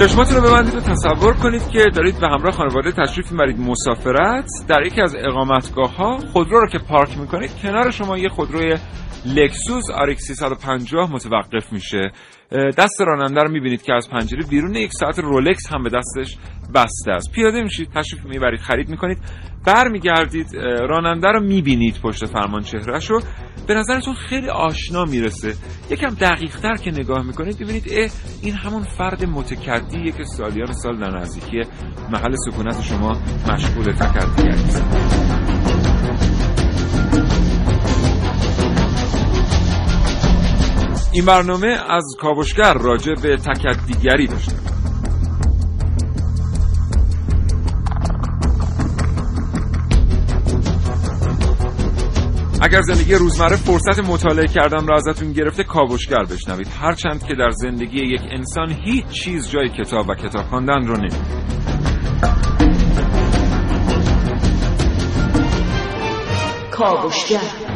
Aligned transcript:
چشماتون 0.00 0.36
رو 0.36 0.42
ببندید 0.42 0.74
و 0.74 0.80
تصور 0.80 1.34
کنید 1.34 1.68
که 1.68 1.84
دارید 1.94 2.20
به 2.20 2.26
همراه 2.28 2.52
خانواده 2.52 2.92
تشریف 2.92 3.32
می‌برید. 3.32 3.60
مسافرت 3.60 4.50
در 4.68 4.86
یکی 4.86 5.00
از 5.00 5.16
اقامتگاه 5.18 5.96
ها 5.96 6.18
خودرو 6.32 6.60
رو 6.60 6.68
که 6.68 6.78
پارک 6.78 7.18
می‌کنید 7.18 7.50
کنار 7.62 7.90
شما 7.90 8.18
یه 8.18 8.28
خودروی 8.28 8.76
لکسوس 9.26 9.90
RX 9.90 10.22
350 10.22 11.12
متوقف 11.12 11.72
میشه. 11.72 12.12
دست 12.52 13.00
راننده 13.00 13.40
رو 13.42 13.50
می‌بینید 13.50 13.82
که 13.82 13.94
از 13.94 14.08
پنجره 14.10 14.42
بیرون 14.50 14.74
یک 14.74 14.92
ساعت 14.92 15.18
رولکس 15.18 15.72
هم 15.72 15.82
به 15.82 15.90
دستش 15.90 16.36
بسته 16.74 17.10
است. 17.12 17.32
پیاده 17.32 17.62
میشید 17.62 17.88
تشریف 17.94 18.24
می‌برید 18.24 18.60
خرید 18.60 18.88
می‌کنید. 18.88 19.18
برمیگردید 19.66 20.56
راننده 20.88 21.28
رو 21.28 21.40
می‌بینید 21.40 22.00
پشت 22.02 22.26
فرمان 22.26 22.62
چهرهش 22.62 23.10
رو. 23.10 23.20
به 23.68 23.74
نظرتون 23.74 24.14
خیلی 24.14 24.48
آشنا 24.48 25.04
می‌رسه. 25.04 25.54
یکم 25.90 26.08
دقیق 26.08 26.56
تر 26.60 26.74
که 26.74 26.90
نگاه 26.90 27.26
می‌کنید 27.26 27.58
ببینید 27.58 27.84
اه 27.90 28.10
این 28.42 28.54
همون 28.54 28.82
فرد 28.82 29.24
متکدیه 29.24 30.12
که 30.12 30.24
سالیان 30.24 30.72
سال 30.72 31.00
در 31.00 31.18
نزدیکی 31.18 31.62
محل 32.12 32.34
سکونت 32.46 32.82
شما 32.82 33.12
مشغول 33.52 33.84
تکدیگری 33.84 35.69
این 41.12 41.24
برنامه 41.24 41.68
از 41.88 42.04
کاوشگر 42.20 42.74
راجع 42.74 43.14
به 43.14 43.36
تکدیگری 43.36 44.26
داشته. 44.26 44.52
اگر 52.62 52.80
زندگی 52.80 53.14
روزمره 53.14 53.56
فرصت 53.56 53.98
مطالعه 53.98 54.46
کردن 54.46 54.86
را 54.86 54.96
ازتون 54.96 55.32
گرفته 55.32 55.64
کاوشگر 55.64 56.24
بشنوید. 56.24 56.68
هرچند 56.80 57.26
که 57.26 57.34
در 57.34 57.50
زندگی 57.50 57.98
یک 57.98 58.22
انسان 58.30 58.72
هیچ 58.84 59.06
چیز 59.06 59.50
جای 59.50 59.68
کتاب 59.68 60.08
و 60.08 60.14
کتاب 60.14 60.44
خواندن 60.44 60.86
رو 60.86 60.96
نمیده 60.96 61.16
کاوشگر. 66.70 67.69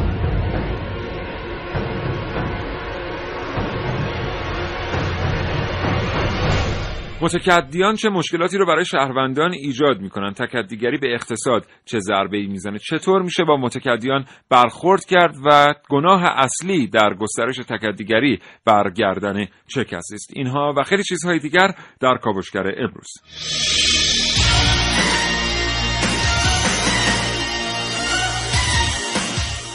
متکدیان 7.21 7.95
چه 7.95 8.09
مشکلاتی 8.09 8.57
رو 8.57 8.65
برای 8.65 8.85
شهروندان 8.85 9.53
ایجاد 9.53 9.99
می‌کنن؟ 9.99 10.33
تکدیگری 10.33 10.97
به 10.97 11.13
اقتصاد 11.13 11.67
چه 11.85 11.99
ضربه 11.99 12.37
ای 12.37 12.47
می‌زنه؟ 12.47 12.79
چطور 12.79 13.21
میشه 13.21 13.43
با 13.43 13.57
متکدیان 13.57 14.25
برخورد 14.49 15.05
کرد 15.05 15.35
و 15.45 15.73
گناه 15.89 16.23
اصلی 16.25 16.87
در 16.87 17.13
گسترش 17.13 17.57
تکدیگری 17.57 18.39
برگردن 18.65 19.45
چه 19.67 19.83
کسی 19.83 20.15
است؟ 20.15 20.31
اینها 20.33 20.73
و 20.77 20.83
خیلی 20.83 21.03
چیزهای 21.03 21.39
دیگر 21.39 21.71
در 21.99 22.17
کاوشگر 22.17 22.63
امروز. 22.77 23.09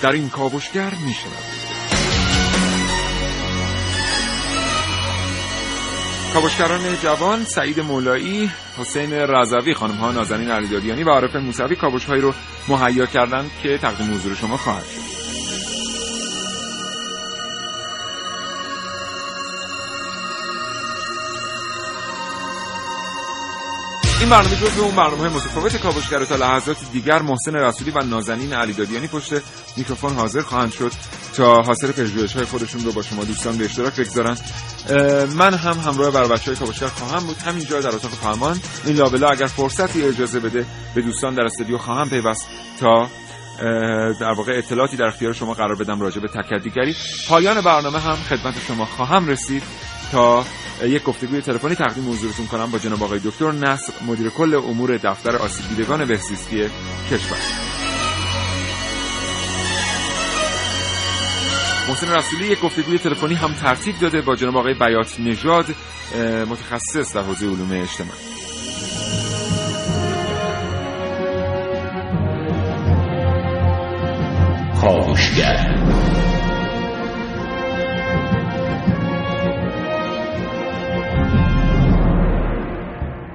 در 0.02 0.12
این 0.12 0.28
کاوشگر 0.28 0.90
میشنوید. 1.06 1.49
کاوشگران 6.34 6.96
جوان 7.02 7.44
سعید 7.44 7.80
مولایی 7.80 8.50
حسین 8.78 9.12
رضوی 9.12 9.74
خانم 9.74 9.94
ها 9.94 10.12
نازنین 10.12 10.50
علیدادیانی 10.50 11.04
و 11.04 11.10
عارف 11.10 11.36
موسوی 11.36 11.76
کاوش 11.76 12.04
هایی 12.04 12.22
رو 12.22 12.34
مهیا 12.68 13.06
کردند 13.06 13.50
که 13.62 13.78
تقدیم 13.78 14.14
حضور 14.14 14.34
شما 14.34 14.56
خواهد 14.56 14.84
شد. 14.84 15.10
این 24.20 24.28
برنامه 24.28 24.56
جزو 24.56 24.82
اون 24.82 24.96
برنامه 24.96 25.28
متفاوت 25.28 25.76
کاوشگر 25.76 26.24
تا 26.24 26.36
لحظات 26.36 26.76
دیگر 26.92 27.22
محسن 27.22 27.56
رسولی 27.56 27.90
و 27.90 28.02
نازنین 28.02 28.52
علیدادیانی 28.52 29.06
پشت 29.06 29.32
میکروفون 29.76 30.12
حاضر 30.12 30.40
خواهند 30.40 30.72
شد. 30.72 30.92
تا 31.36 31.62
حاصل 31.62 31.92
پژوهش 31.92 32.32
های 32.32 32.44
خودشون 32.44 32.84
رو 32.84 32.92
با 32.92 33.02
شما 33.02 33.24
دوستان 33.24 33.58
به 33.58 33.64
اشتراک 33.64 33.96
بگذارن. 33.96 34.36
من 35.36 35.54
هم 35.54 35.78
همراه 35.78 36.10
بر 36.10 36.28
بچه 36.28 36.50
های 36.50 36.56
کاوشگر 36.56 36.86
خواهم 36.86 37.26
بود. 37.26 37.36
همینجا 37.36 37.80
در 37.80 37.88
اتاق 37.88 38.10
فرمان. 38.10 38.60
این 38.84 38.96
لابلا 38.96 39.28
اگر 39.28 39.46
فرصتی 39.46 40.02
اجازه 40.02 40.40
بده 40.40 40.66
به 40.94 41.02
دوستان 41.02 41.34
در 41.34 41.44
استودیو 41.44 41.78
خواهم 41.78 42.08
پیوست 42.08 42.48
تا 42.80 43.08
در 44.20 44.32
واقع 44.36 44.52
اطلاعاتی 44.58 44.96
در 44.96 45.06
اختیار 45.06 45.32
شما 45.32 45.54
قرار 45.54 45.74
بدم 45.74 46.00
راجع 46.00 46.20
به 46.20 46.28
تکدیگری. 46.28 46.94
پایان 47.28 47.60
برنامه 47.60 47.98
هم 47.98 48.16
خدمت 48.16 48.54
شما 48.68 48.84
خواهم 48.84 49.26
رسید 49.28 49.62
تا 50.12 50.44
یک 50.82 51.04
گفتگوی 51.04 51.40
تلفنی 51.40 51.74
تقدیم 51.74 52.10
حضورتون 52.10 52.46
کنم 52.46 52.70
با 52.70 52.78
جناب 52.78 53.02
آقای 53.02 53.20
دکتر 53.24 53.52
نصر 53.52 53.92
مدیر 54.06 54.30
کل 54.30 54.54
امور 54.54 54.96
دفتر 54.96 55.36
آسیب 55.36 55.68
دیدگان 55.68 56.04
بهزیستی 56.04 56.70
کشور. 57.10 57.69
محسن 61.90 62.14
رسولی 62.16 62.46
یک 62.46 62.60
گفتگوی 62.60 62.98
تلفنی 62.98 63.34
هم 63.34 63.52
ترتیب 63.52 63.98
داده 63.98 64.20
با 64.20 64.36
جناب 64.36 64.56
آقای 64.56 64.74
بیات 64.74 65.20
نژاد 65.20 65.66
متخصص 66.48 67.16
در 67.16 67.22
حوزه 67.22 67.46
علوم 67.46 67.72
اجتماعی. 67.72 68.20
کاوشگر 74.80 75.99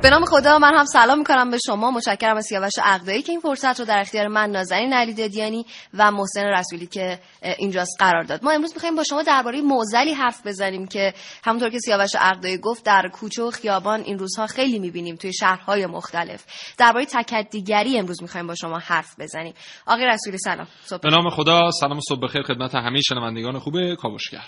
به 0.06 0.12
نام 0.12 0.26
خدا 0.26 0.60
من 0.60 0.74
هم 0.78 0.86
سلام 0.86 1.18
می‌کنم 1.18 1.52
به 1.52 1.58
شما. 1.66 1.92
متشکرم 1.92 2.38
از 2.38 2.46
سیاوش 2.46 2.72
عقدایی 2.84 3.22
که 3.22 3.32
این 3.32 3.42
فرصت 3.42 3.80
رو 3.80 3.86
در 3.86 4.00
اختیار 4.00 4.28
من 4.28 4.50
نازنین 4.50 4.94
علی 4.94 5.14
دادیانی 5.14 5.66
و 5.94 6.12
محسن 6.12 6.44
رسولی 6.44 6.88
که 6.88 7.20
اینجاست 7.58 7.96
قرار 8.00 8.24
داد. 8.24 8.44
ما 8.44 8.52
امروز 8.52 8.74
می‌خوایم 8.74 8.96
با 8.96 9.04
شما 9.04 9.24
درباره 9.24 9.62
موزلی 9.62 10.14
حرف 10.14 10.48
بزنیم 10.48 10.88
که 10.88 11.14
همونطور 11.46 11.70
که 11.70 11.80
سیاوش 11.80 12.10
عقدایی 12.20 12.58
گفت 12.58 12.86
در 12.86 13.10
کوچه 13.14 13.44
و 13.44 13.52
خیابان 13.52 14.02
این 14.02 14.20
روزها 14.20 14.48
خیلی 14.48 14.80
می‌بینیم 14.80 15.16
توی 15.16 15.34
شهرهای 15.34 15.86
مختلف. 15.86 16.46
درباره 16.78 17.06
تکدیگری 17.06 18.00
امروز 18.00 18.22
می‌خوایم 18.22 18.48
با 18.48 18.56
شما 18.56 18.78
حرف 18.78 19.20
بزنیم. 19.20 19.54
آقای 19.88 20.06
رسولی 20.06 20.38
سلام. 20.38 20.68
صبح 20.84 21.02
به 21.02 21.10
نام 21.10 21.30
خدا 21.30 21.72
سلام 21.72 22.00
صبح 22.10 22.20
بخیر 22.24 22.42
خدمت 22.42 22.76
همه 22.76 23.02
شنوندگان 23.02 23.60
خوب 23.60 23.94
کاوشگر. 23.96 24.48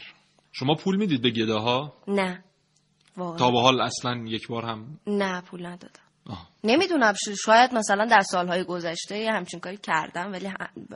شما 0.52 0.76
پول 0.76 0.96
می‌دید 0.96 1.22
به 1.22 1.30
گداها؟ 1.30 1.94
نه. 2.08 2.44
تا 3.18 3.52
به 3.52 3.62
حال 3.62 3.82
اصلا 3.82 4.24
یک 4.28 4.48
بار 4.48 4.66
هم 4.66 5.00
نه 5.08 5.42
پول 5.42 5.66
ندادم. 5.66 6.02
نمی‌دونم 6.64 7.14
شاید 7.46 7.74
مثلا 7.74 8.06
در 8.06 8.22
سالهای 8.22 8.64
گذشته 8.64 9.30
همچین 9.32 9.60
کاری 9.60 9.78
کردم 9.78 10.32
ولی 10.32 10.50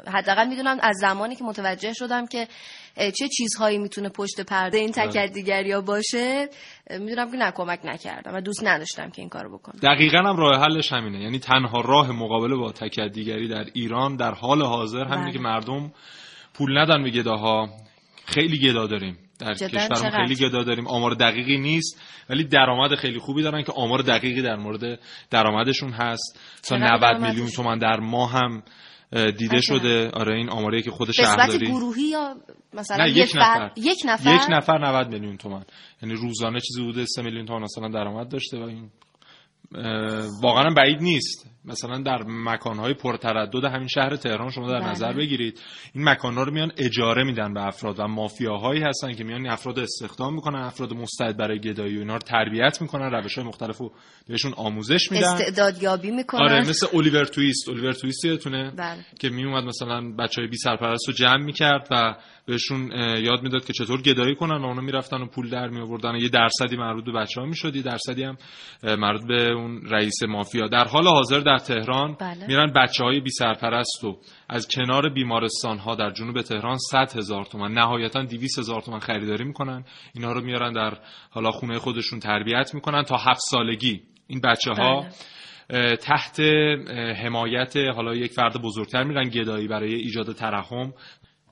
حداقل 0.07 0.47
می‌دونم 0.47 0.77
از 0.81 0.95
زمانی 1.01 1.35
که 1.35 1.44
متوجه 1.44 1.94
شدم 1.94 2.25
که 2.25 2.47
چه 2.95 3.27
چیزهایی 3.38 3.77
می‌تونه 3.77 4.09
پشت 4.09 4.41
پرده 4.41 4.77
این 4.77 4.91
تکدیگری 4.91 5.71
ها 5.71 5.81
باشه 5.81 6.50
می‌دونم 6.89 7.31
که 7.31 7.38
نه 7.38 7.51
کمک 7.51 7.79
نکردم 7.83 8.35
و 8.35 8.41
دوست 8.41 8.63
نداشتم 8.63 9.09
که 9.09 9.21
این 9.21 9.29
کارو 9.29 9.57
بکنم. 9.57 9.79
دقیقا 9.83 10.17
هم 10.17 10.38
راه 10.38 10.62
حلش 10.62 10.91
همینه. 10.94 11.24
یعنی 11.24 11.39
تنها 11.39 11.81
راه 11.81 12.12
مقابله 12.12 12.56
با 12.56 12.71
تکدیگری 12.71 13.47
در 13.47 13.65
ایران 13.74 14.15
در 14.15 14.31
حال 14.31 14.62
حاضر 14.62 15.03
همینه 15.03 15.21
بله. 15.21 15.33
که 15.33 15.39
مردم 15.39 15.91
پول 16.53 16.77
ندن 16.77 17.03
به 17.03 17.09
گداها. 17.09 17.69
خیلی 18.25 18.59
گدا 18.59 18.88
داریم. 18.88 19.17
در 19.41 19.53
کشورمون؟ 19.53 20.27
خیلی 20.27 20.35
گدا 20.35 20.63
داریم. 20.63 20.88
آمار 20.88 21.11
دقیقی 21.11 21.57
نیست 21.57 22.01
ولی 22.29 22.43
درآمد 22.43 22.95
خیلی 22.95 23.19
خوبی 23.19 23.43
دارن 23.43 23.63
که 23.63 23.71
آمار 23.71 24.01
دقیقی 24.01 24.41
در 24.41 24.55
مورد 24.55 24.99
درآمدشون 25.29 25.91
هست. 25.91 26.39
تا 26.63 26.77
چقدر 26.77 26.91
90 26.91 27.01
درآمدشون؟ 27.01 27.29
میلیون 27.29 27.47
تومان 27.47 27.77
در 27.77 27.99
ماه 27.99 28.31
هم 28.31 28.63
دیده. 29.38 29.61
شده. 29.61 30.09
آره 30.09 30.35
این 30.38 30.49
آماری 30.49 30.81
که 30.81 30.91
خود 30.91 31.11
شهرداری 31.11 31.67
گروهی 31.67 32.03
یا 32.03 32.35
مثلا 32.73 33.03
نه 33.03 33.09
یک 33.09 33.17
یک 33.17 33.33
فرد 33.33 33.61
نفر. 33.61 33.71
یک 33.77 34.01
نفر؟ 34.05 34.35
یک 34.35 34.41
نفر 34.49 34.77
90 34.77 35.07
میلیون 35.13 35.38
تومن 35.38 35.63
یعنی 36.01 36.15
روزانه 36.15 36.59
چیزی 36.59 36.83
بوده 36.83 37.05
3 37.05 37.21
میلیون 37.21 37.45
تومن 37.45 37.61
مثلا 37.61 37.88
درآمد 37.88 38.31
داشته 38.31 38.59
و 38.59 38.63
این 38.63 38.89
واقعا 40.41 40.73
بعید 40.77 41.01
نیست. 41.01 41.47
مثلا 41.65 42.01
در 42.01 42.23
مکانهای 42.27 42.94
پرتردد 42.94 43.65
همین 43.65 43.88
شهر 43.88 44.15
تهران 44.15 44.50
شما 44.50 44.71
در 44.71 44.79
بله. 44.79 44.91
نظر 44.91 45.13
بگیرید. 45.13 45.59
این 45.94 46.09
مکانها 46.09 46.44
رو 46.44 46.53
میان 46.53 46.71
اجاره 46.77 47.23
میدن 47.23 47.53
به 47.53 47.68
افراد 47.68 48.00
و 48.00 48.07
مافیاهایی 48.07 48.81
هستن 48.81 49.13
که 49.13 49.23
میان 49.23 49.41
این 49.41 49.50
افراد 49.50 49.79
استخدام 49.79 50.33
می‌کنن 50.33 50.59
افراد 50.59 50.94
مستعد 50.94 51.38
برای 51.38 51.59
گدایی 51.59 51.97
و 51.97 52.00
اینا 52.00 52.13
رو 52.13 52.19
تربیت 52.19 52.81
می‌کنن 52.81 53.12
روش 53.12 53.38
های 53.38 53.47
مختلف 53.47 53.77
رو 53.77 53.91
بهشون 54.27 54.53
آموزش 54.53 55.12
میدن. 55.12 55.27
استعدادیابی 55.27 56.12
می‌کنن. 56.12 56.41
آره 56.41 56.69
مثل 56.69 56.88
الیور 56.94 57.25
تویست 57.25 57.69
الیور 57.69 57.94
تویست 57.94 58.25
یادتونه 58.25 58.71
بله. 58.77 59.06
که 59.19 59.29
می 59.29 59.45
اومد 59.45 59.63
مثلا 59.63 60.12
بچه 60.19 60.41
های 60.41 60.50
بی 60.50 60.57
سرپرست 60.57 61.07
رو 61.07 61.13
جمع 61.13 61.44
می‌کرد 61.44 61.88
و 61.91 62.15
بهشون 62.45 62.91
یاد 63.23 63.43
می‌داد 63.43 63.65
که 63.65 63.73
چطور 63.73 64.01
گدایی 64.01 64.35
کنن 64.35 64.61
و 64.61 64.65
اونا 64.65 64.81
می‌رفتن 64.81 65.21
و 65.21 65.25
پول 65.25 65.49
در 65.49 65.67
می 65.67 65.81
آوردن 65.81 66.15
یه 66.15 66.29
درصدی 66.29 66.77
مربوط 66.77 67.05
به 67.05 67.11
بچه 67.11 67.41
ها 67.41 67.47
می‌شد 67.47 67.75
یه 67.75 67.81
درصدی 67.81 68.23
هم 68.23 68.38
مربوط 68.83 69.27
به 69.27 69.51
اون 69.51 69.81
رئیس 69.85 70.23
مافیا 70.23 70.67
در 70.67 70.88
حال 70.88 71.07
حاضر 71.07 71.39
در 71.39 71.57
تهران 71.57 72.17
بله. 72.19 72.47
میرن 72.47 72.73
بچه 72.73 73.03
های 73.03 73.19
بی 73.19 73.29
سرپرست 73.29 74.03
و 74.03 74.17
از 74.49 74.67
کنار 74.67 75.09
بیمارستان 75.09 75.77
ها 75.77 75.95
در 75.95 76.09
جنوب 76.09 76.41
تهران 76.41 76.77
100 76.77 77.17
هزار 77.17 77.45
تومن 77.45 77.71
نهایتا 77.71 78.23
200 78.23 78.59
هزار 78.59 78.81
تومن 78.81 78.99
خریداری 78.99 79.43
می‌کنن 79.43 79.83
اینا 80.15 80.31
رو 80.31 80.41
میارن 80.41 80.73
در 80.73 80.97
حالا 81.29 81.51
خونه 81.51 81.79
خودشون 81.79 82.19
تربیت 82.19 82.73
می‌کنن 82.73 83.03
تا 83.03 83.17
هفت 83.17 83.41
سالگی 83.51 84.01
این 84.27 84.41
بچه 84.41 84.71
ها 84.71 85.01
بله. 85.01 85.95
تحت 85.95 86.39
حمایت 87.23 87.77
حالا 87.95 88.15
یک 88.15 88.31
فرد 88.31 88.61
بزرگتر 88.61 89.03
میرن 89.03 89.29
گدایی 89.29 89.67
برای 89.67 89.93
ایجاد 89.93 90.31
ترحم 90.31 90.93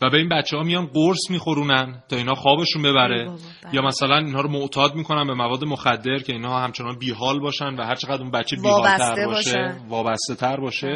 و 0.02 0.10
به 0.10 0.18
این 0.18 0.30
بچه 0.30 0.58
ها 0.58 0.64
میان 0.64 0.86
قرص 0.86 1.30
میخورونن 1.30 2.04
تا 2.10 2.16
اینا 2.16 2.36
خوابشون 2.36 2.82
ببره 2.82 3.26
بله. 3.26 3.76
یا 3.76 3.82
مثلا 3.82 4.18
اینها 4.18 4.42
رو 4.42 4.50
معتاد 4.50 4.96
می‌کنن 4.96 5.28
به 5.28 5.34
مواد 5.34 5.64
مخدر 5.64 6.18
که 6.18 6.34
اینها 6.34 6.60
همچنان 6.60 6.98
بیحال 7.00 7.40
باشن 7.40 7.76
و 7.76 7.84
هر 7.84 7.96
چقدر 7.96 8.22
اون 8.22 8.32
بچه 8.32 8.56
بیحالتر 8.56 9.04
وابسته 9.04 9.28
باشه 9.28 9.62
باشن. 9.62 9.88
وابسته 9.88 10.36
تر 10.36 10.58
باشه 10.58 10.88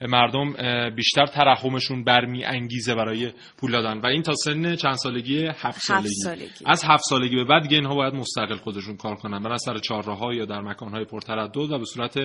بله. 0.00 0.10
مردم 0.10 0.52
بیشتر 0.96 1.26
ترحمشون 1.26 2.04
برمی 2.04 2.44
انگیزه 2.44 2.94
برای 2.94 3.32
پول 3.58 3.72
دادن 3.72 4.00
و 4.00 4.06
این 4.06 4.22
تا 4.22 4.34
سن 4.34 4.76
چند 4.76 4.94
سالگی 4.94 5.46
هفت 5.46 5.80
سالگی, 5.80 6.08
سالگی. 6.08 6.64
از 6.66 6.84
هفت 6.84 7.04
سالگی 7.08 7.36
به 7.36 7.44
بعد 7.44 7.62
دیگه 7.62 7.76
اینها 7.76 7.94
باید 7.94 8.14
مستقل 8.14 8.56
خودشون 8.56 8.96
کار 8.96 9.14
کنن 9.16 9.42
برن 9.42 9.56
سر 9.56 9.78
چهارراه 9.78 10.34
یا 10.34 10.44
در 10.44 10.60
مکانهای 10.60 11.04
پرتردد 11.04 11.56
و 11.56 11.78
به 11.78 11.84
صورت 11.84 12.18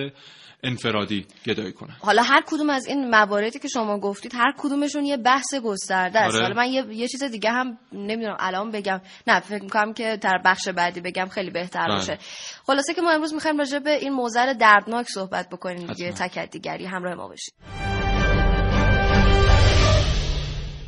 انفرادی 0.64 1.26
گدایی 1.46 1.72
کنن 1.72 1.96
حالا 2.00 2.22
هر 2.22 2.42
کدوم 2.46 2.70
از 2.70 2.86
این 2.86 3.10
مواردی 3.10 3.58
که 3.58 3.68
شما 3.68 3.98
گفتید 3.98 4.34
هر 4.34 4.54
کدومشون 4.58 5.04
یه 5.04 5.16
بحث 5.16 5.54
گسترده 5.64 6.21
است 6.22 6.34
آره. 6.34 6.44
حالا 6.44 6.56
من 6.56 6.72
یه, 6.72 6.84
یه 6.90 7.08
چیز 7.08 7.24
دیگه 7.24 7.50
هم 7.50 7.78
نمی‌دونم 7.92 8.36
الان 8.40 8.70
بگم 8.70 9.00
نه 9.26 9.40
فکر 9.40 9.62
می‌کنم 9.62 9.92
که 9.92 10.18
در 10.20 10.38
بخش 10.44 10.68
بعدی 10.68 11.00
بگم 11.00 11.26
خیلی 11.26 11.50
بهتر 11.50 11.86
بله. 11.86 11.94
باشه 11.94 12.18
خلاصه 12.66 12.94
که 12.94 13.00
ما 13.00 13.10
امروز 13.10 13.34
می‌خوایم 13.34 13.58
راجع 13.58 13.78
به 13.78 13.90
این 13.90 14.12
موزل 14.12 14.52
دردناک 14.52 15.06
صحبت 15.08 15.48
بکنیم 15.48 15.86
دیگه. 15.86 16.12
تکدیگری 16.12 16.86
همراه 16.86 17.14
ما 17.14 17.28
باشید 17.28 17.54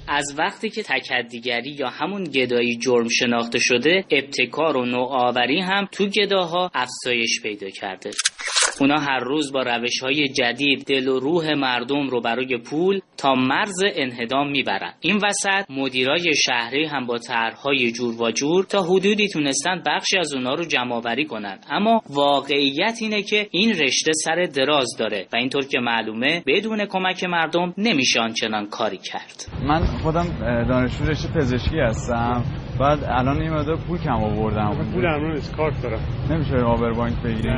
از 0.09 0.35
وقتی 0.39 0.71
که 0.71 0.83
تکدیگری 0.83 1.71
یا 1.71 1.89
همون 1.89 2.25
گدایی 2.25 2.79
جرم 2.79 3.09
شناخته 3.09 3.59
شده 3.59 4.05
ابتکار 4.11 4.77
و 4.77 4.87
نوآوری 4.87 5.61
هم 5.61 5.89
تو 5.93 6.07
گداها 6.07 6.71
افزایش 6.75 7.43
پیدا 7.43 7.71
کرده 7.71 8.11
اونا 8.81 9.01
هر 9.01 9.19
روز 9.19 9.53
با 9.53 9.63
روش 9.63 10.03
های 10.03 10.29
جدید 10.29 10.85
دل 10.87 11.09
و 11.09 11.19
روح 11.19 11.55
مردم 11.55 12.09
رو 12.09 12.21
برای 12.21 12.59
پول 12.59 13.01
تا 13.17 13.35
مرز 13.35 13.83
انهدام 13.95 14.51
می‌برن 14.51 14.93
این 15.01 15.17
وسط 15.17 15.71
مدیرای 15.71 16.35
شهری 16.47 16.87
هم 16.87 17.07
با 17.07 17.19
طرحهای 17.19 17.93
جور 17.93 18.23
و 18.23 18.31
جور 18.31 18.65
تا 18.65 18.83
حدودی 18.83 19.29
تونستن 19.29 19.83
بخشی 19.87 20.19
از 20.19 20.35
اونا 20.35 20.55
رو 20.55 20.65
جمع 20.65 20.93
آوری 20.93 21.25
کنن 21.25 21.59
اما 21.71 22.03
واقعیت 22.11 22.99
اینه 23.01 23.23
که 23.23 23.49
این 23.51 23.71
رشته 23.71 24.13
سر 24.13 24.43
دراز 24.55 24.97
داره 24.99 25.27
و 25.33 25.37
اینطور 25.37 25.67
که 25.67 25.79
معلومه 25.79 26.43
بدون 26.47 26.87
کمک 26.87 27.25
مردم 27.25 27.75
نمیشه 27.79 28.21
آنچنان 28.21 28.67
کاری 28.67 28.99
کرد. 28.99 29.47
من 29.69 29.87
خودم 30.03 30.27
دانشجو 30.69 31.05
رشته 31.05 31.29
پزشکی 31.29 31.79
هستم. 31.79 32.45
بعد 32.81 33.05
الان 33.05 33.41
این 33.41 33.51
مقدار 33.51 33.77
پول 33.77 33.99
کم 33.99 34.13
آوردم 34.13 34.93
پول 34.93 35.07
امروز 35.07 35.35
نیست 35.37 35.57
کارت 35.57 35.83
دارم. 35.83 36.01
نمیشه 36.31 36.57
آور 36.57 36.93
بانک 36.93 37.15
بگیریم. 37.25 37.57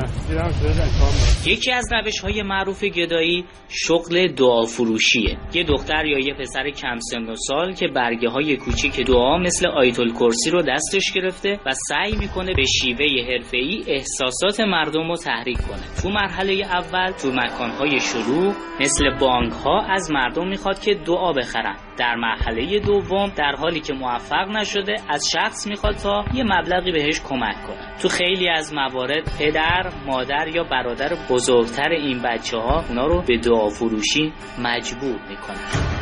یکی 1.47 1.73
از 1.73 1.85
روش 1.93 2.21
های 2.21 2.43
معروف 2.43 2.85
گدایی 2.85 3.45
شغل 3.69 4.27
دعا 4.27 4.63
فروشیه. 4.63 5.39
یه 5.55 5.65
دختر 5.65 6.05
یا 6.05 6.19
یه 6.19 6.35
پسر 6.35 6.71
کم 6.71 6.99
سن 6.99 7.23
و 7.23 7.35
سال 7.37 7.73
که 7.75 7.89
برگه 7.89 8.29
های 8.29 8.57
کوچیک 8.57 9.07
دعا 9.07 9.39
مثل 9.39 9.67
آیت 9.67 10.01
الکرسی 10.01 10.51
رو 10.51 10.63
دستش 10.63 11.13
گرفته 11.15 11.61
و 11.67 11.73
سعی 11.89 12.17
می‌کنه 12.17 12.55
به 12.55 12.65
شیوه 12.65 13.33
حرفه‌ای 13.33 13.85
احساسات 13.87 14.61
مردم 14.61 15.09
رو 15.09 15.17
تحریک 15.17 15.59
کنه. 15.59 16.03
تو 16.03 16.09
مرحله 16.09 16.53
اول 16.53 17.11
تو 17.11 17.29
مکانهای 17.33 18.01
شلوغ 18.01 18.55
مثل 18.81 19.19
بانک 19.21 19.53
ها 19.53 19.83
از 19.83 20.11
مردم 20.11 20.49
می‌خواد 20.49 20.79
که 20.79 20.95
دعا 20.95 21.33
بخرن. 21.33 21.77
در 21.99 22.15
مرحله 22.15 22.81
دوم 22.81 23.33
در 23.37 23.55
حالی 23.59 23.81
که 23.81 23.93
موفق 23.93 24.49
نشده 24.49 24.97
از 25.09 25.29
شخص 25.33 25.67
می‌خواد 25.67 25.95
تا 25.95 26.25
یه 26.35 26.45
مبلغی 26.45 26.93
بهش 26.93 27.21
کمک 27.21 27.57
کنه. 27.67 27.99
تو 28.03 28.09
خیلی 28.09 28.49
از 28.49 28.75
موارد 28.75 29.37
پدر 29.39 29.93
مادر 30.07 30.49
یا 30.49 30.65
برادر 30.65 31.17
بزرگتر 31.31 31.89
این 31.91 32.23
بچه 32.23 32.59
ها 32.59 32.85
اونا 32.89 33.07
رو 33.07 33.23
به 33.23 33.39
دعا 33.39 33.69
فروشی 33.69 34.33
مجبور 34.59 35.21
می‌کنن. 35.29 35.97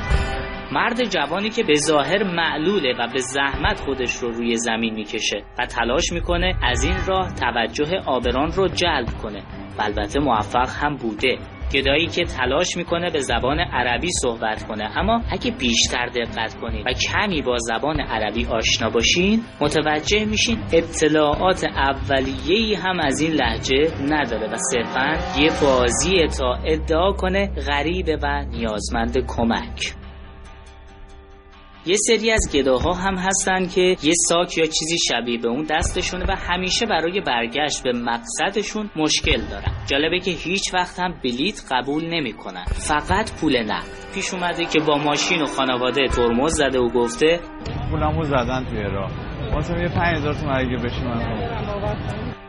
مرد 0.73 1.05
جوانی 1.05 1.51
که 1.51 1.63
به 1.63 1.75
ظاهر 1.75 2.23
معلوله 2.23 2.95
و 2.99 3.09
به 3.13 3.19
زحمت 3.19 3.81
خودش 3.81 4.17
رو 4.17 4.31
روی 4.31 4.57
زمین 4.57 4.95
می‌کشه 4.95 5.45
و 5.59 5.67
تلاش 5.67 6.13
می‌کنه 6.13 6.55
از 6.63 6.85
این 6.85 6.97
راه 7.07 7.35
توجه 7.35 8.01
آبران 8.07 8.53
رو 8.53 8.69
جلب 8.69 9.09
کنه. 9.23 9.43
و 9.79 9.83
البته 9.83 10.21
موفق 10.21 10.69
هم 10.83 10.97
بوده. 10.97 11.39
گدایی 11.75 12.07
که 12.07 12.25
تلاش 12.25 12.77
می‌کنه 12.77 13.11
به 13.11 13.21
زبان 13.21 13.61
عربی 13.61 14.09
صحبت 14.23 14.67
کنه. 14.69 14.99
اما 14.99 15.23
اگه 15.31 15.51
بیشتر 15.51 16.07
دقت 16.07 16.55
کنید 16.61 16.87
و 16.87 16.93
کمی 16.93 17.43
با 17.43 17.57
زبان 17.59 18.01
عربی 18.01 18.47
آشنا 18.47 18.91
باشین 18.91 19.41
متوجه 19.61 20.25
میشین 20.25 20.59
اطلاعات 20.73 21.65
اولیه‌ای 21.65 22.75
هم 22.75 23.01
از 23.01 23.21
این 23.21 23.33
لحجه 23.33 23.93
نداره 24.11 24.53
و 24.53 24.57
صرفا 24.57 25.41
یه 25.41 25.51
بازیه 25.63 26.27
تا 26.39 26.55
ادعا 26.65 27.13
کنه 27.13 27.51
غریبه 27.69 28.19
و 28.23 28.45
نیازمند 28.45 29.27
کمک. 29.27 29.95
یه 31.87 31.97
سری 31.97 32.31
از 32.31 32.51
گداها 32.55 32.93
هم 32.93 33.15
هستن 33.15 33.67
که 33.67 33.81
یه 33.81 34.13
ساک 34.29 34.59
یا 34.59 34.65
چیزی 34.65 34.97
شبیه 35.09 35.39
به 35.39 35.49
اون 35.49 35.63
دستشونه 35.63 36.25
و 36.29 36.37
همیشه 36.37 36.87
برای 36.87 37.21
برگشت 37.21 37.83
به 37.83 37.93
مقصدشون 37.93 38.91
مشکل 38.97 39.41
دارن. 39.51 39.73
جالبه 39.87 40.19
که 40.19 40.31
هیچ 40.31 40.75
وقت 40.75 40.99
هم 40.99 41.15
بلیت 41.25 41.63
قبول 41.71 42.05
نمی‌کنن. 42.05 42.65
فقط 42.65 43.41
پول 43.41 43.63
نقد. 43.63 44.05
پیش 44.15 44.35
اومده 44.35 44.65
که 44.65 44.81
با 44.81 44.99
ماشین 44.99 45.43
و 45.43 45.47
خانواده 45.47 46.09
ترمز 46.09 46.53
زده 46.53 46.79
و 46.79 46.89
گفته 46.89 47.41
پولمو 47.91 48.25
زدن 48.25 48.65
توی 48.71 48.83
راه 48.83 49.11
واسه 49.55 49.81
یه 49.81 49.89
5000 49.89 50.35
تومن 50.35 50.57
اگه 50.57 50.77
بشه 50.77 51.05
من 51.05 52.44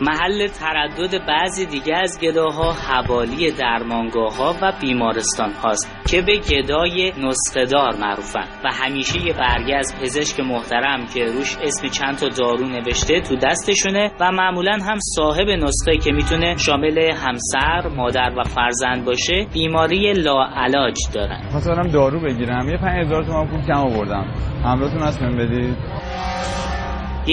محل 0.00 0.46
تردد 0.46 1.26
بعضی 1.28 1.66
دیگه 1.66 1.96
از 1.96 2.18
گداها 2.22 2.72
حوالی 2.72 3.50
درمانگاه 3.50 4.36
ها 4.36 4.54
و 4.62 4.72
بیمارستان 4.80 5.52
هاست 5.52 5.96
که 6.10 6.22
به 6.22 6.38
گدای 6.50 7.12
نسخهدار 7.18 7.96
معروفن 8.00 8.44
و 8.64 8.68
همیشه 8.72 9.26
یه 9.26 9.32
برگه 9.32 9.74
از 9.74 9.94
پزشک 10.00 10.40
محترم 10.40 11.06
که 11.14 11.24
روش 11.24 11.56
اسم 11.62 11.88
چند 11.88 12.16
تا 12.16 12.28
دارو 12.28 12.66
نوشته 12.68 13.20
تو 13.20 13.36
دستشونه 13.36 14.12
و 14.20 14.32
معمولا 14.32 14.72
هم 14.72 14.98
صاحب 15.16 15.48
نسخه 15.48 15.96
که 16.04 16.12
می‌تونه 16.12 16.56
شامل 16.56 16.98
همسر، 16.98 17.88
مادر 17.96 18.32
و 18.38 18.42
فرزند 18.42 19.04
باشه 19.04 19.46
بیماری 19.52 20.12
لاعلاج 20.12 20.96
دارن. 21.14 21.40
برم 21.66 21.88
دارو 21.88 22.20
بگیرم. 22.20 22.68
یه 22.68 22.76
5000 22.76 23.24
تومن 23.24 23.46
پول 23.46 23.62
کم 23.66 23.74
آوردم. 23.74 24.24
همراهتون 24.64 25.02
هست 25.02 25.22
بدید. 25.22 25.76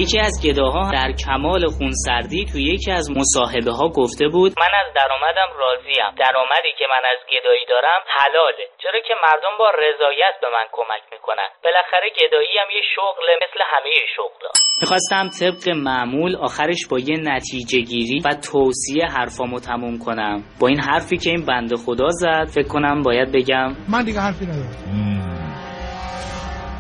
یکی 0.02 0.20
از 0.20 0.34
گداها 0.46 0.92
در 0.92 1.12
کمال 1.26 1.68
خونسردی 1.68 2.46
تو 2.52 2.58
یکی 2.60 2.92
از 2.92 3.12
مصاحبه 3.12 3.72
ها 3.72 3.88
گفته 3.90 4.28
بود 4.28 4.52
من 4.60 4.74
از 4.82 4.94
درآمدم 4.96 5.50
راضیم. 5.60 6.10
درآمدی 6.18 6.72
که 6.80 6.86
من 6.94 7.04
از 7.14 7.20
گدایی 7.34 7.66
دارم 7.70 8.02
حلاله. 8.20 8.66
چرا 8.84 9.00
که 9.08 9.14
مردم 9.24 9.54
با 9.60 9.70
رضایت 9.70 10.36
به 10.42 10.48
من 10.56 10.66
کمک 10.72 11.04
می‌کنن؟ 11.12 11.50
بالاخره 11.64 12.10
گدایی 12.22 12.58
هم 12.62 12.70
یه 12.76 12.82
شغله 12.96 13.34
مثل 13.44 13.60
همه 13.72 13.90
شغلا 14.16 14.50
می‌خواستم 14.82 15.30
طبق 15.40 15.76
معمول 15.76 16.36
آخرش 16.36 16.88
با 16.92 17.00
یه 17.00 17.18
نتیجه 17.18 17.80
گیری 17.80 18.20
و 18.26 18.30
توصیه 18.52 19.06
حرفامو 19.06 19.60
تموم 19.60 19.98
کنم. 20.06 20.44
با 20.60 20.68
این 20.68 20.80
حرفی 20.80 21.18
که 21.18 21.30
این 21.30 21.46
بنده 21.46 21.76
خدا 21.76 22.08
زد 22.10 22.48
فکر 22.56 22.68
کنم 22.68 23.02
باید 23.02 23.32
بگم. 23.32 23.76
من 23.90 24.06
دیگه 24.06 24.20
حرفی 24.20 24.46
ندارم. 24.46 25.16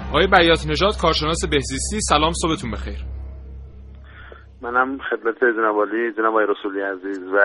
آقای 0.09 0.27
بیات 0.27 0.59
نژاد 0.69 0.93
کارشناس 1.01 1.45
بهزیستی 1.51 1.99
سلام 1.99 2.33
صبحتون 2.33 2.71
بخیر. 2.71 3.04
منم 4.65 4.97
خدمت 4.97 5.37
جناب 5.39 5.75
عالی 5.75 6.11
جناب 6.13 6.37
رسولی 6.37 6.81
عزیز 6.81 7.19
و 7.19 7.39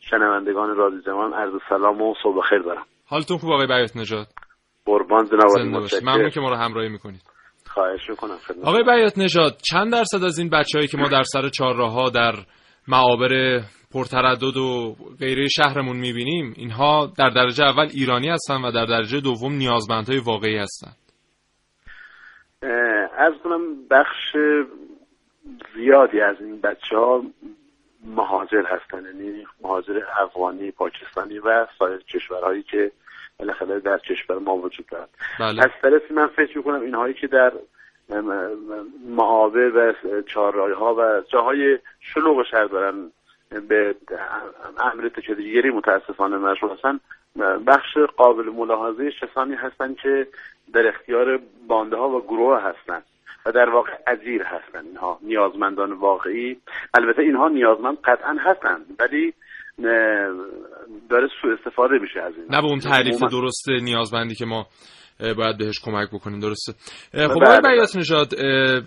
شنوندگان 0.00 0.76
رادیو 0.76 1.00
زمان 1.00 1.32
عرض 1.32 1.52
سلام 1.68 2.02
و 2.02 2.14
صبح 2.22 2.42
خیر 2.48 2.58
دارم. 2.58 2.84
حالتون 3.06 3.38
خوب 3.38 3.50
آقای 3.50 3.66
بیات 3.66 3.96
نجات 3.96 4.26
قربان 4.84 5.24
جناب 5.24 5.58
ممنون 6.02 6.30
که 6.30 6.40
ما 6.40 6.48
رو 6.48 6.54
همراهی 6.56 6.88
می‌کنید. 6.88 7.22
خواهش 7.66 8.10
می‌کنم 8.10 8.36
خدمت 8.36 8.64
آقای 8.64 8.82
بیات 8.82 9.18
نژاد 9.18 9.52
چند 9.70 9.92
درصد 9.92 10.24
از 10.24 10.38
این 10.38 10.50
بچههایی 10.50 10.88
که 10.88 10.98
ما 10.98 11.08
در 11.08 11.22
سر 11.22 11.48
چهارراها 11.48 12.10
در 12.10 12.32
معابر 12.88 13.60
پرتردد 13.94 14.56
و 14.56 14.96
غیره 15.20 15.48
شهرمون 15.48 15.96
می‌بینیم 15.96 16.54
اینها 16.56 17.12
در 17.18 17.30
درجه 17.30 17.64
اول 17.64 17.88
ایرانی 17.94 18.28
هستن 18.28 18.62
و 18.62 18.70
در 18.70 18.86
درجه 18.86 19.20
دوم 19.20 19.52
نیازمندهای 19.52 20.18
واقعی 20.18 20.56
هستن. 20.56 20.90
از 23.18 23.32
کنم 23.44 23.88
بخش 23.90 24.36
زیادی 25.74 26.20
از 26.20 26.36
این 26.40 26.60
بچه 26.60 26.96
ها 26.96 27.22
مهاجر 28.04 28.62
هستن 28.66 29.04
یعنی 29.04 29.46
مهاجر 29.62 30.02
افغانی 30.20 30.70
پاکستانی 30.70 31.38
و 31.38 31.66
سایر 31.78 31.98
کشورهایی 31.98 32.62
که 32.62 32.92
بالاخره 33.38 33.80
در 33.80 33.98
کشور 33.98 34.38
ما 34.38 34.56
وجود 34.56 34.86
دارد 34.86 35.08
بله. 35.40 35.62
از 35.62 35.70
طرفی 35.82 36.14
من 36.14 36.26
فکر 36.26 36.58
می‌کنم 36.58 36.80
اینهایی 36.80 37.14
که 37.14 37.26
در 37.26 37.52
معابه 39.08 39.68
و 39.68 39.92
چهارراه 40.22 40.72
ها 40.72 40.94
و 40.94 41.22
جاهای 41.32 41.78
شلوغ 42.00 42.46
شهر 42.50 42.64
دارن 42.64 43.10
به 43.68 43.94
امر 44.78 45.08
تکدیگری 45.08 45.70
متاسفانه 45.70 46.36
مشغول 46.36 46.70
هستن 46.70 47.00
بخش 47.66 47.96
قابل 48.16 48.44
ملاحظه 48.44 49.10
کسانی 49.10 49.54
هستند 49.54 49.96
که 49.96 50.26
در 50.72 50.88
اختیار 50.88 51.40
بانده 51.68 51.96
ها 51.96 52.08
و 52.08 52.20
گروه 52.20 52.62
هستند 52.62 53.04
و 53.46 53.52
در 53.52 53.70
واقع 53.70 53.90
اجیر 54.06 54.42
هستند 54.42 54.86
اینها 54.86 55.18
نیازمندان 55.22 55.92
واقعی. 55.92 56.56
البته 56.94 57.22
اینها 57.22 57.48
نیازمند 57.48 57.98
قطعا 58.04 58.36
هستند 58.40 58.86
ولی 59.00 59.34
داره 61.10 61.28
سوء 61.42 61.52
استفاده 61.58 61.98
میشه 61.98 62.20
از 62.20 62.32
این. 62.36 62.46
نه 62.50 62.62
به 62.62 62.66
اون 62.66 62.78
تعریف 62.78 63.20
درست 63.30 63.68
نیازمندی 63.68 64.34
که 64.34 64.44
ما 64.44 64.66
باید 65.20 65.58
بهش 65.58 65.80
کمک 65.84 66.08
بکنیم 66.12 66.40
درسته. 66.40 66.72
خب 67.12 67.40
بله. 67.40 67.58
آقای 67.58 67.74
بیات 67.74 67.96
نژاد 67.96 68.28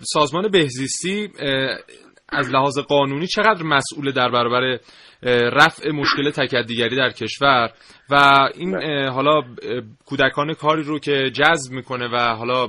سازمان 0.00 0.48
بهزیستی 0.48 1.28
از 2.34 2.50
لحاظ 2.50 2.78
قانونی 2.78 3.26
چقدر 3.26 3.62
مسئول 3.62 4.12
در 4.12 4.30
برابر 4.30 4.78
رفع 5.52 5.90
مشکل 5.90 6.30
تکدیگری 6.30 6.96
در 6.96 7.10
کشور؟ 7.10 7.70
و 8.10 8.14
این 8.54 8.74
حالا 9.08 9.42
کودکان 10.06 10.54
کاری 10.54 10.82
رو 10.82 10.98
که 10.98 11.30
جذب 11.30 11.72
می‌کنه 11.72 12.08
و 12.08 12.34
حالا 12.34 12.68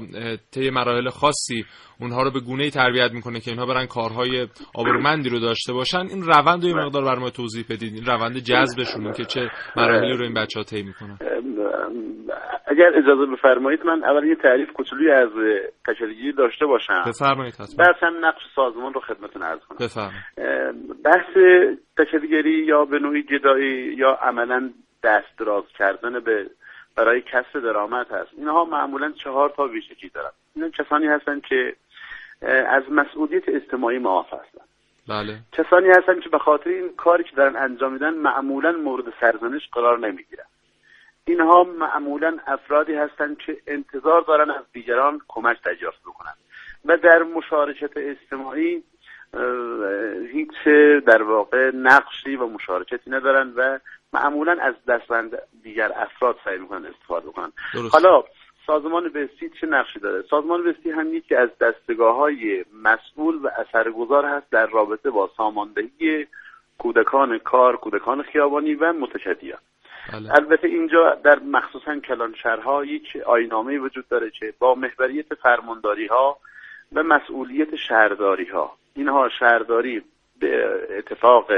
طی 0.52 0.70
مراحل 0.70 1.10
خاصی 1.10 1.66
اونها 2.00 2.24
رو 2.24 2.32
به 2.32 2.40
گونه 2.40 2.64
ای 2.64 2.70
تربیت 2.70 3.12
می‌کنه 3.12 3.40
که 3.40 3.52
اینها 3.52 3.66
برن 3.66 3.86
کارهای 3.86 4.48
آبرومندی 4.76 5.30
رو 5.30 5.40
داشته 5.40 5.74
باشن 5.74 6.08
این 6.08 6.24
روند 6.24 6.64
رو 6.64 6.70
یه 6.70 6.76
مقدار 6.76 7.04
بر 7.04 7.16
ما 7.16 7.30
توضیح 7.30 7.66
بدید 7.70 7.94
این 7.94 8.06
روند 8.06 8.38
جذبشون 8.38 9.14
که 9.14 9.26
چه 9.26 9.50
مراحلی 9.76 10.18
رو 10.18 10.24
این 10.24 10.34
بچه 10.34 10.60
ها 10.60 10.64
طی 10.64 10.84
می‌کنن. 10.84 11.18
اگر 12.76 12.98
اجازه 12.98 13.26
بفرمایید 13.26 13.86
من 13.86 14.04
اول 14.04 14.24
یه 14.24 14.36
تعریف 14.36 14.72
کوچولویی 14.72 15.12
از 15.12 15.30
تکدیگری 15.88 16.32
داشته 16.32 16.66
باشم. 16.66 17.04
بفرمایید 17.08 17.56
بعد 17.78 17.96
هم 18.02 18.26
نقش 18.26 18.42
سازمان 18.56 18.94
رو 18.94 19.02
خدمتتون 19.02 19.44
عرض 19.44 19.60
کنم. 19.60 19.78
بفرمایید. 19.80 21.04
بحث 21.04 21.38
تکدیگری 21.98 22.66
یا 22.66 22.86
به 22.86 23.00
نوعی 23.00 23.24
گدایی 23.24 23.94
یا 23.94 24.12
عملا 24.22 24.70
دست 25.04 25.40
دراز 25.40 25.64
کردن 25.78 26.20
به 26.20 26.46
برای 26.98 27.22
کسب 27.22 27.60
درآمد 27.60 28.12
هست. 28.12 28.30
اینها 28.38 28.66
معمولا 28.66 29.12
چهار 29.12 29.50
تا 29.50 29.64
ویژگی 29.64 30.10
دارن. 30.10 30.32
اینا 30.56 30.70
کسانی 30.70 31.08
هستن 31.08 31.40
که 31.40 31.76
از 32.68 32.84
مسئولیت 32.92 33.50
اجتماعی 33.50 34.00
معاف 34.00 34.34
هستن. 34.34 34.66
بله. 35.10 35.38
کسانی 35.52 35.88
هستن 35.90 36.20
که 36.20 36.30
به 36.30 36.40
خاطر 36.40 36.70
این 36.70 36.90
کاری 36.98 37.24
که 37.24 37.36
دارن 37.36 37.56
انجام 37.56 37.94
میدن 37.94 38.14
معمولا 38.14 38.72
مورد 38.72 39.06
سرزنش 39.22 39.70
قرار 39.74 40.00
نمی‌گیرن. 40.00 40.46
اینها 41.28 41.64
معمولا 41.64 42.38
افرادی 42.48 42.94
هستند 42.94 43.38
که 43.38 43.58
انتظار 43.68 44.22
دارن 44.22 44.50
از 44.50 44.64
دیگران 44.74 45.22
کمک 45.28 45.62
دریافت 45.64 46.02
بکنن. 46.02 46.34
و 46.86 46.98
در 46.98 47.24
مشارکت 47.24 47.98
اجتماعی 47.98 48.84
هیچ 50.32 50.68
در 51.06 51.24
واقع 51.24 51.72
نقشی 51.76 52.36
و 52.36 52.48
مشارکتی 52.48 53.12
ندارن 53.12 53.54
و 53.56 53.80
معمولا 54.14 54.58
از 54.62 54.74
دستبند 54.88 55.38
دیگر 55.64 55.92
افراد 55.96 56.38
سعی 56.46 56.58
می‌کنن 56.58 56.86
استفاده 56.86 57.28
بکنن. 57.28 57.52
درست. 57.74 57.94
حالا 57.94 58.24
سازمان 58.68 59.10
بستی 59.10 59.50
چه 59.62 59.68
نقشی 59.68 60.00
داره؟ 60.00 60.24
سازمان 60.30 60.64
بستی 60.64 60.92
هم 60.92 61.14
یکی 61.14 61.36
از 61.36 61.50
دستگاه 61.62 62.16
های 62.16 62.66
مسئول 62.84 63.36
و 63.36 63.50
اثرگذار 63.58 64.26
هست 64.26 64.52
در 64.52 64.66
رابطه 64.66 65.10
با 65.10 65.30
ساماندهی 65.38 66.28
کودکان 66.78 67.38
کار 67.38 67.78
کودکان 67.78 68.22
خیابانی 68.22 68.76
و 68.76 68.94
متشدیان. 68.94 69.60
بله. 70.14 70.36
البته 70.36 70.68
اینجا 70.68 71.18
در 71.24 71.40
مخصوصا 71.40 72.00
کلانشهرها 72.00 72.86
یک 72.86 73.18
آینامه 73.26 73.80
وجود 73.80 74.08
داره 74.08 74.30
که 74.30 74.54
با 74.60 74.76
محوریت 74.76 75.34
فرمانداری 75.34 76.08
ها 76.08 76.38
و 76.94 77.04
مسئولیت 77.04 77.76
شهرداری 77.76 78.46
ها 78.46 78.72
اینها 78.96 79.30
شهرداری 79.30 80.02
به 80.40 80.80
اتفاق 80.98 81.52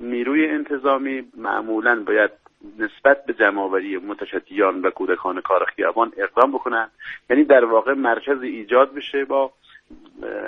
نیروی 0.00 0.46
انتظامی 0.46 1.24
معمولا 1.36 2.02
باید 2.06 2.30
نسبت 2.78 3.24
به 3.24 3.32
جمعآوری 3.32 3.96
متشدیان 3.96 4.80
و 4.82 4.90
کودکان 4.90 5.40
کار 5.40 5.64
خیابان 5.64 6.12
اقدام 6.16 6.52
بکنن 6.52 6.90
یعنی 7.30 7.44
در 7.44 7.64
واقع 7.64 7.94
مرکز 7.94 8.42
ایجاد 8.42 8.94
بشه 8.94 9.24
با 9.24 9.52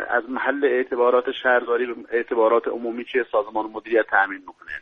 از 0.08 0.30
محل 0.30 0.64
اعتبارات 0.64 1.30
شهرداری 1.30 1.94
اعتبارات 2.10 2.68
عمومی 2.68 3.04
که 3.04 3.26
سازمان 3.32 3.66
مدیریت 3.66 4.06
تامین 4.06 4.38
می‌کنه 4.38 4.72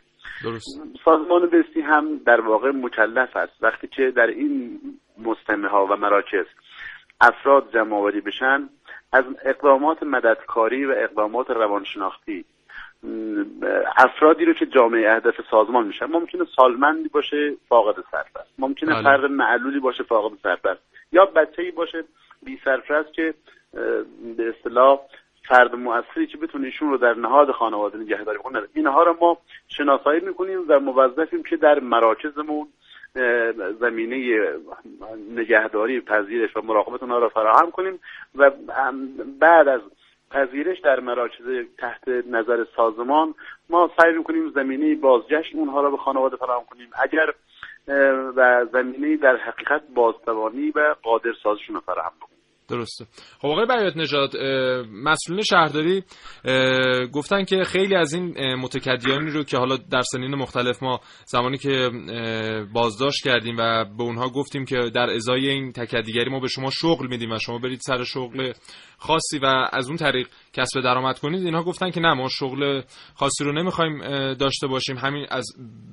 درست. 0.43 0.81
سازمان 1.05 1.49
بستی 1.49 1.81
هم 1.81 2.17
در 2.25 2.41
واقع 2.41 2.71
مکلف 2.71 3.35
است. 3.35 3.53
وقتی 3.61 3.87
که 3.87 4.11
در 4.11 4.27
این 4.27 4.79
مجتمع 5.17 5.69
ها 5.69 5.85
و 5.85 5.95
مراکز 5.95 6.45
افراد 7.21 7.73
جمع 7.73 7.95
آوری 7.95 8.21
بشن 8.21 8.69
از 9.13 9.25
اقدامات 9.45 10.03
مددکاری 10.03 10.85
و 10.85 10.91
اقدامات 10.97 11.49
روانشناختی 11.49 12.45
افرادی 13.97 14.45
رو 14.45 14.53
که 14.53 14.65
جامعه 14.65 15.11
اهداف 15.11 15.35
سازمان 15.51 15.87
میشن 15.87 16.05
ممکنه 16.05 16.45
سالمندی 16.55 17.09
باشه 17.09 17.55
فاقد 17.69 18.03
سرپرست. 18.11 18.53
ممکنه 18.57 18.93
بله. 18.93 19.03
فرد 19.03 19.31
معلولی 19.31 19.79
باشه 19.79 20.03
فاقد 20.03 20.37
سرپرست. 20.43 20.81
یا 21.11 21.25
بچه‌ای 21.25 21.71
باشه 21.71 22.03
بی 22.45 22.59
سرپرست 22.65 23.13
که 23.13 23.33
به 24.37 24.49
اصطلاح 24.49 24.99
فرد 25.47 25.75
مؤثری 25.75 26.27
که 26.27 26.37
بتونه 26.37 26.65
ایشون 26.65 26.89
رو 26.89 26.97
در 26.97 27.13
نهاد 27.13 27.51
خانواده 27.51 27.97
نگهداری 27.97 28.37
کنه 28.37 28.61
اینها 28.73 29.03
رو 29.03 29.17
ما 29.21 29.37
شناسایی 29.67 30.19
می‌کنیم 30.19 30.65
و 30.67 30.79
موظفیم 30.79 31.43
که 31.43 31.57
در 31.57 31.79
مراکزمون 31.79 32.67
زمینه 33.79 34.43
نگهداری 35.29 36.01
پذیرش 36.01 36.57
و 36.57 36.61
مراقبت 36.61 37.03
اونها 37.03 37.19
را 37.19 37.29
فراهم 37.29 37.71
کنیم 37.71 37.99
و 38.35 38.51
بعد 39.39 39.67
از 39.67 39.81
پذیرش 40.31 40.79
در 40.79 40.99
مراکز 40.99 41.45
تحت 41.77 42.07
نظر 42.07 42.65
سازمان 42.75 43.33
ما 43.69 43.91
سعی 43.97 44.13
می‌کنیم 44.13 44.49
زمینه 44.49 44.95
بازگشت 44.95 45.55
اونها 45.55 45.81
را 45.81 45.91
به 45.91 45.97
خانواده 45.97 46.35
فراهم 46.35 46.63
کنیم. 46.65 46.89
اگر 47.03 47.33
و 48.35 48.65
زمینه 48.71 49.17
در 49.17 49.35
حقیقت 49.35 49.81
بازتوانی 49.95 50.71
و 50.75 50.95
قادر 51.03 51.33
سازشون 51.43 51.75
رو 51.75 51.81
فراهم 51.81 52.11
کنیم 52.19 52.32
درسته. 52.67 53.05
خب 53.39 53.47
آقای 53.47 53.65
بیات 53.65 53.97
نژاد 53.97 54.37
مسئولین 54.91 55.43
شهرداری 55.43 56.03
گفتن 57.11 57.43
که 57.43 57.63
خیلی 57.63 57.95
از 57.95 58.13
این 58.13 58.55
متکدیانی 58.55 59.31
رو 59.31 59.43
که 59.43 59.57
حالا 59.57 59.77
در 59.77 60.01
سنین 60.01 60.35
مختلف 60.35 60.83
ما 60.83 60.99
زمانی 61.25 61.57
که 61.57 61.89
بازداشت 62.73 63.23
کردیم 63.23 63.55
و 63.59 63.85
به 63.97 64.03
اونها 64.03 64.29
گفتیم 64.29 64.65
که 64.65 64.75
در 64.95 65.09
ازای 65.09 65.49
این 65.49 65.71
تکدیگری 65.71 66.29
ما 66.29 66.39
به 66.39 66.47
شما 66.47 66.69
شغل 66.69 67.07
میدیم 67.07 67.31
و 67.31 67.37
شما 67.39 67.57
برید 67.57 67.79
سر 67.79 68.03
شغل 68.03 68.53
خاصی 68.97 69.39
و 69.39 69.69
از 69.73 69.87
اون 69.87 69.97
طریق 69.97 70.27
کسب 70.53 70.81
درآمد 70.81 71.19
کنید 71.19 71.45
اینها 71.45 71.63
گفتن 71.63 71.89
که 71.91 71.99
نه 71.99 72.13
ما 72.13 72.27
شغل 72.29 72.81
خاصی 73.15 73.43
رو 73.43 73.51
نمی‌خوایم 73.51 73.97
داشته 74.33 74.67
باشیم. 74.67 74.97
همین 74.97 75.25
از 75.31 75.45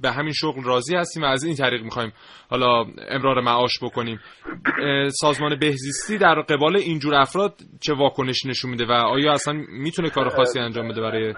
به 0.03 0.11
همین 0.11 0.33
شغل 0.33 0.65
راضی 0.65 0.97
هستیم 0.97 1.23
و 1.23 1.27
از 1.27 1.45
این 1.45 1.55
طریق 1.55 1.83
می‌خوایم 1.83 2.13
حالا 2.51 2.85
امرار 3.09 3.41
معاش 3.41 3.79
بکنیم. 3.83 4.21
سازمان 5.09 5.59
بهزیستی 5.59 6.19
در 6.19 6.35
قبال 6.35 6.77
اینجور 6.77 7.15
افراد 7.15 7.53
چه 7.81 7.95
واکنش 7.95 8.47
نشون 8.47 8.71
میده 8.71 8.87
و 8.87 8.93
آیا 8.93 9.33
اصلا 9.33 9.55
می‌تونه 9.69 10.11
کار 10.11 10.29
خاصی 10.29 10.59
انجام 10.59 10.89
بده 10.89 11.01
برای 11.01 11.35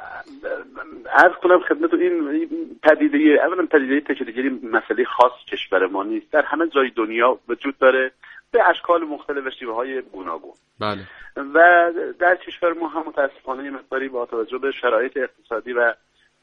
عرض 1.12 1.32
کنم 1.42 1.60
خدمت 1.68 1.94
این 1.94 2.48
پدیده 2.82 3.18
اولا 3.46 3.66
پدیده 3.72 4.00
تکدیگری 4.14 4.48
مسئله 4.48 5.04
خاص 5.04 5.32
کشور 5.52 5.86
ما 5.86 6.04
نیست. 6.04 6.32
در 6.32 6.42
همه 6.46 6.68
جای 6.74 6.90
دنیا 6.96 7.38
وجود 7.48 7.78
داره. 7.78 8.12
به 8.52 8.68
اشکال 8.68 9.04
مختلف 9.04 9.46
و 9.46 9.50
شیوه 9.50 9.74
های 9.74 10.02
گوناگون. 10.02 10.54
بله. 10.80 11.00
و 11.36 11.90
در 12.18 12.36
کشور 12.36 12.72
ما 12.72 12.88
هم 12.88 13.04
متاسفانه 13.06 13.70
مقداری 13.70 14.08
با 14.08 14.26
توجه 14.26 14.58
به 14.58 14.72
شرایط 14.72 15.16
اقتصادی 15.16 15.72
و 15.72 15.94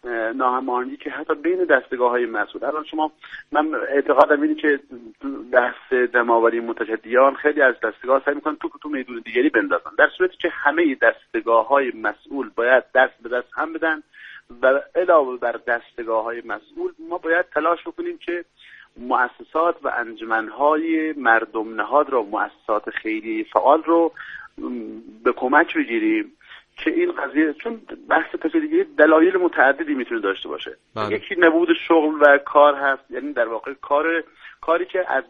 اه، 0.03 0.33
ناهماهنگی 0.33 0.97
که 0.97 1.09
حتی 1.09 1.35
بین 1.35 1.65
دستگاه 1.65 2.09
های 2.09 2.25
مسئول. 2.25 2.63
الان 2.63 2.83
شما 2.83 3.11
من 3.51 3.75
اعتقادم 3.75 4.41
اینه 4.41 4.55
که 4.55 4.79
دست 5.53 6.13
جمعآوری 6.13 6.59
متشدیان 6.59 7.35
خیلی 7.35 7.61
از 7.61 7.75
دستگاه 7.83 8.21
سعی 8.25 8.35
می‌کنن 8.35 8.55
تو 8.55 8.69
تو 8.81 8.89
میدون 8.89 9.21
دیگری 9.25 9.49
بندازن. 9.49 9.91
در 9.97 10.09
صورتی 10.17 10.37
که 10.37 10.49
همه 10.49 10.95
دستگاه 10.95 11.67
های 11.67 11.91
مسئول 11.95 12.49
باید 12.55 12.83
دست 12.95 13.13
به 13.23 13.29
دست 13.29 13.47
هم 13.53 13.73
بدن 13.73 14.03
و 14.61 14.81
علاوه 14.95 15.37
بر 15.37 15.59
دستگاه 15.67 16.23
های 16.23 16.41
مسئول 16.45 16.91
ما 17.09 17.17
باید 17.17 17.45
تلاش 17.53 17.79
بکنیم 17.87 18.17
که 18.17 18.45
مؤسسات 18.99 19.75
و 19.83 19.91
انجمنهای 19.97 21.13
مردم 21.17 21.75
نهاد 21.75 22.09
رو 22.09 22.23
مؤسسات 22.23 22.89
خیلی 22.89 23.43
فعال 23.43 23.83
رو 23.83 24.11
به 25.23 25.31
کمک 25.31 25.77
بگیریم. 25.77 26.31
که 26.83 26.91
این 26.91 27.11
قضیه 27.11 27.53
چون 27.53 27.81
بحث 28.09 28.35
تکلیفی 28.35 28.83
دلایل 28.83 29.37
متعددی 29.37 29.93
می‌تونه 29.93 30.21
داشته 30.21 30.49
باشه. 30.49 30.77
بله. 30.95 31.15
یکی 31.15 31.35
نبود 31.37 31.69
شغل 31.87 32.21
و 32.21 32.37
کار 32.37 32.75
هست 32.75 33.11
یعنی 33.11 33.33
در 33.33 33.47
واقع 33.47 33.73
کار 33.73 34.23
کاری 34.61 34.85
که 34.85 35.05
از 35.07 35.23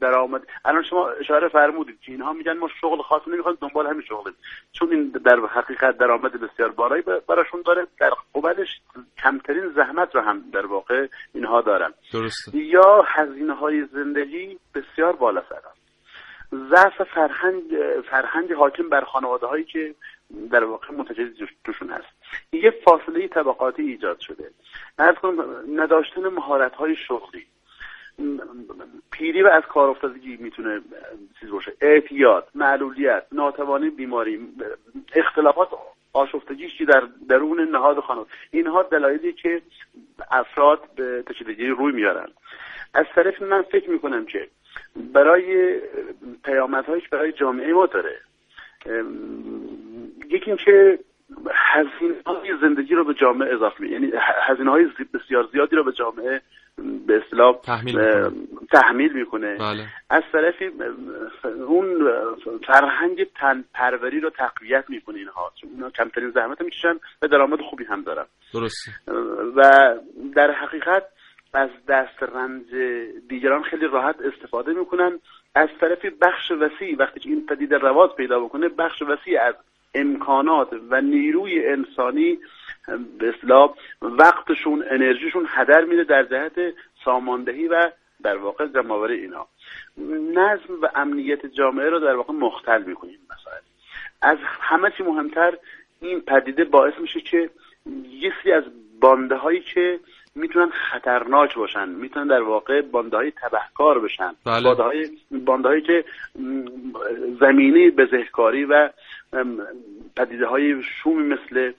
درآمد 0.00 0.42
الان 0.64 0.82
شما 0.82 1.08
اشاره 1.08 1.48
فرمودید 1.48 2.00
که 2.00 2.12
اینها 2.12 2.32
میگن 2.32 2.58
ما 2.58 2.68
شغل 2.80 3.02
خاص 3.02 3.28
نمی‌خوایم 3.28 3.58
دنبال 3.60 3.86
همین 3.86 4.02
شغل 4.02 4.30
چون 4.72 4.92
این 4.92 5.08
در 5.24 5.36
حقیقت 5.46 5.98
درآمد 5.98 6.32
بسیار 6.32 6.70
بالایی 6.70 7.02
براشون 7.28 7.62
داره 7.66 7.86
در 8.00 8.10
قبلش 8.34 8.80
کمترین 9.22 9.68
زحمت 9.68 10.14
رو 10.14 10.20
هم 10.20 10.44
در 10.52 10.66
واقع 10.66 11.06
اینها 11.34 11.60
دارن. 11.60 11.92
درسته. 12.12 12.56
یا 12.58 13.04
هزینه 13.06 13.54
های 13.54 13.84
زندگی 13.92 14.58
بسیار 14.74 15.16
بالا 15.16 15.42
سر 15.48 15.54
است. 15.54 15.80
ضعف 16.52 17.02
فرهنگ 17.02 17.62
فرهنگ 18.10 18.52
حاکم 18.52 18.88
بر 18.88 19.00
خانواده 19.00 19.46
هایی 19.46 19.64
که 19.64 19.94
در 20.50 20.64
واقع 20.64 20.94
متجدد 20.94 21.48
توشون 21.64 21.90
هست. 21.90 22.08
یه 22.52 22.70
فاصله 22.70 23.28
طبقاتی 23.28 23.82
ایجاد 23.82 24.20
شده. 24.20 24.50
از 24.98 25.14
نداشتن 25.76 26.28
مهارت 26.28 26.74
های 26.74 26.96
شغلی. 26.96 27.46
پیری 29.10 29.42
و 29.42 29.46
از 29.46 29.62
کار 29.62 29.88
افتادگی 29.88 30.36
می‌تونه 30.36 30.80
چیز 31.40 31.50
باشه. 31.50 31.72
اعتیاد 31.80 32.48
معلولیت 32.54 33.26
ناتوانی 33.32 33.90
بیماری 33.90 34.48
اختلافات 35.14 35.68
آشفتگیش 36.12 36.82
در 36.82 37.02
درون 37.28 37.60
نهاد 37.60 38.00
خانواده 38.00 38.30
اینها 38.50 38.82
دلایلی 38.82 39.32
که 39.32 39.62
افراد 40.30 40.80
به 40.96 41.22
تشدیدگی 41.26 41.66
روی 41.66 41.92
میارن. 41.92 42.28
از 42.94 43.06
طرف 43.14 43.42
من 43.42 43.62
فکر 43.62 43.90
می‌کنم 43.90 44.26
که 44.26 44.48
برای 45.12 45.80
پیامدهایش 46.44 47.08
برای 47.08 47.32
جامعه 47.32 47.72
ما 47.72 47.86
داره 47.86 48.20
یکی 50.30 50.50
اینکه 50.50 50.98
هزینه 51.54 52.14
های 52.26 52.52
زندگی 52.60 52.94
رو 52.94 53.04
به 53.04 53.14
جامعه 53.14 53.54
اضافه 53.54 53.86
یعنی 53.86 54.12
هزینه 54.48 54.70
های 54.70 54.86
بسیار 55.14 55.48
زیادی 55.52 55.76
رو 55.76 55.84
به 55.84 55.92
جامعه 55.92 56.40
به 57.06 57.22
اصطلاح 57.24 57.60
تحمیل 57.60 57.96
می‌کنه, 57.96 58.30
تحمیل 58.72 59.12
می‌کنه. 59.12 59.56
بله. 59.58 59.86
از 60.10 60.22
طرفی 60.32 60.70
اون 61.66 62.12
فرهنگ 62.66 63.24
تن 63.24 63.64
پروری 63.74 64.20
رو 64.20 64.30
تقویت 64.30 64.84
می‌کنه 64.88 65.18
اینها. 65.18 65.52
چون 65.60 65.70
اینا 65.70 65.90
کمترین 65.90 66.30
زحمت 66.30 66.62
می‌کشن 66.62 66.94
و 67.22 67.28
درآمد 67.28 67.60
خوبی 67.60 67.84
هم 67.84 68.02
دارن. 68.02 68.24
درسته. 68.54 68.92
و 69.56 69.62
در 70.34 70.50
حقیقت 70.50 71.02
از 71.54 71.70
دست 71.88 72.22
رنج 72.22 72.74
دیگران 73.28 73.62
خیلی 73.62 73.86
راحت 73.86 74.16
استفاده 74.20 74.72
می‌کنن. 74.72 75.18
از 75.54 75.68
طرفی 75.80 76.10
بخش 76.10 76.50
وسیع 76.50 76.96
وقتی 76.98 77.20
که 77.20 77.28
این 77.28 77.46
پدیده 77.46 77.78
رواج 77.78 78.10
پیدا 78.10 78.40
بکنه 78.40 78.68
بخش 78.68 79.02
وسیع 79.02 79.42
از 79.42 79.54
امکانات 79.94 80.68
و 80.90 81.00
نیروی 81.00 81.66
انسانی 81.66 82.38
به 83.18 83.28
اصطلاح 83.28 83.74
وقتشون 84.02 84.84
انرژیشون 84.90 85.46
هدر 85.48 85.84
میره 85.84 86.04
در 86.04 86.22
جهت 86.22 86.74
ساماندهی 87.04 87.68
و 87.68 87.90
در 88.22 88.36
واقع 88.36 88.66
جمعآوری 88.66 89.20
اینا. 89.20 89.46
نظم 90.32 90.82
و 90.82 90.88
امنیت 90.94 91.46
جامعه 91.46 91.88
رو 91.88 91.98
در 91.98 92.16
واقع 92.16 92.32
مختل 92.34 92.82
می‌کنیم 92.82 93.18
مثلا. 93.24 93.60
از 94.22 94.38
همه 94.42 94.90
چی 94.90 95.02
مهمتر 95.02 95.58
این 96.00 96.20
پدیده 96.20 96.64
باعث 96.64 96.94
میشه 97.00 97.20
که 97.20 97.50
یه 98.10 98.32
سری 98.42 98.52
از 98.52 98.64
بانده 99.00 99.34
هایی 99.34 99.60
که 99.60 100.00
می‌تونن 100.34 100.70
خطرناک 100.70 101.54
باشن 101.56 101.88
می‌تونن 101.88 102.26
در 102.26 102.42
واقع 102.42 102.80
بانده 102.80 103.16
های 103.16 103.32
تبهکار 103.42 104.00
بشن. 104.00 104.32
بله. 104.46 104.62
بانده, 104.62 104.82
های 104.82 105.08
بانده 105.46 105.68
هایی 105.68 105.82
که 105.82 106.04
زمینی 107.40 107.90
بزهکاری 107.90 108.64
و 108.64 108.90
پدیده 110.16 110.46
های 110.46 110.82
شومی 110.82 111.22
مثل 111.22 111.72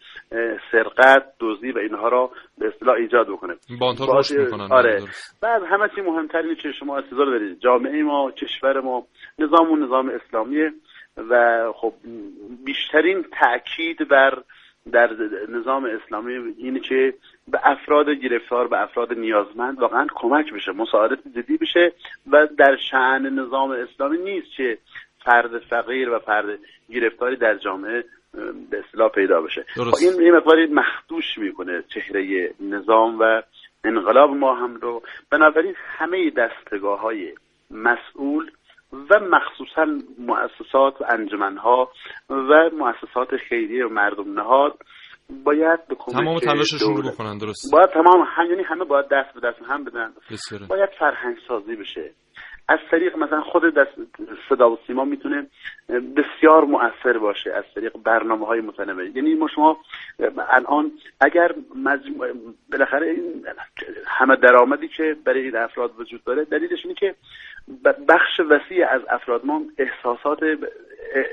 سرقت 0.71 1.23
دزدی 1.39 1.71
و 1.71 1.77
اینها 1.77 2.07
را 2.07 2.31
به 2.57 2.67
اصطلاح 2.67 2.95
ایجاد 2.95 3.27
بکنه. 3.27 3.53
باندها 3.79 4.19
رشد 4.19 4.39
می‌کنن. 4.39 4.71
آره. 4.71 5.01
بعد 5.41 5.61
همه 5.63 5.89
چی 5.95 6.01
مهمتر 6.01 6.37
اینه 6.37 6.55
که 6.55 6.71
شما 6.71 6.97
استظار 6.97 7.25
دارید 7.25 7.59
جامعه 7.59 8.03
ما 8.03 8.31
کشور 8.31 8.81
ما 8.81 9.07
نظام 9.39 9.71
و 9.71 9.75
نظام 9.75 10.09
اسلامیه 10.09 10.71
و 11.29 11.63
خب 11.75 11.93
بیشترین 12.65 13.25
تاکید 13.39 14.07
بر 14.07 14.43
در 14.91 15.09
نظام 15.49 15.85
اسلامی 15.85 16.33
اینه 16.57 16.79
که 16.79 17.13
به 17.47 17.59
افراد 17.63 18.09
گرفتار 18.09 18.67
به 18.67 18.81
افراد 18.81 19.13
نیازمند 19.13 19.79
واقعا 19.79 20.07
کمک 20.15 20.53
بشه 20.53 20.71
مساعدت 20.71 21.19
جدی 21.35 21.57
بشه 21.57 21.93
و 22.31 22.47
در 22.57 22.77
شعن 22.91 23.39
نظام 23.39 23.71
اسلامی 23.71 24.17
نیست 24.17 24.47
که 24.57 24.77
فرد 25.25 25.59
فقیر 25.59 26.09
و 26.09 26.19
فرد 26.19 26.59
گرفتاری 26.89 27.35
در 27.35 27.57
جامعه 27.57 28.03
به 28.69 28.83
اصطلاح 28.85 29.09
پیدا 29.09 29.41
بشه. 29.41 29.65
این 30.01 30.13
این 30.19 30.35
مقداری 30.35 30.67
مخدوش 30.67 31.37
می‌کنه 31.37 31.83
چهره 31.87 32.53
نظام 32.59 33.19
و 33.19 33.41
انقلاب 33.83 34.29
ما 34.29 34.55
هم 34.55 34.75
رو. 34.75 35.01
بنابراین 35.31 35.75
همه 35.77 36.29
دستگاه 36.29 36.99
های 36.99 37.33
مسئول 37.71 38.51
و 38.93 39.19
مخصوصا 39.19 39.85
مؤسسات 40.17 41.01
و 41.01 41.05
انجمنها 41.09 41.91
و 42.29 42.69
مؤسسات 42.73 43.37
خیریه 43.49 43.85
و 43.85 43.89
مردم 43.89 44.33
نهاد 44.33 44.77
باید 45.43 45.87
به 45.87 45.95
کمک 45.95 46.15
تمام 46.15 46.39
تلاششون 46.39 46.97
رو 46.97 47.11
بکنن 47.11 47.37
درست. 47.37 47.71
باید 47.73 47.89
تمام 47.89 48.27
هم 48.27 48.45
یعنی 48.49 48.63
همه 48.63 48.85
باید 48.85 49.05
دست 49.07 49.33
به 49.33 49.39
دست 49.39 49.71
هم 49.71 49.83
بدن. 49.83 50.13
بسیاره. 50.31 50.67
باید 50.67 50.89
فرهنگ 50.99 51.37
سازی 51.47 51.75
بشه. 51.75 52.11
از 52.67 52.79
طریق 52.91 53.17
مثلا 53.17 53.41
خود 53.41 53.63
دست 53.73 53.91
صدا 54.49 54.71
و 54.71 54.77
سیما 54.87 55.05
می‌تونه 55.05 55.47
بسیار 55.89 56.65
مؤثر 56.65 57.17
باشه 57.17 57.53
از 57.53 57.63
طریق 57.75 57.97
برنامه 58.05 58.45
های 58.45 58.61
متنوع 58.61 59.05
یعنی 59.15 59.33
ما 59.33 59.47
شما 59.55 59.77
الان 60.49 60.91
اگر 61.21 61.51
مجموع 61.75 62.27
بالاخره 62.71 63.07
این 63.07 63.45
همه 64.07 64.35
درآمدی 64.35 64.87
که 64.87 65.15
برای 65.25 65.43
این 65.43 65.55
افراد 65.55 65.99
وجود 65.99 66.23
داره 66.23 66.45
دلیلش 66.45 66.79
اینه 66.83 66.95
که 66.95 67.15
بخش 68.09 68.39
وسیع 68.39 68.87
از 68.87 69.01
افراد 69.09 69.45
ما 69.45 69.61
احساسات 69.77 70.39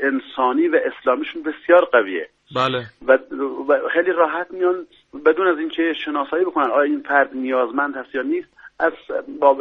انسانی 0.03 0.69
و 0.69 0.77
اسلامیشون 0.87 1.43
بسیار 1.43 1.85
قویه. 1.85 2.29
بله. 2.57 2.87
و, 3.09 3.19
خیلی 3.95 4.12
راحت 4.12 4.47
میان 4.51 4.87
بدون 5.27 5.47
از 5.47 5.59
اینکه 5.59 5.93
شناسایی 6.05 6.45
بکنن 6.45 6.71
آیا 6.71 6.83
این 6.83 7.03
فرد 7.09 7.31
نیازمند 7.35 7.97
هست 7.97 8.14
یا 8.14 8.23
نیست 8.23 8.49
از 8.81 8.93
باب 9.41 9.59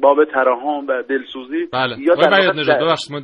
باب 0.00 0.24
تراهام 0.24 0.86
و 0.86 1.02
دلسوزی 1.02 1.66
بله. 1.72 1.96
یا 2.00 2.14
در 2.14 2.30
واقع 2.30 2.60
نجات 2.60 2.78
ببخشید 2.78 3.12
ما 3.12 3.20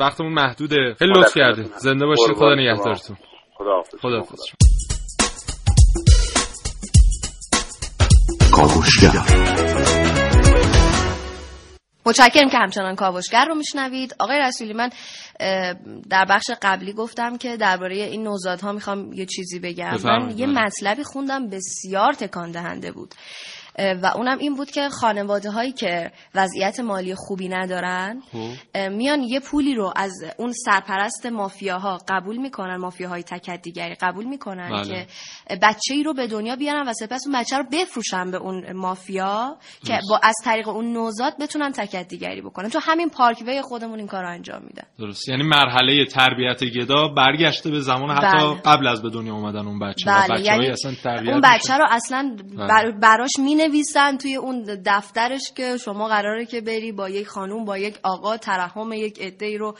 وقتمون 0.00 0.32
محدوده. 0.32 0.94
خیلی 0.98 1.12
لطف 1.16 1.34
کردید 1.36 1.66
زنده 1.66 2.06
باشید. 2.06 2.36
خدا 2.36 2.54
نگهدارتون. 2.54 3.16
خدا 3.54 3.74
حافظ 3.74 4.00
خدا 4.00 4.18
حافظ 4.18 4.40
متشکرم 12.06 12.48
که 12.50 12.58
همچنان 12.58 12.96
کاوشگر 12.96 13.44
رو 13.44 13.54
میشنوید. 13.54 14.14
آقای 14.18 14.38
رسولی 14.38 14.72
من 14.72 14.90
در 16.10 16.24
بخش 16.30 16.50
قبلی 16.62 16.92
گفتم 16.92 17.38
که 17.38 17.56
درباره 17.56 17.96
این 17.96 18.22
نوزادها 18.22 18.72
می‌خوام 18.72 19.12
یه 19.12 19.26
چیزی 19.26 19.58
بگم. 19.58 19.96
من 20.04 20.38
یه 20.38 20.46
مطلبی 20.46 21.04
خوندم 21.04 21.48
بسیار 21.48 22.12
تکان 22.12 22.50
دهنده 22.50 22.92
بود. 22.92 23.14
و 23.78 24.12
اونم 24.16 24.38
این 24.38 24.54
بود 24.54 24.70
که 24.70 24.88
خانواده 24.88 25.50
هایی 25.50 25.72
که 25.72 26.12
وضعیت 26.34 26.80
مالی 26.80 27.14
خوبی 27.14 27.48
ندارن 27.48 28.22
میان 28.74 29.22
یه 29.22 29.40
پولی 29.40 29.74
رو 29.74 29.92
از 29.96 30.12
اون 30.36 30.52
سرپرست 30.52 31.26
مافیاها 31.26 31.98
قبول 32.08 32.36
می‌کنن 32.36 32.76
مافیاهای 32.76 33.22
تکدیگری 33.22 33.94
قبول 33.94 34.24
می‌کنن 34.24 34.70
بله. 34.70 34.84
که 34.84 35.06
بچه 35.62 35.94
ای 35.94 36.02
رو 36.02 36.14
به 36.14 36.26
دنیا 36.26 36.56
بیارن 36.56 36.88
و 36.88 36.92
سپس 36.92 37.20
اون 37.26 37.40
بچه 37.40 37.58
رو 37.58 37.64
بفروشن 37.72 38.30
به 38.30 38.36
اون 38.36 38.72
مافیا 38.72 39.56
که 39.86 39.98
با 40.08 40.20
از 40.22 40.34
طریق 40.44 40.68
اون 40.68 40.92
نوزاد 40.92 41.32
بتونن 41.40 41.72
تکدیگری 41.72 42.40
بکنن. 42.40 42.68
تو 42.68 42.78
همین 42.82 43.10
پارک 43.10 43.42
وی 43.46 43.62
خودمون 43.62 43.98
این 43.98 44.08
کار 44.08 44.24
انجام 44.24 44.62
میدن. 44.62 44.84
درست. 44.98 45.28
یعنی 45.28 45.42
مرحله 45.42 46.04
تربیت 46.04 46.64
گدا 46.64 47.08
برگشته 47.08 47.70
به 47.70 47.80
زمان 47.80 48.10
حتی 48.10 48.46
بله. 48.46 48.60
قبل 48.64 48.86
از 48.86 49.02
به 49.02 49.10
دنیا 49.10 49.34
اومدن 49.34 49.66
اون 49.66 49.78
بچه 49.78 50.06
بله. 50.06 50.34
بچه 50.34 50.44
یعنی 50.44 50.68
اصلا 50.68 50.92
تربیت 51.04 51.32
اون 51.32 51.40
بچه 51.44 51.74
رو 51.74 51.86
اصلا 51.90 52.36
بر... 52.68 52.90
براش 52.90 53.30
می 53.38 53.61
نویسن 53.62 54.16
توی 54.16 54.36
اون 54.36 54.62
دفترش 54.86 55.52
که 55.56 55.76
شما 55.76 56.08
قراره 56.08 56.46
که 56.46 56.60
بری 56.60 56.92
با 56.92 57.08
یک 57.08 57.26
خانوم 57.26 57.64
با 57.64 57.78
یک 57.78 57.98
آقا 58.02 58.36
ترحم 58.36 58.92
یک 58.92 59.20
عده 59.20 59.56
رو 59.56 59.76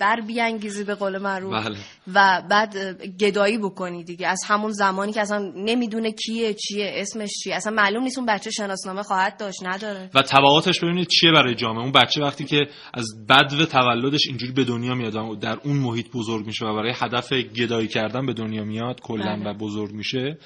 بر 0.00 0.20
بیانگیزی 0.26 0.84
به 0.84 0.94
قول 0.94 1.18
معروف 1.18 1.52
بله. 1.52 1.76
و 2.14 2.42
بعد 2.50 2.76
گدایی 3.20 3.58
بکنی 3.58 4.04
دیگه 4.04 4.28
از 4.28 4.40
همون 4.46 4.70
زمانی 4.70 5.12
که 5.12 5.20
اصلا 5.20 5.52
نمی‌دونه 5.56 6.12
کیه 6.12 6.54
چیه 6.54 6.92
اسمش 6.94 7.30
چیه 7.44 7.54
اصلا 7.54 7.72
معلوم 7.72 8.02
نیست 8.02 8.18
اون 8.18 8.26
بچه 8.26 8.50
شناسنامه 8.50 9.02
خواهد 9.02 9.36
داشت 9.36 9.66
نداره 9.66 10.10
و 10.14 10.22
تبعاتش 10.22 10.80
ببینید 10.80 11.08
چیه 11.08 11.32
برای 11.32 11.54
جامعه 11.54 11.82
اون 11.82 11.92
بچه 11.92 12.22
وقتی 12.22 12.44
که 12.44 12.66
از 12.94 13.06
بدو 13.28 13.66
تولدش 13.66 14.26
اینجوری 14.28 14.52
به 14.52 14.64
دنیا 14.64 14.94
میاد 14.94 15.16
و 15.16 15.34
در 15.34 15.58
اون 15.64 15.76
محیط 15.76 16.06
بزرگ 16.14 16.46
میشه 16.46 16.66
و 16.66 16.74
برای 16.74 16.92
هدف 16.96 17.32
گدایی 17.32 17.88
کردن 17.88 18.26
به 18.26 18.32
دنیا 18.32 18.64
میاد 18.64 19.00
کلا 19.00 19.36
بله. 19.36 19.50
و 19.50 19.54
بزرگ 19.54 19.92
میشه 19.92 20.38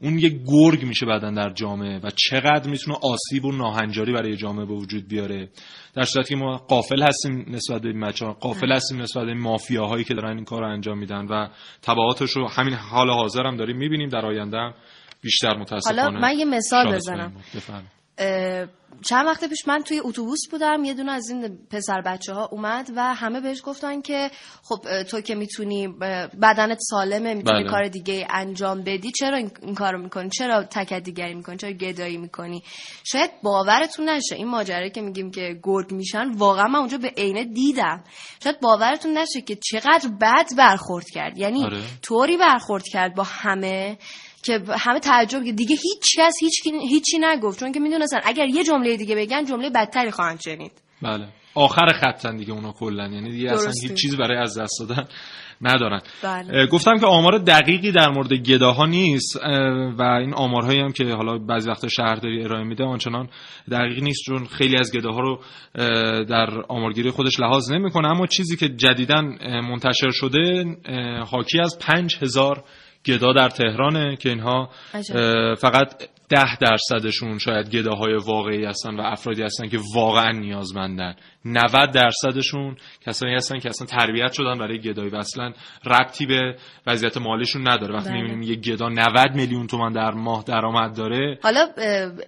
اون 0.00 0.18
یه 0.18 0.28
گرگ 0.28 0.84
میشه 0.84 1.06
بعدا 1.06 1.30
در 1.30 1.50
جامعه 1.50 1.98
و 1.98 2.10
چقدر 2.10 2.70
می‌تونه 2.70 2.96
آسیب 3.02 3.44
و 3.44 3.52
ناهنجاری 3.52 4.12
برای 4.12 4.36
جامعه 4.36 4.66
به 4.66 4.74
وجود 4.74 5.08
بیاره. 5.08 5.48
در 5.94 6.02
صورتی 6.02 6.28
که 6.28 6.36
ما 6.36 6.56
قافل 6.56 7.02
هستیم 7.02 7.44
نسبت 7.48 7.82
به 7.82 7.88
این 7.88 8.00
بچه‌ها 8.00 8.32
قافل 8.32 8.72
هستیم 8.72 9.02
نسبت 9.02 9.26
به 9.26 9.34
مافیاهایی 9.34 10.04
که 10.04 10.14
دارن 10.14 10.36
این 10.36 10.44
کار 10.44 10.60
رو 10.60 10.68
انجام 10.68 10.98
میدن 10.98 11.26
و 11.26 11.48
تبعاتش 11.82 12.30
رو 12.30 12.48
همین 12.48 12.74
حال 12.74 13.10
حاضر 13.10 13.46
هم 13.46 13.56
داریم 13.56 13.76
می‌بینیم 13.76 14.08
در 14.08 14.26
آینده 14.26 14.74
بیشتر 15.22 15.56
متاسفانه 15.56 16.02
حالا 16.02 16.20
من 16.20 16.38
یه 16.38 16.44
مثال 16.44 16.94
بزنم. 16.94 17.32
چند 19.02 19.26
وقت 19.26 19.44
پیش 19.44 19.68
من 19.68 19.82
توی 19.82 20.00
اتوبوس 20.04 20.40
بودم 20.50 20.84
یه 20.84 20.94
دونه 20.94 21.12
از 21.12 21.30
این 21.30 21.58
پسر 21.70 22.00
بچه 22.00 22.32
ها 22.32 22.48
اومد 22.52 22.90
و 22.96 23.14
همه 23.14 23.40
بهش 23.40 23.62
گفتن 23.64 24.00
که 24.00 24.30
خب 24.62 25.02
تو 25.02 25.20
که 25.20 25.34
می‌تونی 25.34 25.88
بدنت 26.42 26.78
سالمه 26.80 27.34
می‌تونی 27.34 27.62
بله. 27.62 27.70
کار 27.70 27.88
دیگه 27.88 28.26
انجام 28.30 28.82
بدی 28.82 29.10
چرا 29.10 29.36
این, 29.36 29.74
کارو 29.74 30.02
می‌کنی؟ 30.02 30.30
چرا 30.30 30.64
تک 30.64 30.92
دیگری 30.92 31.34
می‌کنی؟ 31.34 31.56
چرا 31.56 31.72
گدایی 31.72 32.16
می‌کنی؟ 32.16 32.62
شاید 33.04 33.30
باورتون 33.42 34.08
نشه 34.08 34.34
این 34.36 34.48
ماجرایی 34.48 34.90
که 34.90 35.00
میگیم 35.00 35.30
که 35.30 35.60
گرگ 35.62 35.92
میشن 35.92 36.30
واقعا 36.30 36.66
من 36.68 36.78
اونجا 36.78 36.98
به 36.98 37.12
عینه 37.16 37.44
دیدم. 37.44 38.04
شاید 38.44 38.60
باورتون 38.60 39.18
نشه 39.18 39.40
که 39.40 39.56
چقدر 39.56 40.08
بد 40.20 40.56
برخورد 40.58 41.10
کرد. 41.10 41.38
یعنی 41.38 41.64
آره. 41.64 41.82
طوری 42.02 42.36
برخورد 42.36 42.84
کرد 42.84 43.14
با 43.14 43.22
همه 43.22 43.98
که 44.44 44.60
همه 44.78 45.00
تعجب 45.00 45.44
که 45.44 45.52
دیگه 45.52 45.76
هیچ 45.76 46.18
کس 46.18 46.34
هیچ 46.40 46.74
هیچی 46.90 47.18
نگفت. 47.20 47.60
چون 47.60 47.72
که 47.72 47.80
می‌دونستن 47.80 48.18
اگر 48.24 48.46
یه 48.46 48.64
جمله 48.64 48.96
دیگه 48.96 49.16
بگن 49.16 49.44
جمله 49.44 49.70
بدتری 49.70 50.10
خواهند 50.10 50.40
شنید. 50.40 50.72
بله. 51.02 51.28
آخر 51.54 51.92
خطن 51.92 52.36
دیگه 52.36 52.52
اونا 52.52 52.72
کلا. 52.72 53.08
یعنی 53.08 53.30
دیگه 53.30 53.50
اصلا 53.50 53.64
درسته. 53.64 53.88
هیچ 53.88 54.02
چیزی 54.02 54.16
برای 54.16 54.38
از 54.38 54.58
دست 54.58 54.80
دادن 54.80 55.04
ندارن. 55.62 56.00
بله. 56.22 56.66
گفتم 56.66 56.98
که 56.98 57.06
آمار 57.06 57.38
دقیقی 57.38 57.92
در 57.92 58.08
مورد 58.08 58.32
گداها 58.32 58.86
نیست 58.86 59.36
و 59.98 60.02
این 60.02 60.34
آمارهایی 60.34 60.80
هم 60.80 60.92
که 60.92 61.04
حالا 61.04 61.38
بعضی 61.38 61.70
وقتا 61.70 61.88
شهرداری 61.88 62.44
ارائه 62.44 62.64
میده 62.64 62.84
آنچنان 62.84 63.28
دقیق 63.70 64.02
نیست 64.02 64.22
چون 64.26 64.44
خیلی 64.44 64.76
از 64.76 64.92
گداها 64.92 65.20
رو 65.20 65.40
در 66.24 66.48
آمارگیری 66.68 67.10
خودش 67.10 67.40
لحاظ 67.40 67.70
نمی‌کنه. 67.70 68.08
اما 68.08 68.26
چیزی 68.26 68.56
که 68.56 68.68
جدیدا 68.68 69.22
منتشر 69.60 70.10
شده 70.10 70.64
حاکی 71.30 71.60
از 71.60 71.78
پنج 71.78 72.16
هزار 72.22 72.64
گدا 73.06 73.32
در 73.32 73.48
تهرانه 73.48 74.16
که 74.16 74.28
اینها 74.28 74.70
فقط 75.60 76.08
ده 76.28 76.56
درصدشون 76.56 77.38
شاید 77.38 77.70
گداهای 77.70 78.14
واقعی 78.26 78.64
هستن 78.64 78.96
و 78.96 79.02
افرادی 79.04 79.42
هستن 79.42 79.68
که 79.68 79.78
واقعا 79.94 80.30
نیازمندن. 80.30 81.14
90 81.44 81.90
درصدشون 81.94 82.76
کسانی 83.06 83.34
هستن 83.34 83.58
که 83.58 83.68
اصلا 83.68 83.86
تربیت 83.86 84.32
شدن 84.32 84.58
برای 84.58 84.80
گدایی 84.80 85.10
و 85.10 85.16
اصلا 85.16 85.52
ربطی 85.86 86.26
به 86.26 86.56
وضعیت 86.86 87.16
مالیشون 87.16 87.68
نداره. 87.68 87.94
وقتی 87.94 88.08
بله. 88.08 88.22
می‌بینیم 88.22 88.42
یه 88.42 88.54
گدا 88.54 88.88
90 88.88 89.34
میلیون 89.34 89.66
تومان 89.66 89.92
در 89.92 90.10
ماه 90.10 90.44
درآمد 90.46 90.96
داره 90.96 91.38
حالا 91.42 91.68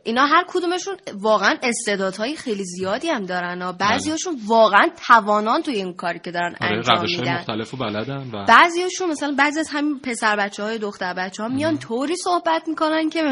اینا 0.04 0.26
هر 0.26 0.44
کدومشون 0.48 0.96
واقعا 1.20 1.56
استعدادهای 1.62 2.36
خیلی 2.36 2.64
زیادی 2.64 3.08
هم 3.08 3.22
دارن 3.22 3.62
و 3.62 3.72
بعضیاشون 3.72 4.34
واقعا 4.48 4.88
توانان 5.06 5.62
توی 5.62 5.74
این 5.74 5.92
کاری 5.94 6.18
که 6.18 6.30
دارن 6.30 6.54
آره 6.60 6.76
انجام 6.76 7.04
میدن. 7.04 7.34
مختلف 7.34 7.74
و 7.74 7.76
بلدن 7.76 8.30
و 8.32 8.44
بعضیاشون 8.44 9.10
مثلا 9.10 9.34
بعضی 9.38 9.60
از 9.60 9.68
همین 9.72 10.00
پسر 10.00 10.36
بچه 10.36 10.62
های 10.62 10.78
دختر 10.78 11.14
بچه 11.14 11.42
ها 11.42 11.48
میان 11.48 11.78
طوری 11.78 12.16
صحبت 12.16 12.68
می‌کنن 12.68 13.10
که 13.10 13.22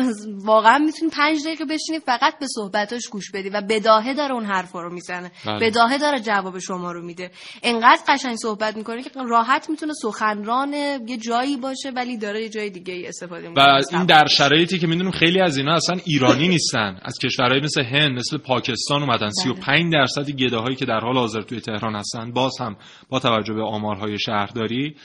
واقعا 0.58 0.78
می‌تونی 0.78 1.10
پنج 1.10 1.38
دقیقه 1.44 1.64
بشینی 1.64 1.98
فقط 1.98 2.38
به 2.38 2.46
صحبتاش 2.54 3.08
گوش 3.08 3.30
بدی 3.30 3.48
و 3.48 3.62
بداهه 3.68 4.14
داره 4.14 4.34
اون 4.34 4.44
حرفا 4.44 4.80
رو 4.80 4.92
می‌زنه. 4.92 5.30
بله. 5.46 5.70
بداهه 5.70 5.98
داره 5.98 6.20
جواب 6.20 6.58
شما 6.58 6.92
رو 6.92 7.04
میده. 7.04 7.30
انقدر 7.62 8.02
قشنگ 8.08 8.36
صحبت 8.36 8.76
می‌کنه 8.76 9.02
که 9.02 9.10
راحت 9.28 9.70
می‌تونه 9.70 9.92
سخنران 10.02 10.72
یه 11.06 11.16
جایی 11.16 11.56
باشه 11.56 11.90
ولی 11.90 12.16
داره 12.18 12.42
یه 12.42 12.48
جای 12.48 12.70
دیگه 12.70 12.94
ای 12.94 13.06
استفاده 13.06 13.48
می‌کنه. 13.48 13.64
و 13.64 13.82
این 13.92 14.06
در 14.06 14.26
شرایطی 14.26 14.78
که 14.78 14.86
می‌دونیم 14.86 15.12
خیلی 15.12 15.40
از 15.40 15.56
اینا 15.56 15.74
اصلا 15.74 15.96
ایرانی 16.04 16.48
نیستن. 16.54 16.98
از 17.02 17.18
کشورهای 17.24 17.60
مثل 17.60 17.82
هند 17.82 18.18
مثل 18.18 18.38
پاکستان 18.38 19.02
اومدن. 19.02 19.30
35 19.30 19.92
درصد 19.92 20.30
گداهایی 20.30 20.76
که 20.76 20.84
در 20.84 21.00
حال 21.00 21.16
حاضر 21.16 21.42
توی 21.42 21.60
تهران 21.60 21.94
هستن 21.94 22.32
باز 22.32 22.52
هم 22.60 22.76
با 23.08 23.18
توجه 23.18 23.54
به 23.54 23.62
آمارهای 23.62 24.18
شهرداری 24.18 24.96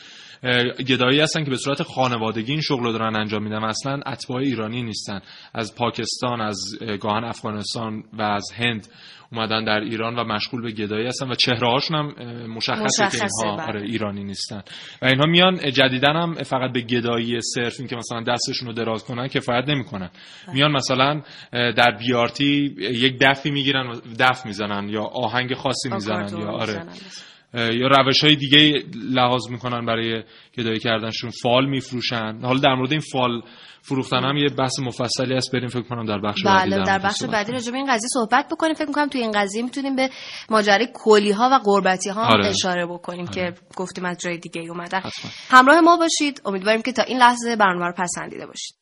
گدایی 0.87 1.19
هستن 1.19 1.43
که 1.43 1.49
به 1.49 1.57
صورت 1.57 1.83
خانوادگی 1.83 2.51
این 2.51 2.61
شغل 2.61 2.83
رو 2.83 2.91
دارن 2.91 3.15
انجام 3.15 3.43
میدن 3.43 3.57
و 3.57 3.65
اصلا 3.65 3.99
اتباع 4.05 4.41
ایرانی 4.41 4.83
نیستن. 4.83 5.21
از 5.53 5.75
پاکستان 5.75 6.41
از 6.41 6.57
اه، 6.81 6.97
گاهن 6.97 7.23
افغانستان 7.23 8.03
و 8.13 8.21
از 8.21 8.51
هند 8.55 8.87
اومدن 9.31 9.63
در 9.63 9.79
ایران 9.79 10.15
و 10.15 10.23
مشغول 10.23 10.61
به 10.61 10.71
گدایی 10.71 11.07
هستن 11.07 11.31
و 11.31 11.35
چهره 11.35 11.69
هاشون 11.69 11.97
هم 11.97 12.15
اه، 12.17 12.47
مشخصه 12.47 13.03
که 13.03 13.05
مشخصه، 13.05 13.45
اینها 13.45 13.57
بله. 13.57 13.67
آره 13.67 13.81
ایرانی 13.81 14.23
نیستن. 14.23 14.61
و 15.01 15.05
اینها 15.05 15.25
میان 15.25 15.71
جدیدن 15.71 16.15
هم 16.15 16.33
فقط 16.33 16.71
به 16.73 16.81
گدایی 16.81 17.41
صرف 17.41 17.79
این 17.79 17.87
که 17.87 17.95
مثلا 17.95 18.23
دستشون 18.23 18.67
رو 18.67 18.73
دراز 18.73 19.03
کنن 19.03 19.27
کفایت 19.27 19.69
نمی‌کنن. 19.69 20.09
میان 20.53 20.71
مثلا 20.71 21.21
در 21.51 21.97
بیارتی 21.99 22.75
یک 22.79 23.17
دفی 23.21 23.51
می‌گیرن 23.51 24.01
دف 24.19 24.45
می‌زنن 24.45 24.89
یا 24.89 25.03
آهنگ 25.03 25.53
خاصی 25.53 25.89
می‌زنن 25.89 26.37
یا 26.39 26.47
آره. 26.47 26.83
می‌زنن. 26.83 27.32
یا 27.53 27.87
روش 27.87 28.23
های 28.23 28.35
دیگه 28.35 28.83
لحاظ 28.95 29.49
می‌کنن 29.49 29.85
برای 29.85 30.23
گدایی 30.57 30.79
کردنشون. 30.79 31.29
فال 31.29 31.65
میفروشن. 31.65 32.39
حالا 32.43 32.59
در 32.59 32.75
مورد 32.75 32.91
این 32.91 33.01
فال 33.01 33.41
فروختن 33.81 34.23
هم 34.23 34.37
یه 34.37 34.49
بحث 34.49 34.79
مفصلی 34.79 35.35
هست. 35.35 35.51
بریم 35.51 35.67
فکر 35.67 35.81
کنم 35.81 36.05
در 36.05 36.19
بخش 36.19 36.43
بعدی 36.43 36.71
بله 36.71 36.83
در 36.83 36.99
بخش 36.99 37.23
بعدی. 37.23 37.51
راجع 37.51 37.71
به 37.71 37.77
این 37.77 37.93
قضیه 37.93 38.09
صحبت 38.13 38.47
بکنیم. 38.51 38.73
فکر 38.73 38.87
می‌کنم 38.87 39.07
توی 39.07 39.21
این 39.21 39.31
قضیه 39.31 39.63
می‌تونیم 39.63 39.95
به 39.95 40.09
ماجرای 40.49 40.87
کلی 40.93 41.31
ها 41.31 41.49
و 41.51 41.59
قربتی 41.63 42.09
ها 42.09 42.25
آره. 42.25 42.47
اشاره 42.47 42.85
بکنیم 42.85 43.27
که 43.27 43.53
گفتیم 43.75 44.05
از 44.05 44.17
جای 44.17 44.37
دیگه 44.37 44.61
اومدن. 44.61 44.99
حتما. 44.99 45.31
همراه 45.49 45.81
ما 45.81 45.97
باشید. 45.97 46.41
امیدواریم 46.45 46.81
که 46.81 46.91
تا 46.91 47.03
این 47.03 47.17
لحظه 47.17 47.55
برنامه 47.55 47.85
رو 47.85 47.93
پسندیده 47.97 48.45
باشید. 48.45 48.75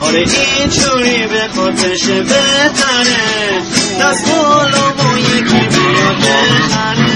آره 0.00 0.24
اینجوری 0.58 1.26
به 1.26 1.48
خودش 1.54 2.04
بهتره. 2.04 3.60
دست 4.00 4.30
بالا 4.30 4.90
با 4.90 5.18
یکی 5.18 5.68
بیاد 5.68 6.16
بخره 6.16 7.10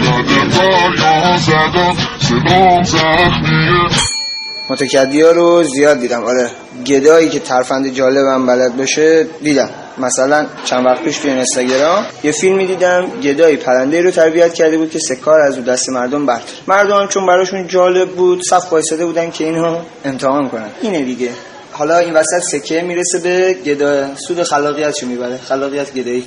متکدی 4.70 5.22
ها 5.22 5.30
رو 5.30 5.62
زیاد 5.62 6.00
دیدم 6.00 6.24
آره. 6.24 6.50
گدایی 6.86 7.28
که 7.28 7.38
ترفند 7.38 7.88
جالبم 7.88 8.46
بلد 8.46 8.76
باشه 8.76 9.26
دیدم. 9.42 9.70
مثلا 9.98 10.46
چند 10.64 10.86
وقت 10.86 11.02
پیش 11.02 11.18
توی 11.18 11.30
اینستاگرام 11.30 12.06
یه 12.24 12.32
فیلمی 12.32 12.66
دیدم 12.66 13.06
گدایی 13.22 13.56
پرنده 13.56 14.02
رو 14.02 14.10
تربیت 14.10 14.54
کرده 14.54 14.78
بود 14.78 14.90
که 14.90 14.98
سکار 14.98 15.40
از 15.40 15.56
رو 15.56 15.62
دست 15.62 15.88
مردم 15.88 16.26
برداره 16.26 16.48
مردم 16.66 16.96
هم 16.96 17.08
چون 17.08 17.26
براشون 17.26 17.68
جالب 17.68 18.08
بود 18.08 18.42
صف 18.50 18.72
وایساده 18.72 19.06
بودن 19.06 19.30
که 19.30 19.44
اینو 19.44 19.78
امتحان 20.04 20.48
کنن. 20.48 20.68
اینه 20.82 21.02
دیگه. 21.02 21.30
حالا 21.72 21.98
این 21.98 22.14
وسط 22.14 22.38
سکه 22.52 22.82
می‌رسه 22.82 23.18
به 23.18 23.54
گدا 23.54 24.14
سود 24.16 24.42
خلاقیتشو 24.42 25.06
می‌بره. 25.06 25.38
خلاقیت 25.48 25.94
گدایی. 25.94 26.24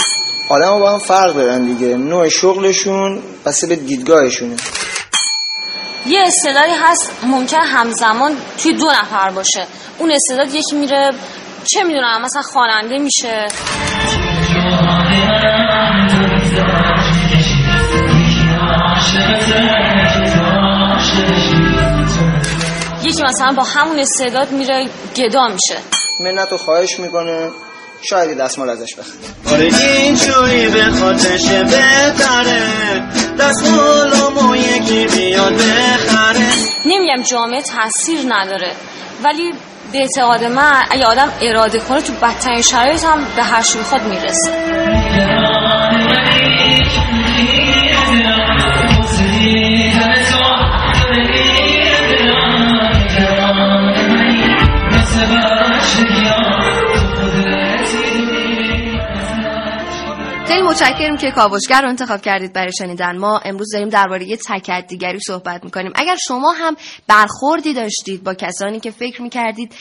آدم 0.50 0.80
با 0.80 0.92
هم 0.92 1.00
فرق 1.00 1.36
دارن 1.36 1.66
دیگه. 1.66 1.98
نوع 1.98 2.30
شغلشون 2.30 3.20
بسته 3.46 3.68
به 3.68 3.76
دیدگاهشونه. 3.76 4.56
یه 6.08 6.24
استعدادی 6.26 6.74
هست 6.84 7.12
ممکن 7.24 7.58
همزمان 7.58 8.38
توی 8.64 8.74
دو 8.74 8.86
نفر 8.92 9.30
باشه. 9.30 9.68
اون 9.98 10.12
استعداد 10.12 10.56
یکی 10.56 10.76
میره 10.76 11.12
چه 11.74 11.84
می‌دونم 11.84 12.22
مثلا 12.22 12.42
خواننده 12.42 12.98
میشه. 12.98 13.48
یکی 23.04 23.24
مثلا 23.24 23.52
با 23.58 23.64
همون 23.64 24.00
استعداد 24.00 24.52
میره 24.52 24.90
گدا 25.16 25.48
میشه. 25.48 25.82
منت 26.20 26.56
خواهش 26.56 27.00
می‌کنه. 27.00 27.50
شاید 28.02 28.38
دستمال 28.38 28.70
ازش 28.70 28.96
بخره 28.96 29.54
آره. 29.54 29.64
اینجوری 29.64 30.68
به 30.68 30.84
خاطرش 31.00 31.46
بهتره. 31.50 32.64
دستمالمو 33.40 34.56
یکی 34.56 35.08
بیاد 35.08 35.54
بخره. 35.54 36.40
نمیگم 36.86 37.24
جامعه 37.32 37.62
تاثیر 37.62 38.20
نداره 38.28 38.72
ولی 39.24 39.52
به 39.92 40.00
اعتقاد 40.00 40.44
من 40.44 40.84
اگه 40.92 41.06
آدم 41.06 41.32
اراده 41.42 41.80
کنه 41.80 42.02
تو 42.02 42.14
بدترین 42.14 42.62
شرایط 42.62 43.04
هم 43.04 43.26
به 43.36 43.44
هر 43.44 43.62
چی 43.62 43.78
می‌خواد 43.78 44.02
می‌رسه. 44.02 44.52
متشکرم 60.88 61.18
که 61.18 61.32
کاوشگر 61.32 61.82
رو 61.82 61.90
انتخاب 61.90 62.22
کردید 62.22 62.54
برای 62.54 62.72
شنیدن 62.72 63.18
ما. 63.18 63.40
امروز 63.46 63.74
داریم 63.74 63.90
درباره 63.90 64.26
یه 64.26 64.38
تکد 64.38 64.86
دیگری 64.88 65.20
صحبت 65.20 65.64
می‌کنیم. 65.64 65.92
اگر 65.96 66.16
شما 66.28 66.52
هم 66.52 66.76
برخوردی 67.08 67.74
داشتید 67.74 68.24
با 68.24 68.34
کسانی 68.34 68.80
که 68.80 68.92
فکر 68.92 69.22
می‌کردید 69.22 69.76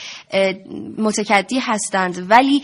متکدی 0.97 1.59
هستند 1.59 2.31
ولی 2.31 2.63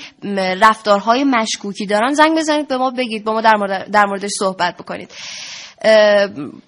رفتارهای 0.61 1.23
مشکوکی 1.23 1.85
دارن 1.85 2.13
زنگ 2.13 2.37
بزنید 2.37 2.67
به 2.67 2.77
ما 2.77 2.91
بگید 2.91 3.23
با 3.23 3.33
ما 3.33 3.41
در, 3.41 3.55
مورد 3.55 3.91
در 3.91 4.05
موردش 4.05 4.31
صحبت 4.39 4.77
بکنید. 4.77 5.11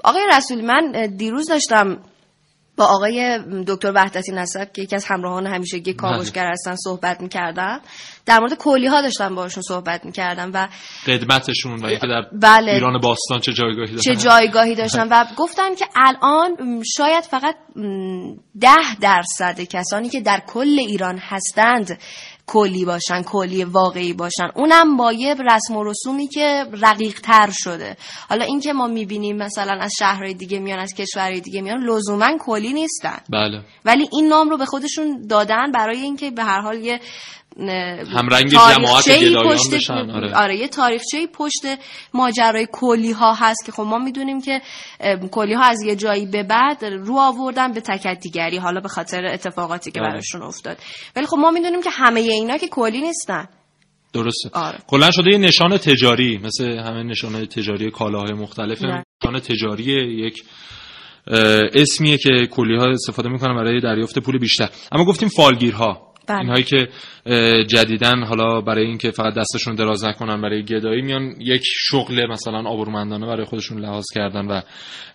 آقای 0.03 0.21
رسولی 0.37 0.61
من 0.61 0.91
دیروز 1.17 1.47
داشتم 1.49 1.97
با 2.77 2.85
آقای 2.85 3.39
دکتر 3.67 3.91
وحدتی 3.95 4.31
نسب 4.31 4.71
که 4.73 4.81
یکی 4.81 4.95
از 4.95 5.05
همراهان 5.05 5.47
همیشگی 5.47 5.93
کاوشگر 5.93 6.51
هستن 6.51 6.75
صحبت 6.75 7.21
می‌کردم. 7.21 7.81
در 8.25 8.39
مورد 8.39 8.53
کلی 8.53 8.87
ها 8.87 9.01
داشتم 9.01 9.35
باشون 9.35 9.63
صحبت 9.63 10.05
می‌کردم 10.05 10.51
و 10.53 10.67
قدمتشون 11.07 11.81
و 11.81 11.85
اینکه 11.85 12.07
در 12.07 12.21
بله. 12.41 12.71
ایران 12.71 13.01
باستان 13.01 13.39
چه 13.39 13.53
جایگاهی 13.53 13.87
دارن 13.87 14.01
چه 14.01 14.15
جایگاهی 14.15 14.75
داشتن 14.75 15.07
و 15.11 15.25
گفتن 15.37 15.75
که 15.75 15.85
الان 15.95 16.83
شاید 16.97 17.23
فقط 17.23 17.55
ده 18.61 18.95
درصد 19.01 19.61
کسانی 19.61 20.09
که 20.09 20.21
در 20.21 20.41
کل 20.47 20.75
ایران 20.79 21.17
هستند 21.17 21.99
کلی 22.47 22.85
باشن 22.85 23.21
کلی 23.21 23.63
واقعی 23.63 24.13
باشن. 24.13 24.49
اونم 24.55 24.97
با 24.97 25.13
یه 25.13 25.33
رسم 25.33 25.75
و 25.75 25.83
رسومی 25.83 26.27
که 26.27 26.65
رقیق 26.81 27.19
تر 27.19 27.49
شده. 27.51 27.97
حالا 28.29 28.45
اینکه 28.45 28.73
ما 28.73 28.87
می‌بینیم 28.87 29.37
مثلا 29.37 29.77
از 29.81 29.91
شهرهای 29.99 30.33
دیگه 30.33 30.59
میان 30.59 30.79
از 30.79 30.93
کشورهای 30.93 31.39
دیگه 31.41 31.61
میان 31.61 31.83
لزوما 31.83 32.37
کلی 32.39 32.73
نیستن. 32.73 33.17
بله. 33.29 33.61
ولی 33.85 34.09
این 34.11 34.27
نام 34.27 34.49
رو 34.49 34.57
به 34.57 34.65
خودشون 34.65 35.27
دادن 35.29 35.71
برای 35.71 36.01
اینکه 36.01 36.31
به 36.31 36.43
هر 36.43 36.61
حال 36.61 36.77
یه 36.77 36.99
همرنگ 38.13 38.47
جماعت 38.47 39.09
گدایان 39.09 39.53
پشت 39.53 39.73
بشن 39.73 39.93
آره. 39.93 40.35
آره 40.35 40.57
یه 40.57 40.67
تاریخچه 40.67 41.27
پشت 41.27 41.61
ماجرای 42.13 42.67
کلی 42.71 43.11
ها 43.11 43.33
هست 43.33 43.65
که 43.65 43.71
خب 43.71 43.83
ما 43.83 43.97
می‌دونیم 43.97 44.41
که 44.41 44.61
کلی 45.31 45.53
ها 45.53 45.63
از 45.63 45.81
یه 45.81 45.95
جایی 45.95 46.25
به 46.25 46.43
بعد 46.43 46.85
رو 46.85 47.17
آوردن 47.17 47.73
به 47.73 47.81
تکت 47.81 48.19
دیگری 48.19 48.57
حالا 48.57 48.79
به 48.79 48.89
خاطر 48.89 49.25
اتفاقاتی 49.25 49.91
که 49.91 49.99
آره. 49.99 50.09
براشون 50.09 50.41
افتاد 50.43 50.77
ولی 51.15 51.25
خب 51.25 51.37
ما 51.37 51.51
می‌دونیم 51.51 51.81
که 51.81 51.89
همه 51.89 52.19
اینا 52.19 52.57
که 52.57 52.67
کلی 52.67 53.01
نیستن 53.01 53.47
درسته 54.13 54.49
آره. 54.53 54.77
کلا 54.87 55.11
شده 55.11 55.31
یه 55.31 55.37
نشان 55.37 55.77
تجاری 55.77 56.37
مثل 56.37 56.65
همه 56.65 57.03
نشانه 57.03 57.45
تجاری 57.45 57.91
کالاهای 57.91 58.33
مختلف. 58.33 58.77
نشان 58.83 59.39
تجاری 59.39 59.83
یک 59.83 60.43
اسمیه 61.73 62.17
که 62.17 62.47
کلی 62.51 62.75
ها 62.75 62.85
استفاده 62.85 63.29
می‌کنن 63.29 63.55
برای 63.55 63.81
دریافت 63.81 64.19
پول 64.19 64.37
بیشتر 64.37 64.69
اما 64.91 65.05
گفتیم 65.05 65.29
فالگیرها 65.29 66.14
بله. 66.27 66.39
اینهایی 66.39 66.63
که 66.63 66.87
جدیدن 67.67 68.23
حالا 68.23 68.61
برای 68.61 68.85
اینکه 68.85 69.11
فقط 69.11 69.33
دستشون 69.33 69.75
دراز 69.75 70.05
نکنن 70.05 70.41
برای 70.41 70.63
گدایی 70.63 71.01
میان 71.01 71.35
یک 71.39 71.61
شغل 71.65 72.27
مثلا 72.31 72.69
آبرومندانه 72.69 73.25
برای 73.27 73.45
خودشون 73.45 73.79
لحاظ 73.79 74.05
کردن 74.15 74.45
و 74.47 74.61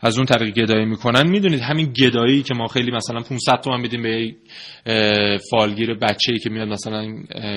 از 0.01 0.17
اون 0.17 0.27
طریق 0.27 0.55
گدایی 0.55 0.85
می‌کنن 0.85 1.29
می‌دونید 1.31 1.61
همین 1.61 1.93
گدایی 1.93 2.43
که 2.43 2.55
ما 2.55 2.67
خیلی 2.67 2.91
مثلا 2.91 3.21
500 3.21 3.61
تومن 3.65 3.81
میدیم 3.81 4.03
به 4.03 5.39
فالگیر 5.51 5.95
بچه‌ای 5.95 6.39
که 6.39 6.51
میاد 6.51 6.69
مثلا 6.69 7.05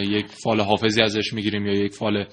یک 0.04 0.26
فال 0.44 0.62
حافظی 0.62 1.02
ازش 1.02 1.34
می‌گیریم 1.34 1.66
یا 1.66 1.74
یک 1.74 1.94
فال 1.94 2.26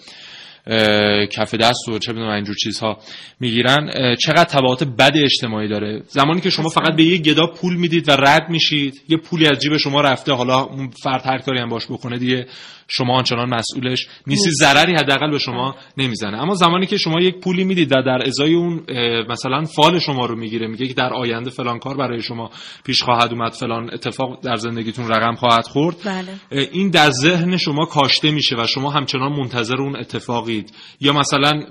کف 1.32 1.54
دست 1.54 1.88
و 1.88 1.98
چه 1.98 2.12
بدونم 2.12 2.30
اینجور 2.30 2.56
چیزها 2.56 2.98
می‌گیرن. 3.40 4.14
چقدر 4.16 4.44
تبعات 4.44 4.84
بد 4.84 5.12
اجتماعی 5.16 5.68
داره. 5.68 6.02
زمانی 6.08 6.40
که 6.40 6.50
شما 6.50 6.68
فقط 6.68 6.96
به 6.96 7.02
یک 7.02 7.22
گدا 7.22 7.46
پول 7.46 7.76
می‌دید 7.76 8.08
و 8.08 8.12
رد 8.12 8.50
میشید 8.50 9.02
یه 9.08 9.16
پولی 9.16 9.46
از 9.46 9.58
جیب 9.58 9.76
شما 9.76 10.00
رفته 10.00 10.32
حالا 10.32 10.60
اون 10.60 10.90
فرد 11.02 11.22
هر 11.26 11.38
کاری 11.38 11.60
هم 11.60 11.68
باش 11.68 11.86
بکنه 11.86 12.18
دیگه. 12.18 12.46
شما 12.90 13.16
آنچنان 13.16 13.54
مسئولش 13.54 14.06
نیستی 14.26 14.50
ضرری 14.50 14.94
حداقل 14.94 15.30
به 15.30 15.38
شما 15.38 15.74
نمی‌زنه. 15.96 16.42
اما 16.42 16.54
زمانی 16.54 16.86
که 16.86 16.96
شما 16.96 17.20
یک 17.20 17.40
پولی 17.40 17.64
می‌دید 17.64 17.92
و 17.92 18.02
در 18.02 18.18
ازای 18.26 18.54
اون 18.54 18.82
مثلا 19.28 19.64
فال 19.64 19.98
شما 19.98 20.26
رو 20.26 20.36
می‌گیره 20.36 20.66
میگه 20.66 20.86
که 20.86 20.94
در 20.94 21.12
آینده 21.12 21.50
فلان 21.50 21.78
کار 21.78 21.96
برای 21.96 22.22
شما 22.22 22.50
پیش 22.84 23.02
خواهد 23.02 23.32
اومد 23.32 23.52
فلان 23.52 23.90
اتفاق 23.94 24.40
در 24.42 24.56
زندگیتون 24.56 25.08
رقم 25.08 25.34
خواهد 25.34 25.64
خورد. 25.64 25.96
بله. 26.04 26.68
این 26.72 26.90
در 26.90 27.10
ذهن 27.10 27.56
شما 27.56 27.84
کاشته 27.84 28.30
میشه 28.30 28.56
و 28.56 28.66
شما 28.66 28.90
همچنان 28.90 29.32
منتظر 29.32 29.76
اون 29.76 29.96
اتفاقید. 29.96 30.72
یا 31.00 31.12
مثلا 31.12 31.62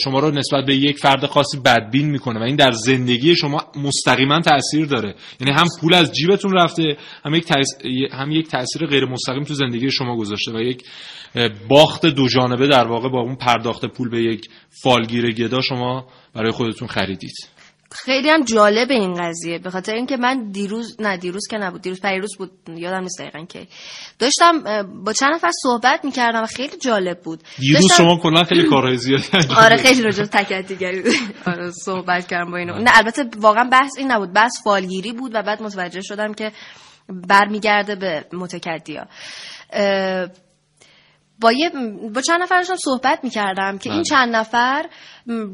شما 0.00 0.20
رو 0.20 0.30
نسبت 0.30 0.64
به 0.66 0.76
یک 0.76 0.98
فرد 0.98 1.26
خاصی 1.26 1.58
بدبین 1.64 2.10
می‌کنه 2.10 2.40
و 2.40 2.42
این 2.42 2.56
در 2.56 2.72
زندگی 2.72 3.36
شما 3.36 3.58
مستقیما 3.76 4.40
تاثیر 4.40 4.86
داره. 4.86 5.14
یعنی 5.40 5.52
هم 5.52 5.66
پول 5.80 5.94
از 5.94 6.12
جیبتون 6.12 6.52
رفته 6.52 6.96
هم 7.24 7.34
یک 7.34 7.44
تاثیر, 7.44 8.12
هم 8.12 8.30
یک 8.30 8.48
تاثیر 8.48 8.86
غیر 8.86 9.04
مستقیم 9.04 9.44
تو 9.44 9.54
زندگی 9.54 9.90
شما 9.90 10.16
گذاشته 10.16 10.52
و 10.52 10.60
یک 10.60 10.84
باخت 11.68 12.06
دو 12.06 12.28
جانبه 12.28 12.66
در 12.66 12.86
واقع 12.86 13.08
با 13.08 13.20
اون 13.20 13.36
پرداخت 13.36 13.86
پول 13.86 14.10
به 14.10 14.22
یک 14.22 14.48
فالگیر 14.82 15.32
گدا 15.32 15.60
شما 15.60 16.06
برای 16.34 16.50
خودتون 16.50 16.88
خریدید. 16.88 17.51
خیلی 17.94 18.30
هم 18.30 18.44
جالب 18.44 18.90
این 18.90 19.14
قضیه. 19.14 19.58
به 19.58 19.70
خاطر 19.70 19.92
اینکه 19.94 20.16
من 20.16 20.50
دیروز 20.52 20.96
نه 21.00 21.16
دیروز 21.16 21.46
که 21.50 21.58
نبود 21.58 21.82
دیروز 21.82 22.00
پیروز 22.00 22.36
بود. 22.38 22.50
یادم 22.76 23.00
نیست 23.02 23.18
دقیقا 23.20 23.44
کی. 23.44 23.68
داشتم 24.18 24.62
با 25.04 25.12
چند 25.12 25.34
نفر 25.34 25.50
صحبت 25.62 26.04
می‌کردم 26.04 26.42
و 26.42 26.46
خیلی 26.46 26.76
جالب 26.76 27.20
بود. 27.20 27.40
دیروز 27.58 27.80
داشتم- 27.82 28.04
شما 28.04 28.16
کلا 28.16 28.44
خیلی 28.44 28.62
کارهای 28.68 28.96
زیادی 28.96 29.24
آره. 29.64 29.76
خیلی 29.76 30.02
راجع 30.02 30.22
به 30.22 30.28
تک 30.28 30.52
دیگری 30.52 31.02
آره 31.46 31.70
صحبت 31.70 32.26
کردم 32.26 32.50
با 32.50 32.56
اینو. 32.56 32.78
نه 32.78 32.90
البته 32.94 33.24
واقعا 33.38 33.64
بحث 33.72 33.90
این 33.98 34.12
نبود. 34.12 34.32
بحث 34.32 34.52
فالگیری 34.64 35.12
بود 35.12 35.30
و 35.34 35.42
بعد 35.42 35.62
متوجه 35.62 36.00
شدم 36.02 36.34
که 36.34 36.52
برمیگرده 37.08 37.94
به 37.94 38.24
متکدیا. 38.32 39.06
با 41.42 41.52
یه 41.52 41.70
با 42.14 42.20
چند 42.20 42.42
نفر 42.42 42.58
داشتم 42.58 42.76
صحبت 42.76 43.18
می‌کردم 43.22 43.78
که 43.78 43.90
این 43.90 43.98
بله. 43.98 44.04
چند 44.04 44.36
نفر 44.36 44.86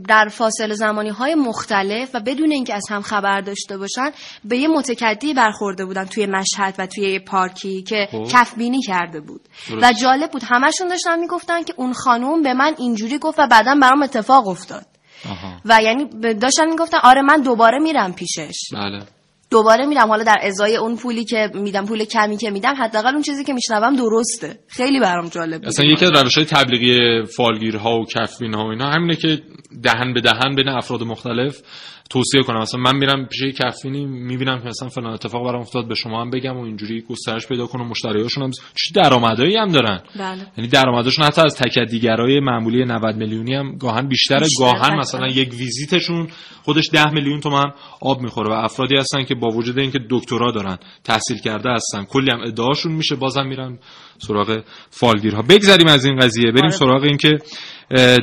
در 0.09 0.29
فاصله 0.29 0.75
زمانی 0.75 1.09
های 1.09 1.35
مختلف 1.35 2.11
و 2.15 2.21
بدون 2.21 2.51
اینکه 2.51 2.75
از 2.75 2.85
هم 2.91 3.03
خبر 3.03 3.41
داشته 3.41 3.79
باشن 3.79 4.11
به 4.45 4.59
یه 4.59 4.69
متکدی 4.69 5.35
برخورده 5.35 5.85
بودن 5.85 6.05
توی 6.05 6.27
مشهد 6.27 6.75
و 6.79 6.87
توی 6.87 7.13
یه 7.13 7.19
پارکی 7.19 7.83
که 7.83 8.09
خب. 8.13 8.25
کفبینی 8.33 8.83
کرده 8.83 9.21
بود 9.21 9.41
درست. 9.69 9.85
و 9.85 9.93
جالب 9.93 10.31
بود 10.31 10.43
همشون 10.45 10.89
داشتن 10.89 11.19
می‌گفتن 11.19 11.63
که 11.63 11.75
اون 11.77 11.93
خانوم 11.93 12.43
به 12.43 12.55
من 12.55 12.75
اینجوری 12.79 13.19
گفت 13.19 13.39
و 13.39 13.47
بعدا 13.47 13.75
برام 13.83 14.03
اتفاق 14.03 14.49
افتاد 14.49 14.87
آها. 15.31 15.57
و 15.65 15.83
یعنی 15.83 16.35
داشتن 16.35 16.69
می‌گفتن 16.69 16.99
آره 17.05 17.23
من 17.23 17.41
دوباره 17.41 17.79
میرم 17.79 18.13
پیشش 18.13 18.59
بله 18.73 19.18
دوباره 19.51 19.87
میرم. 19.87 20.09
حالا 20.09 20.25
در 20.25 20.37
ازای 20.43 20.77
اون 20.77 20.97
پولی 20.97 21.25
که 21.25 21.51
میدم 21.55 21.87
پول 21.87 22.05
کمی 22.05 22.37
که 22.37 22.51
میدم 22.51 22.75
حداقل 22.79 23.13
اون 23.13 23.23
چیزی 23.23 23.45
که 23.45 23.53
میشنوم 23.53 23.97
درسته. 23.97 24.59
خیلی 24.69 25.01
برام 25.01 25.29
جالب 25.29 25.61
بود. 25.61 25.67
اصلا 25.69 25.87
یکی 25.87 26.05
از 26.05 26.11
روش 26.11 26.35
های 26.35 26.45
تبلیغی 26.45 27.25
فالگیرها 27.27 28.01
و 28.01 28.07
کفبین 28.07 28.55
ها 28.55 28.65
و 28.65 28.67
اینا 28.67 28.91
همینه 28.91 29.17
که 29.17 29.43
دهن 29.83 30.13
به 30.15 30.21
دهن 30.21 30.55
بین 30.55 30.69
افراد 30.69 31.03
مختلف 31.03 31.63
توصیه 32.11 32.43
کنم. 32.43 32.61
مثلا 32.61 32.81
من 32.81 32.97
میرم 32.97 33.27
پیش 33.27 33.43
یک 33.43 33.57
کفینی 33.57 34.07
می‌بینم 34.07 34.59
که 34.59 34.69
مثلا 34.69 34.89
فلان 34.89 35.13
اتفاق 35.13 35.45
برام 35.45 35.61
افتاد 35.61 35.89
به 35.89 35.95
شما 35.95 36.21
هم 36.21 36.31
بگم 36.31 36.57
و 36.57 36.61
اینجوری 36.61 37.01
گسترش 37.01 37.47
پیدا 37.47 37.67
کنم 37.67 37.89
مشتریاشون 37.89 38.45
هم 38.45 38.51
چه 38.51 38.95
درآمدایی 38.95 39.57
هم 39.57 39.69
دارن؟ 39.69 40.01
بله. 40.19 40.47
یعنی 40.57 40.71
درآمدشون 40.71 41.25
حتی 41.25 41.41
از 41.41 41.57
تکدیگرای 41.57 42.41
معمولی 42.41 42.85
90 42.85 43.17
میلیونی 43.17 43.55
هم 43.55 43.77
گاهن 43.77 44.09
بیشتره. 44.09 44.41
بیشتر، 44.41 44.65
گاهن. 44.65 44.99
مثلا 44.99 45.27
یک 45.27 45.55
ویزیتشون 45.55 46.29
خودش 46.63 46.91
10 46.93 47.11
میلیون 47.11 47.41
تومن 47.41 47.73
آب 48.01 48.21
می‌خوره 48.21 48.51
و 48.51 48.53
افرادی 48.53 48.97
هستن 48.97 49.25
که 49.25 49.35
با 49.35 49.49
وجود 49.49 49.79
اینکه 49.79 49.99
دکترا 50.11 50.51
دارن 50.51 50.79
تحصیل 51.05 51.39
کرده 51.39 51.71
هستن 51.71 52.05
کلی 52.05 52.31
هم 52.33 52.41
ادعاشون 52.41 52.93
میشه 52.93 53.17
بازم 53.17 53.47
میرن 53.47 53.79
سراغ 54.19 54.63
فالگیرها. 54.91 55.43
بگذریم 55.43 55.87
از 55.87 56.05
این 56.05 56.17
قضیه. 56.17 56.51
بریم 56.51 56.65
آره. 56.65 56.77
سراغ 56.77 57.03
اینکه 57.03 57.39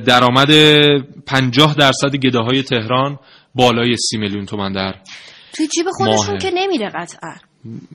درآمد 0.05 0.51
50 1.25 1.75
درصد 1.75 2.15
گداهای 2.15 2.63
تهران 2.63 3.19
بالای 3.55 3.95
30 3.97 4.17
میلیون 4.17 4.45
تومن 4.45 4.71
در 4.71 4.95
توی 5.53 5.67
جیب 5.67 5.85
خودشون 5.91 6.27
ماهه. 6.27 6.37
که 6.37 6.51
نمیره 6.53 6.89
قطعا 6.89 7.35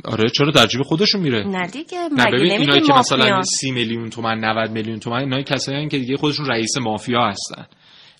آره 0.05 0.31
چرا 0.31 0.51
در 0.51 0.66
جیب 0.66 0.83
خودشون 0.83 1.20
میره 1.20 1.44
نه 1.46 1.66
دیگه 1.66 1.99
نه 1.99 2.25
مگه 2.27 2.38
ببین 2.38 2.53
اینایی 2.53 2.81
که 2.81 2.92
مثلا 2.92 3.25
مافیا 3.25 3.42
30 3.42 3.70
میلیون 3.70 4.11
تومن 4.11 4.44
90 4.44 4.70
میلیون 4.70 4.99
تومن 4.99 5.18
اینایی 5.18 5.44
کسایی 5.44 5.79
هستن 5.79 5.88
که 5.88 5.99
دیگه 5.99 6.16
خودشون 6.16 6.46
رئیس 6.46 6.77
مافیا 6.77 7.29
هستن 7.29 7.66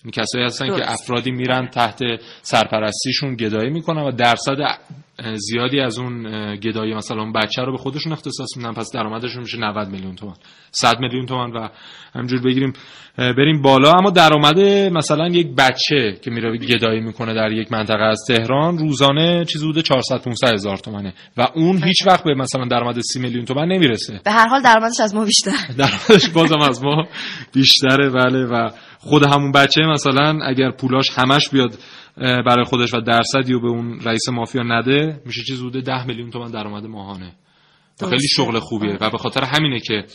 این 0.03 0.11
کسایی 0.11 0.45
هستن 0.45 0.65
که 0.65 0.71
درست. 0.71 0.89
افرادی 0.89 1.31
میرن 1.31 1.67
تحت 1.67 1.99
سرپرستیشون 2.41 3.35
گدایی 3.35 3.69
می‌کنن 3.69 4.01
و 4.01 4.11
درصد 4.11 4.57
زیادی 5.35 5.79
از 5.79 5.99
اون 5.99 6.23
گدایی 6.55 6.93
مثلا 6.93 7.31
بچه 7.31 7.61
رو 7.61 7.71
به 7.71 7.77
خودشون 7.77 8.11
اختصاص 8.11 8.57
میدن 8.57 8.73
پس 8.73 8.91
درآمدشون 8.93 9.41
میشه 9.41 9.57
90 9.57 9.87
میلیون 9.87 10.15
تومن 10.15 10.33
100 10.71 10.99
میلیون 10.99 11.25
تومن 11.25 11.51
و 11.51 11.69
همجور 12.15 12.41
بگیریم. 12.41 12.73
بریم 13.17 13.61
بالا. 13.61 13.91
اما 13.91 14.09
درآمد 14.09 14.59
مثلا 14.93 15.27
یک 15.27 15.47
بچه 15.55 16.17
که 16.21 16.31
میره 16.31 16.57
گدایی 16.57 17.01
می‌کنه 17.01 17.33
در 17.33 17.51
یک 17.51 17.71
منطقه 17.71 18.03
از 18.03 18.19
تهران 18.27 18.77
روزانه 18.77 19.45
چیزی 19.45 19.65
بوده 19.65 19.81
400 19.81 20.21
500 20.21 20.53
هزار 20.53 20.77
تومنه. 20.77 21.13
و 21.37 21.47
اون 21.55 21.83
هیچ 21.83 22.07
وقت 22.07 22.23
به 22.23 22.33
مثلا 22.33 22.65
درآمد 22.65 22.99
30 22.99 23.19
میلیون 23.19 23.45
تومن 23.45 23.67
نمی‌رسه. 23.67 24.21
به 24.25 24.31
هر 24.31 24.47
حال 24.47 24.61
درآمدش 24.61 24.99
از 24.99 25.15
ما 25.15 25.25
بیشتر. 25.25 25.51
درآمدش 25.77 26.29
بازم 26.29 26.59
از 26.59 26.83
ما 26.83 27.07
بیشتره. 27.53 28.09
بله 28.09 28.45
و 28.45 28.69
خود 28.99 29.23
همون 29.23 29.51
بچه 29.51 29.81
مثلا 29.81 30.39
اگر 30.45 30.71
پولاش 30.71 31.09
همش 31.15 31.49
بیاد 31.49 31.73
برای 32.17 32.65
خودش 32.65 32.93
و 32.93 33.01
درصدی 33.01 33.53
رو 33.53 33.61
به 33.61 33.67
اون 33.67 33.99
رئیس 33.99 34.29
مافیا 34.29 34.61
نده 34.65 35.21
میشه 35.25 35.41
چیز 35.43 35.61
بوده 35.61 35.81
10 35.81 36.05
میلیون 36.07 36.29
تومن 36.29 36.51
درآمد 36.51 36.85
ماهانه. 36.85 37.33
و 38.01 38.05
خیلی. 38.05 38.27
شغل 38.27 38.59
خوبیه. 38.59 38.97
و 39.01 39.09
به 39.09 39.17
خاطر 39.17 39.43
همینه 39.43 39.79
که 39.79 40.05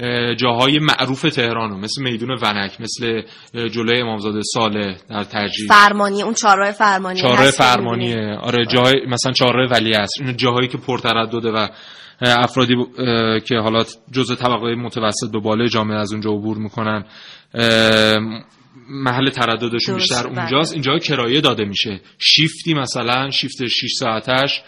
اه، 0.00 0.34
جاهای 0.34 0.78
معروف 0.78 1.22
تهرانو 1.22 1.78
مثل 1.78 2.02
میدون 2.02 2.30
ونک 2.42 2.80
مثل 2.80 3.22
جلوی 3.68 4.00
امامزاده 4.00 4.40
صالح 4.54 4.96
در 5.08 5.24
ترجیح. 5.24 5.68
فرمانیه 5.68 6.24
اون 6.24 6.34
چهارراه 6.34 6.72
فرمانیه 6.72 7.22
چهارراه 7.22 7.50
فرمانیه. 7.50 8.36
آره 8.42 8.66
جاهای 8.66 8.94
مثلا 9.08 9.32
چهارراه 9.32 9.70
ولی 9.70 9.92
است 9.92 10.20
این 10.20 10.36
جاهایی 10.36 10.68
که 10.68 10.78
پرتردده 10.78 11.50
و 11.50 11.68
افرادی 12.22 12.74
که 13.48 13.56
حالا 13.56 13.84
جزء 14.12 14.34
طبقه 14.34 14.74
متوسط 14.74 15.30
به 15.32 15.40
بالای 15.40 15.68
جامعه 15.68 15.98
از 15.98 16.12
اونجا 16.12 16.30
عبور 16.30 16.58
می‌کنن. 16.58 17.04
محل 18.88 19.30
ترددشون 19.30 19.96
بیشتر 19.96 20.26
بله. 20.26 20.38
اونجاست. 20.38 20.72
اینجا 20.72 20.98
کرایه 20.98 21.40
داده 21.40 21.64
میشه. 21.64 22.00
شیفتی 22.18 22.74
مثلا 22.74 23.30
شیفت 23.30 23.66
6 23.66 23.92
ساعتش 23.98 24.62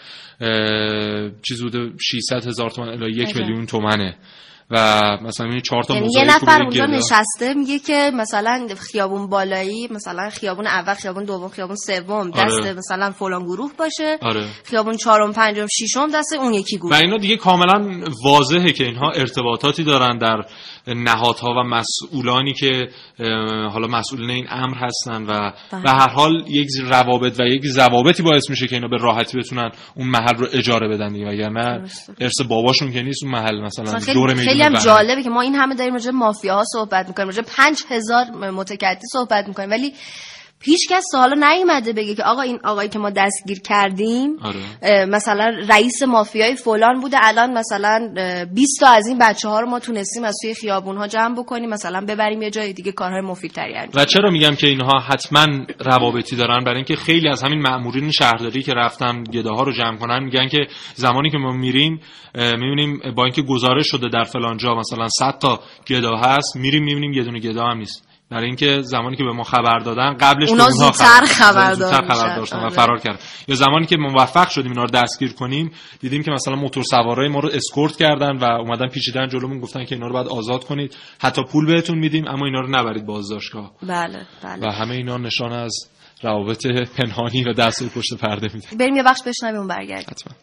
چیز 1.47 1.61
بوده 1.61 1.91
600 2.01 2.47
هزار 2.47 2.69
تومن 2.69 2.87
الی 2.87 3.11
یک 3.11 3.29
عجب. 3.29 3.37
میلیون 3.37 3.65
تومنه. 3.65 4.17
و 4.71 5.17
مثلا 5.21 5.47
این 5.47 5.61
چهار 5.61 5.83
تا 5.83 5.95
یعنی 5.95 6.13
یه 6.13 6.23
نفر 6.23 6.61
اونجا 6.61 6.85
نشسته 6.85 7.53
میگه 7.53 7.79
که 7.79 8.11
مثلا 8.13 8.67
خیابون 8.91 9.27
بالایی 9.27 9.87
مثلا 9.91 10.29
خیابون 10.29 10.67
اول 10.67 10.93
خیابون 10.93 11.23
دوم 11.23 11.49
خیابون 11.49 11.75
سوم 11.75 12.31
دست 12.31 12.53
آره. 12.53 12.73
مثلا 12.73 13.11
فلان 13.11 13.43
گروه 13.43 13.71
باشه. 13.77 14.17
آره. 14.21 14.47
خیابون 14.63 14.97
چهارم 14.97 15.33
پنجم 15.33 15.67
ششم 15.67 16.07
دست 16.13 16.33
اون 16.33 16.53
یکی 16.53 16.75
و 16.75 16.79
گروه 16.79 16.97
اینا 16.97 17.17
دیگه 17.17 17.37
کاملا 17.37 18.03
واضحه 18.25 18.71
که 18.71 18.83
اینها 18.83 19.11
ارتباطاتی 19.11 19.83
دارن 19.83 20.17
در 20.17 20.45
نهادها 20.87 21.49
و 21.49 21.63
مسئولانی 21.63 22.53
که 22.53 22.89
حالا 23.71 23.87
مسئولین 23.87 24.29
این 24.29 24.47
امر 24.49 24.77
هستن 24.77 25.23
و 25.23 25.51
بله. 25.71 25.83
به 25.83 25.91
هر 25.91 26.09
حال 26.09 26.43
یک 26.47 26.67
روابط 26.85 27.39
و 27.39 27.43
یک 27.43 27.65
ضوابطی 27.65 28.23
باعث 28.23 28.49
میشه 28.49 28.67
که 28.67 28.75
اینا 28.75 28.87
به 28.87 28.97
راحتی 28.97 29.37
بتونن 29.37 29.71
اون 29.95 30.07
محل 30.07 30.35
رو 30.37 30.47
اجاره 30.53 30.87
بدن 30.87 31.13
دیگه 31.13 31.25
وگرنه. 31.25 31.89
ارث 32.21 32.41
باباشون 32.41 32.91
که 32.91 33.01
نیست 33.01 33.23
اون 33.23 33.31
محل 33.31 33.61
مثلا 33.61 33.95
مثلا 33.95 34.13
دور 34.13 34.35
خیلی, 34.35 34.61
هم 34.61 34.73
ونک. 34.73 34.83
جالبه 34.83 35.23
که 35.23 35.29
ما 35.29 35.41
این 35.41 35.55
همه 35.55 35.75
داریم 35.75 35.93
راجع 35.93 36.11
مافیاها 36.11 36.63
صحبت 36.73 37.07
می‌کنیم 37.07 37.27
راجع 37.27 37.41
به 37.41 37.49
پنج 37.57 37.77
هزار 37.89 38.25
متکدی 38.51 39.07
صحبت 39.11 39.47
می‌کنیم 39.47 39.69
ولی 39.69 39.93
هیچ 40.63 40.89
کس 40.89 41.03
حالا 41.13 41.49
نیومده 41.49 41.93
بگه 41.93 42.15
که 42.15 42.23
آقا 42.23 42.41
این 42.41 42.59
آقایی 42.63 42.89
که 42.89 42.99
ما 42.99 43.09
دستگیر 43.09 43.59
کردیم 43.59 44.37
آره. 44.41 45.05
مثلا 45.05 45.45
رئیس 45.69 46.03
مافیای 46.03 46.55
فلان 46.55 46.99
بوده 46.99 47.17
الان 47.21 47.53
مثلا 47.53 48.13
اه، 48.17 48.45
20 48.45 48.79
تا 48.79 48.87
از 48.87 49.07
این 49.07 49.17
بچه 49.17 49.49
ها 49.49 49.59
رو 49.59 49.69
ما 49.69 49.79
تونستیم 49.79 50.23
از 50.23 50.35
توی 50.41 50.53
خیابون 50.53 50.97
ها 50.97 51.07
جمع 51.07 51.35
بکنیم 51.35 51.69
مثلا 51.69 52.01
ببریم 52.01 52.41
یه 52.41 52.49
جای 52.49 52.73
دیگه 52.73 52.91
کارهای 52.91 53.21
مفیدتری 53.21 53.75
انجام 53.75 54.03
و 54.03 54.05
چرا 54.05 54.29
میگم 54.29 54.55
که 54.55 54.67
اینها 54.67 54.99
حتما 54.99 55.65
روابطی 55.79 56.35
دارن؟ 56.35 56.63
برای 56.63 56.75
اینکه 56.75 56.95
خیلی 56.95 57.29
از 57.29 57.43
همین 57.43 57.61
مأمورین 57.61 58.11
شهرداری 58.11 58.61
که 58.61 58.73
رفتن 58.73 59.23
گداها 59.23 59.63
رو 59.63 59.71
جمع 59.71 59.97
کنن 59.97 60.23
میگن 60.23 60.47
که 60.47 60.67
زمانی 60.95 61.29
که 61.29 61.37
ما 61.37 61.51
میریم 61.51 61.99
می‌بینیم 62.35 63.01
با 63.15 63.23
اینکه 63.23 63.41
گزارش 63.41 63.87
شده 63.87 64.09
در 64.09 64.23
فلان 64.23 64.57
جا 64.57 64.75
مثلا 64.75 65.07
100 65.07 65.39
تا 65.39 65.59
گدا 65.87 66.17
هست 66.17 66.55
میریم 66.55 66.83
می‌بینیم 66.83 67.13
یه 67.13 67.23
دونه 67.23 67.39
گدا 67.39 67.65
هم 67.65 67.77
نیست. 67.77 68.12
برای 68.33 68.45
اینکه 68.45 68.81
زمانی 68.81 69.15
که 69.15 69.23
به 69.23 69.31
ما 69.31 69.43
خبر 69.43 69.79
دادن 69.79 70.17
قبلش 70.19 70.49
اونا 70.49 70.69
زودتر 70.69 70.93
زودتر 70.93 71.21
میشن. 71.21 71.33
خبر 71.33 72.35
داشتن 72.35 72.57
و 72.57 72.59
آره. 72.59 72.69
فرار 72.69 72.99
کردن. 72.99 73.19
یا 73.47 73.55
زمانی 73.55 73.85
که 73.85 73.97
موفق 73.97 74.49
شدیم 74.49 74.71
اینا 74.71 74.83
رو 74.83 74.89
دستگیر 74.89 75.33
کنیم 75.33 75.71
دیدیم 75.99 76.23
که 76.23 76.31
مثلا 76.31 76.55
موتور 76.55 76.83
سوارای 76.83 77.29
ما 77.29 77.39
رو 77.39 77.49
اسکورت 77.53 77.95
کردن 77.95 78.37
و 78.37 78.43
اومدن 78.43 78.87
پیچیدن 78.87 79.27
جلومون 79.27 79.59
گفتن 79.59 79.85
که 79.85 79.95
اینا 79.95 80.07
رو 80.07 80.13
باید 80.13 80.27
آزاد 80.27 80.63
کنید. 80.63 80.95
حتی 81.21 81.43
پول 81.51 81.65
بهتون 81.65 81.99
میدیم 81.99 82.27
اما 82.27 82.45
اینا 82.45 82.59
رو 82.59 82.69
نبرید 82.69 83.05
بازداشتگاه. 83.05 83.71
بله 83.83 84.21
بله. 84.43 84.67
و 84.67 84.71
همه 84.71 84.95
اینا 84.95 85.17
نشان 85.17 85.51
از 85.51 85.73
روابط 86.23 86.67
پنهانی 86.97 87.43
و 87.43 87.53
دست 87.53 87.97
پشت 87.97 88.13
پرده 88.13 88.47
میده. 88.53 88.67
بریم 88.79 88.95
یه 88.95 89.03
بخش 89.03 89.19
بشنویم 89.25 89.57
اون 89.57 89.67
برگردیم. 89.67 90.07
حتما. 90.11 90.33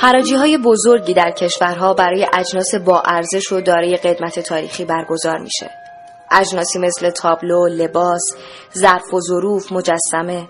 حراجی 0.00 0.34
های 0.34 0.58
بزرگی 0.58 1.14
در 1.14 1.30
کشورها 1.30 1.94
برای 1.94 2.26
اجناس 2.34 2.74
با 2.74 3.02
ارزش 3.06 3.52
و 3.52 3.60
دارای 3.60 3.96
قدمت 3.96 4.40
تاریخی 4.40 4.84
برگزار 4.84 5.38
میشه. 5.38 5.70
اجناسی 6.30 6.78
مثل 6.78 7.10
تابلو، 7.10 7.66
لباس، 7.66 8.22
ظرف 8.74 9.14
و 9.14 9.20
ظروف، 9.20 9.72
مجسمه. 9.72 10.48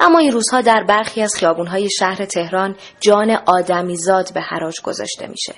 اما 0.00 0.18
این 0.18 0.32
روزها 0.32 0.60
در 0.60 0.84
برخی 0.88 1.22
از 1.22 1.34
خیابونهای 1.36 1.90
شهر 1.90 2.24
تهران 2.24 2.76
جان 3.00 3.30
آدمیزاد 3.46 4.34
به 4.34 4.40
حراج 4.40 4.80
گذاشته 4.80 5.26
میشه. 5.26 5.54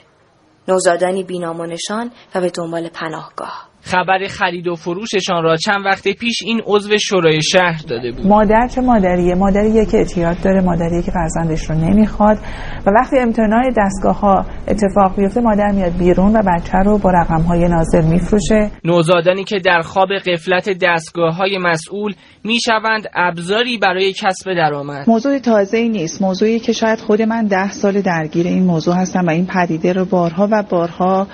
نوزادانی 0.69 1.25
بینام 1.25 1.61
و 1.61 1.67
نشان 1.67 2.13
و 2.35 2.41
به 2.41 2.51
دنبال 2.51 2.89
پناهگاه. 2.89 3.72
خبر 3.85 4.27
خرید 4.29 4.69
و 4.69 4.75
فروششان 4.75 5.43
را 5.43 5.57
چند 5.57 5.87
وقت 5.87 6.09
پیش 6.09 6.43
این 6.45 6.61
عضو 6.67 6.99
شورای 6.99 7.43
شهر 7.43 7.83
داده 7.89 8.13
بود. 8.13 8.27
مادر 8.27 8.69
چه 8.75 8.81
مادریه 8.81 9.35
مادریه 9.35 9.87
که 9.87 9.97
اعتیاد 9.97 10.37
داره 10.45 10.61
مادریه 10.61 11.03
که 11.03 11.11
فرزندش 11.11 11.71
رو 11.71 11.77
نمی‌خواد 11.77 12.39
و 12.87 12.91
وقتی 12.91 13.19
امتناع 13.19 13.63
دستگاه 13.77 14.21
ها 14.21 14.45
اتفاق 14.69 15.17
بیفته 15.17 15.41
مادر 15.41 15.71
میاد 15.73 15.93
بیرون 15.99 16.37
و 16.37 16.43
بچه 16.47 16.79
رو 16.79 16.99
با 16.99 17.11
رقم 17.11 17.43
های 17.43 17.69
ناظر 17.69 18.01
میفروشه. 18.01 18.71
نوزادانی 18.85 19.45
که 19.45 19.59
در 19.59 19.81
خواب 19.81 20.09
قفلت 20.27 20.69
دستگاه 20.83 21.37
های 21.37 21.59
مسئول 21.59 22.15
می‌شوند 22.45 23.09
ابزاری 23.15 23.79
برای 23.79 24.13
کسب 24.13 24.55
درآمد. 24.55 25.09
موضوع 25.09 25.39
تازه 25.39 25.79
ای 25.79 25.89
نیست. 25.89 26.23
موضوعی 26.23 26.59
که 26.59 26.73
شاید 26.73 26.99
خود 26.99 27.23
من 27.23 27.47
ده 27.47 27.71
سال 27.71 28.01
درگیر 28.01 28.47
این 28.47 28.63
موضوع 28.63 28.95
هستم 28.95 29.27
و 29.27 29.31
این 29.31 29.47
پدیده 29.47 29.93
رو 29.93 30.05
بارها 30.05 30.49
و 30.53 30.63
بارها 30.71 31.27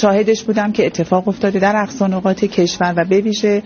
شاهدش 0.00 0.42
بودم 0.42 0.72
که 0.72 0.86
اتفاق 0.86 1.28
افتاده. 1.28 1.58
در 1.58 1.76
اقصا 1.82 2.06
نقاط 2.06 2.44
کشور 2.44 2.94
و 2.96 3.04
به 3.04 3.20
ویژه 3.20 3.62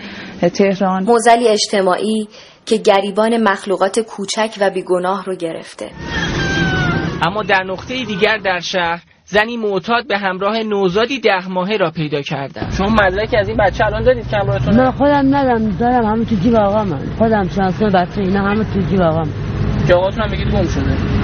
تهران. 0.55 1.05
موزلی 1.05 1.49
اجتماعی 1.49 2.29
که 2.67 2.77
گریبان 2.77 3.43
مخلوقات 3.43 4.01
کوچک 4.01 4.51
و 4.61 4.71
بیگناه 4.71 5.25
رو 5.25 5.37
گرفته. 5.37 5.91
اما 7.23 7.43
در 7.43 7.65
نقطه 7.65 8.05
دیگر 8.05 8.39
در 8.39 8.61
شهر 8.61 9.03
زنی 9.27 9.57
معتاد 9.57 10.07
به 10.09 10.19
همراه 10.19 10.63
نوزادی 10.63 11.21
ده 11.21 11.49
ماهه 11.49 11.77
را 11.77 11.91
پیدا 11.91 12.23
کردن 12.23 12.71
شما 12.71 12.89
مدرکی 12.89 13.37
از 13.37 13.49
این 13.49 13.57
بچه 13.57 13.85
الان 13.85 14.05
دارید 14.05 14.29
که 14.29 14.37
همراهتون 14.37 14.77
من 14.77 14.91
خودم 14.91 15.35
ندارم. 15.35 15.77
دارم 15.77 16.05
همه 16.05 16.25
تو 16.25 16.35
جیب 16.35 16.55
آقا 16.55 16.85
من 16.85 17.07
خودم 17.19 17.49
شانسه 17.49 17.87
بچه 17.87 18.21
اینا 18.21 18.45
همه 18.45 18.65
تو 18.65 18.81
جیب 18.81 19.01
آقا 19.01 19.23
من 19.23 19.33
که 19.87 19.95
آقاتون 19.95 20.23
هم 20.23 20.31
بگید 20.31 20.51
گم 20.51 20.69
شده. 20.69 21.24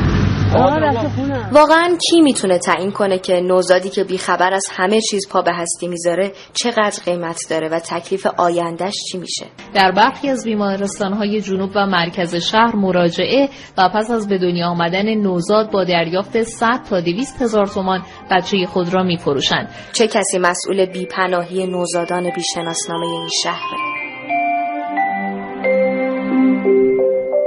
واقعا. 0.55 1.97
کی 2.11 2.21
می‌تونه 2.21 2.59
تعیین 2.59 2.91
کنه 2.91 3.19
که 3.19 3.41
نوزادی 3.41 3.89
که 3.89 4.05
بیخبر 4.05 4.55
از 4.55 4.67
همه 4.73 5.01
چیز 5.01 5.29
پا 5.31 5.43
به 5.43 5.53
هستی 5.55 5.89
می‌ذاره 5.89 6.33
چقدر 6.53 7.03
قیمت 7.05 7.41
داره 7.51 7.69
و 7.69 7.79
تکلیف 7.79 8.27
آیندهش 8.27 8.95
چی 9.11 9.19
میشه؟ 9.19 9.47
در 9.75 9.93
برخی 9.93 10.29
از 10.29 10.45
بیمارستانهای 10.45 11.41
جنوب 11.41 11.71
و 11.75 11.87
مرکز 11.87 12.35
شهر 12.35 12.77
مراجعه 12.77 13.49
و 13.79 13.89
پس 13.95 14.11
از 14.11 14.29
به 14.29 14.39
دنیا 14.39 14.67
آمدن 14.67 15.15
نوزاد 15.15 15.71
با 15.71 15.85
دریافت 15.85 16.43
100 16.43 16.81
تا 16.91 17.01
200 17.01 17.43
هزار 17.43 17.67
تومان 17.67 18.03
بچه 18.31 18.67
خود 18.67 18.95
را 18.95 19.03
میفروشند. 19.03 19.69
چه 19.93 20.07
کسی 20.07 20.39
مسئول 20.39 20.87
بیپناهی 20.87 21.67
نوزادان 21.67 22.31
بیشناسنامه 22.37 23.07
این 23.07 23.29
شهره 23.43 24.00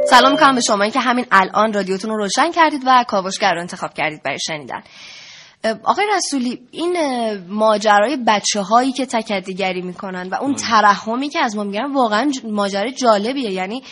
سلام 0.10 0.32
می‌کنم 0.32 0.56
به 0.56 0.62
شما. 0.62 0.90
که 0.90 1.00
همین 1.00 1.26
الان 1.32 1.74
رادیوتون 1.74 2.10
رو 2.10 2.18
روشن 2.18 2.52
کردید 2.52 2.82
و 2.86 3.06
کاوشگر 3.08 3.54
رو 3.54 3.60
انتخاب 3.60 3.94
کردید 3.94 4.24
برای 4.24 4.40
شنیدن. 4.40 4.84
آقای 5.84 6.06
رسولی 6.16 6.60
این 6.72 6.98
ماجرای 7.48 8.18
بچه 8.28 8.62
هایی 8.62 8.92
که 8.92 9.06
تکدیگری 9.06 9.82
می‌کنن 9.82 10.30
و 10.30 10.36
اون 10.36 10.56
ترحمی 10.56 11.30
که 11.30 11.40
از 11.40 11.56
ما 11.56 11.64
می‌گیرن 11.64 11.94
واقعا 11.94 12.32
ماجرای 12.44 12.92
جالبیه. 12.92 13.52
یعنی 13.52 13.84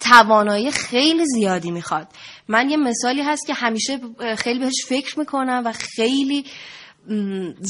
توانایی 0.00 0.70
خیلی 0.70 1.24
زیادی 1.26 1.70
می‌خواد. 1.70 2.08
من 2.48 2.70
یه 2.70 2.76
مثالی 2.76 3.22
هست 3.22 3.46
که 3.46 3.54
همیشه 3.54 3.98
خیلی 4.38 4.58
بهش 4.58 4.84
فکر 4.88 5.18
می‌کنم 5.18 5.62
و 5.66 5.72
خیلی 5.72 6.44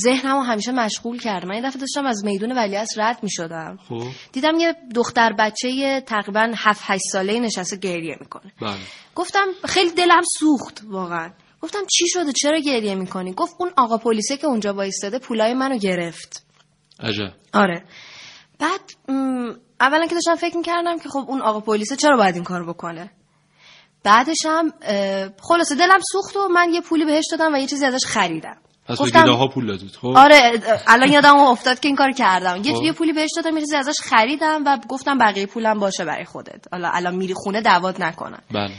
ذهنم 0.04 0.36
رو 0.36 0.42
همیشه 0.42 0.72
مشغول 0.72 1.18
کرد 1.18 1.44
من 1.46 1.54
این 1.54 1.68
دفعه 1.68 1.80
داشتم 1.80 2.06
از 2.06 2.24
میدون 2.24 2.52
ولیعصر 2.52 3.02
رد 3.02 3.22
می 3.22 3.30
شدم 3.30 3.78
خب. 3.88 4.02
دیدم 4.32 4.58
یه 4.58 4.76
دختر 4.94 5.32
بچه 5.38 6.00
تقریبا 6.00 6.52
7 6.56 6.82
8 6.84 7.02
ساله 7.12 7.40
نشسته 7.40 7.76
گریه 7.76 8.16
می‌کنه. 8.20 8.52
بله. 8.62 8.76
گفتم 9.14 9.46
خیلی 9.64 9.90
دلم 9.90 10.22
سوخت 10.38 10.82
واقعا. 10.88 11.30
گفتم 11.60 11.78
چی 11.90 12.08
شده؟ 12.08 12.32
چرا 12.32 12.58
گریه 12.58 12.94
می‌کنی؟ 12.94 13.32
گفت 13.32 13.54
اون 13.58 13.70
آقا 13.76 13.98
پلیسه 13.98 14.36
که 14.36 14.46
اونجا 14.46 14.74
وایستاده 14.74 15.18
پولای 15.18 15.54
منو 15.54 15.78
گرفت. 15.78 16.46
عجب. 17.00 17.32
آره. 17.54 17.84
بعد 18.58 18.80
اولا 19.80 20.06
که 20.06 20.14
داشتم 20.14 20.34
فکر 20.34 20.56
می‌کردم 20.56 20.98
که 20.98 21.08
خب 21.08 21.24
اون 21.28 21.42
آقا 21.42 21.60
پلیسه 21.60 21.96
چرا 21.96 22.16
باید 22.16 22.34
این 22.34 22.44
کارو 22.44 22.72
بکنه؟ 22.72 23.10
بعدش 24.04 24.38
هم 24.46 24.72
خلاصه 25.42 25.74
دلم 25.74 26.00
سوخت 26.12 26.36
و 26.36 26.48
من 26.48 26.74
یه 26.74 26.80
پولی 26.80 27.04
بهش 27.04 27.24
دادم 27.30 27.54
و 27.54 27.56
یه 27.56 27.66
چیزی 27.66 27.86
ازش 27.86 28.06
خریدم. 28.06 28.56
پس 28.90 28.98
گفتم- 29.00 29.24
به 29.24 29.30
ها 29.30 29.46
پول 29.46 29.66
دادید؟ 29.66 29.90
خب. 29.90 30.06
آره 30.16 30.60
الان 30.86 31.12
یادم 31.12 31.36
افتاد 31.36 31.80
که 31.80 31.88
این 31.88 31.96
کار 31.96 32.12
کردم. 32.12 32.60
یه 32.64 32.74
خب. 32.74 32.82
یه 32.82 32.92
پولی 32.92 33.12
بهش 33.12 33.30
دادم 33.36 33.54
یه 33.56 33.60
چیزی 33.60 33.76
ازش 33.76 33.94
خریدم 34.02 34.62
و 34.66 34.78
گفتم 34.88 35.18
بقیه 35.18 35.46
پولم 35.46 35.78
باشه 35.78 36.04
برای 36.04 36.24
خودت. 36.24 36.64
حالا 36.72 36.90
الان 36.90 37.14
میری 37.16 37.34
خونه 37.34 37.60
دعوت 37.60 38.00
نکنن. 38.00 38.40
بله. 38.52 38.70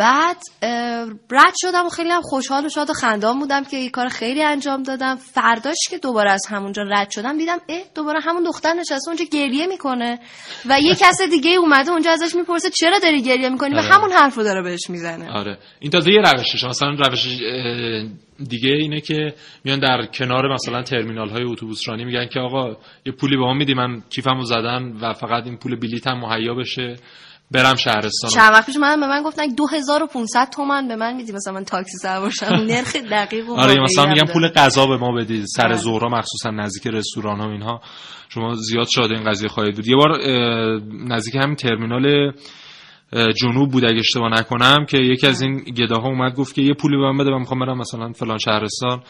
بعد 0.00 0.36
رد 1.30 1.54
شدم 1.56 1.86
و 1.86 1.88
خیلی 1.88 2.10
هم 2.10 2.20
خوشحال 2.20 2.66
و 2.66 2.68
شاد 2.68 2.90
و 2.90 2.92
خندان 2.92 3.38
بودم 3.38 3.64
که 3.64 3.76
یه 3.76 3.90
کار 3.90 4.08
خیلی 4.08 4.42
انجام 4.42 4.82
دادم. 4.82 5.16
فرداش 5.16 5.76
که 5.90 5.98
دوباره 5.98 6.30
از 6.30 6.46
همونجا 6.48 6.82
رد 6.82 7.10
شدم 7.10 7.38
دیدم 7.38 7.58
اه 7.68 7.82
دوباره 7.94 8.20
همون 8.20 8.42
دختر 8.42 8.72
نشسته 8.72 9.08
اونجا 9.08 9.24
گریه 9.32 9.66
می‌کنه 9.66 10.18
و 10.68 10.80
یه 10.80 10.94
کس 11.02 11.22
دیگه 11.30 11.50
اومده 11.50 11.90
اونجا 11.90 12.10
ازش 12.10 12.34
می‌پرسه 12.34 12.70
چرا 12.70 12.98
داری 12.98 13.22
گریه 13.22 13.48
می‌کنی؟ 13.48 13.74
و 13.74 13.78
آره. 13.78 13.88
همون 13.88 14.12
حرفو 14.12 14.42
داره 14.42 14.62
بهش 14.62 14.90
می‌زنه. 14.90 15.30
آره. 15.30 15.58
این 15.80 15.90
تازه 15.90 16.12
یه 16.12 16.20
روشش 16.20 16.64
مثلا 16.64 16.90
روش 16.90 17.26
دیگه 18.48 18.70
اینه 18.70 19.00
که 19.00 19.34
میان 19.64 19.78
در 19.78 20.06
کنار 20.06 20.54
مثلا 20.54 20.82
ترمینال 20.82 21.28
های 21.28 21.44
اتوبوس 21.44 21.88
رانی 21.88 22.04
میگن 22.04 22.26
که 22.26 22.40
آقا 22.40 22.76
یه 23.06 23.12
پولی 23.12 23.36
به 23.36 23.42
ما 23.42 23.54
میدی 23.54 23.74
من 23.74 24.02
کیفمو 24.10 24.44
زدن 24.44 24.92
و 25.00 25.12
فقط 25.12 25.44
این 25.44 25.56
پول 25.56 25.76
بلیتم 25.76 26.12
مهیا 26.12 26.54
بشه. 26.54 26.96
برم 27.50 27.74
شهرستان. 27.74 28.30
چند 28.30 28.52
وقت 28.52 28.66
پیش 28.66 28.76
من 28.76 29.00
به 29.00 29.06
من 29.06 29.22
گفتن 29.22 29.46
2500 29.46 30.50
تومن 30.50 30.88
به 30.88 30.96
من 30.96 31.16
میدی. 31.16 31.32
مثلا 31.32 31.54
من 31.54 31.64
تاکسی 31.64 31.98
سوار 31.98 32.30
شم 32.30 32.54
نرخ 32.70 32.96
دقیق 32.96 33.48
و 33.48 33.54
آره 33.54 33.82
مثلا 33.82 34.04
داره. 34.04 34.32
پول 34.32 34.48
غذا 34.48 34.86
به 34.86 34.96
ما 34.96 35.12
بدید. 35.12 35.44
سر 35.46 35.68
بله. 35.68 35.76
ظهرها 35.76 36.08
مخصوصا 36.08 36.50
نزدیک 36.50 36.86
رستوران 36.86 37.40
ها 37.40 37.48
و 37.48 37.50
اینها. 37.50 37.80
شما 38.28 38.54
زیاد 38.54 38.86
شاهد 38.94 39.10
این 39.10 39.30
قضیه 39.30 39.48
خواهید 39.48 39.74
بود. 39.76 39.86
یه 39.86 39.96
بار 39.96 40.10
نزدیک 41.08 41.34
همین 41.34 41.56
ترمینال 41.56 42.32
جنوب 43.12 43.70
بود 43.70 43.84
اگه 43.84 43.98
اشتباه 43.98 44.30
نکنم 44.30 44.86
که 44.88 44.98
یکی 44.98 45.26
از 45.26 45.42
این 45.42 45.58
گداها 45.58 46.08
اومد 46.08 46.34
گفت 46.34 46.54
که 46.54 46.62
یه 46.62 46.74
پولی 46.74 46.96
به 46.96 47.02
من 47.02 47.18
بده 47.18 47.30
من 47.30 47.38
می‌خوام 47.38 47.60
برم 47.60 47.78
مثلا 47.78 48.12
فلان 48.12 48.38
شهرستان. 48.38 49.02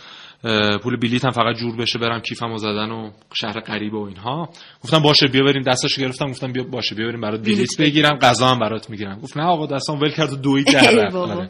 پول 0.82 0.96
بلیط 0.96 1.24
هم 1.24 1.30
فقط 1.30 1.56
جور 1.56 1.76
بشه 1.76 1.98
برم 1.98 2.20
کیفمو 2.20 2.56
زدن 2.58 2.90
و 2.90 3.10
شهر 3.34 3.60
غریب 3.60 3.94
و 3.94 4.04
اینها. 4.06 4.48
گفتم 4.84 4.98
باشه 4.98 5.26
بیا 5.26 5.44
بریم 5.44 5.62
دستش 5.62 5.98
گرفتم 5.98 6.26
گفتم 6.30 6.52
بیا 6.52 6.64
باشه 6.64 6.94
بیا 6.94 7.06
بریم 7.06 7.20
برات 7.20 7.40
بلیط 7.40 7.80
بگیرم 7.80 8.18
غذا 8.18 8.48
هم 8.48 8.58
برات 8.58 8.90
می‌گیرم. 8.90 9.20
گفت 9.20 9.36
نه 9.36 9.44
آقا 9.44 9.66
دستام 9.66 10.00
ول 10.00 10.10
کرد 10.10 10.32
و 10.32 10.36
دوید 10.36 10.68
ای 10.68 10.74
در. 10.96 11.16
آره. 11.16 11.48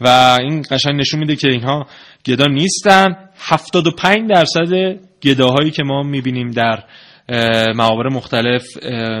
و 0.00 0.36
این 0.40 0.64
قشنگ 0.70 1.00
نشون 1.00 1.20
میده 1.20 1.36
که 1.36 1.48
اینها 1.48 1.86
گدا 2.26 2.46
نیستن. 2.46 3.16
75 3.38 4.30
درصد 4.30 5.00
گداهایی 5.22 5.70
که 5.70 5.82
ما 5.82 6.02
می‌بینیم 6.02 6.50
در 6.50 6.84
معابر 7.74 8.08
مختلف 8.08 8.64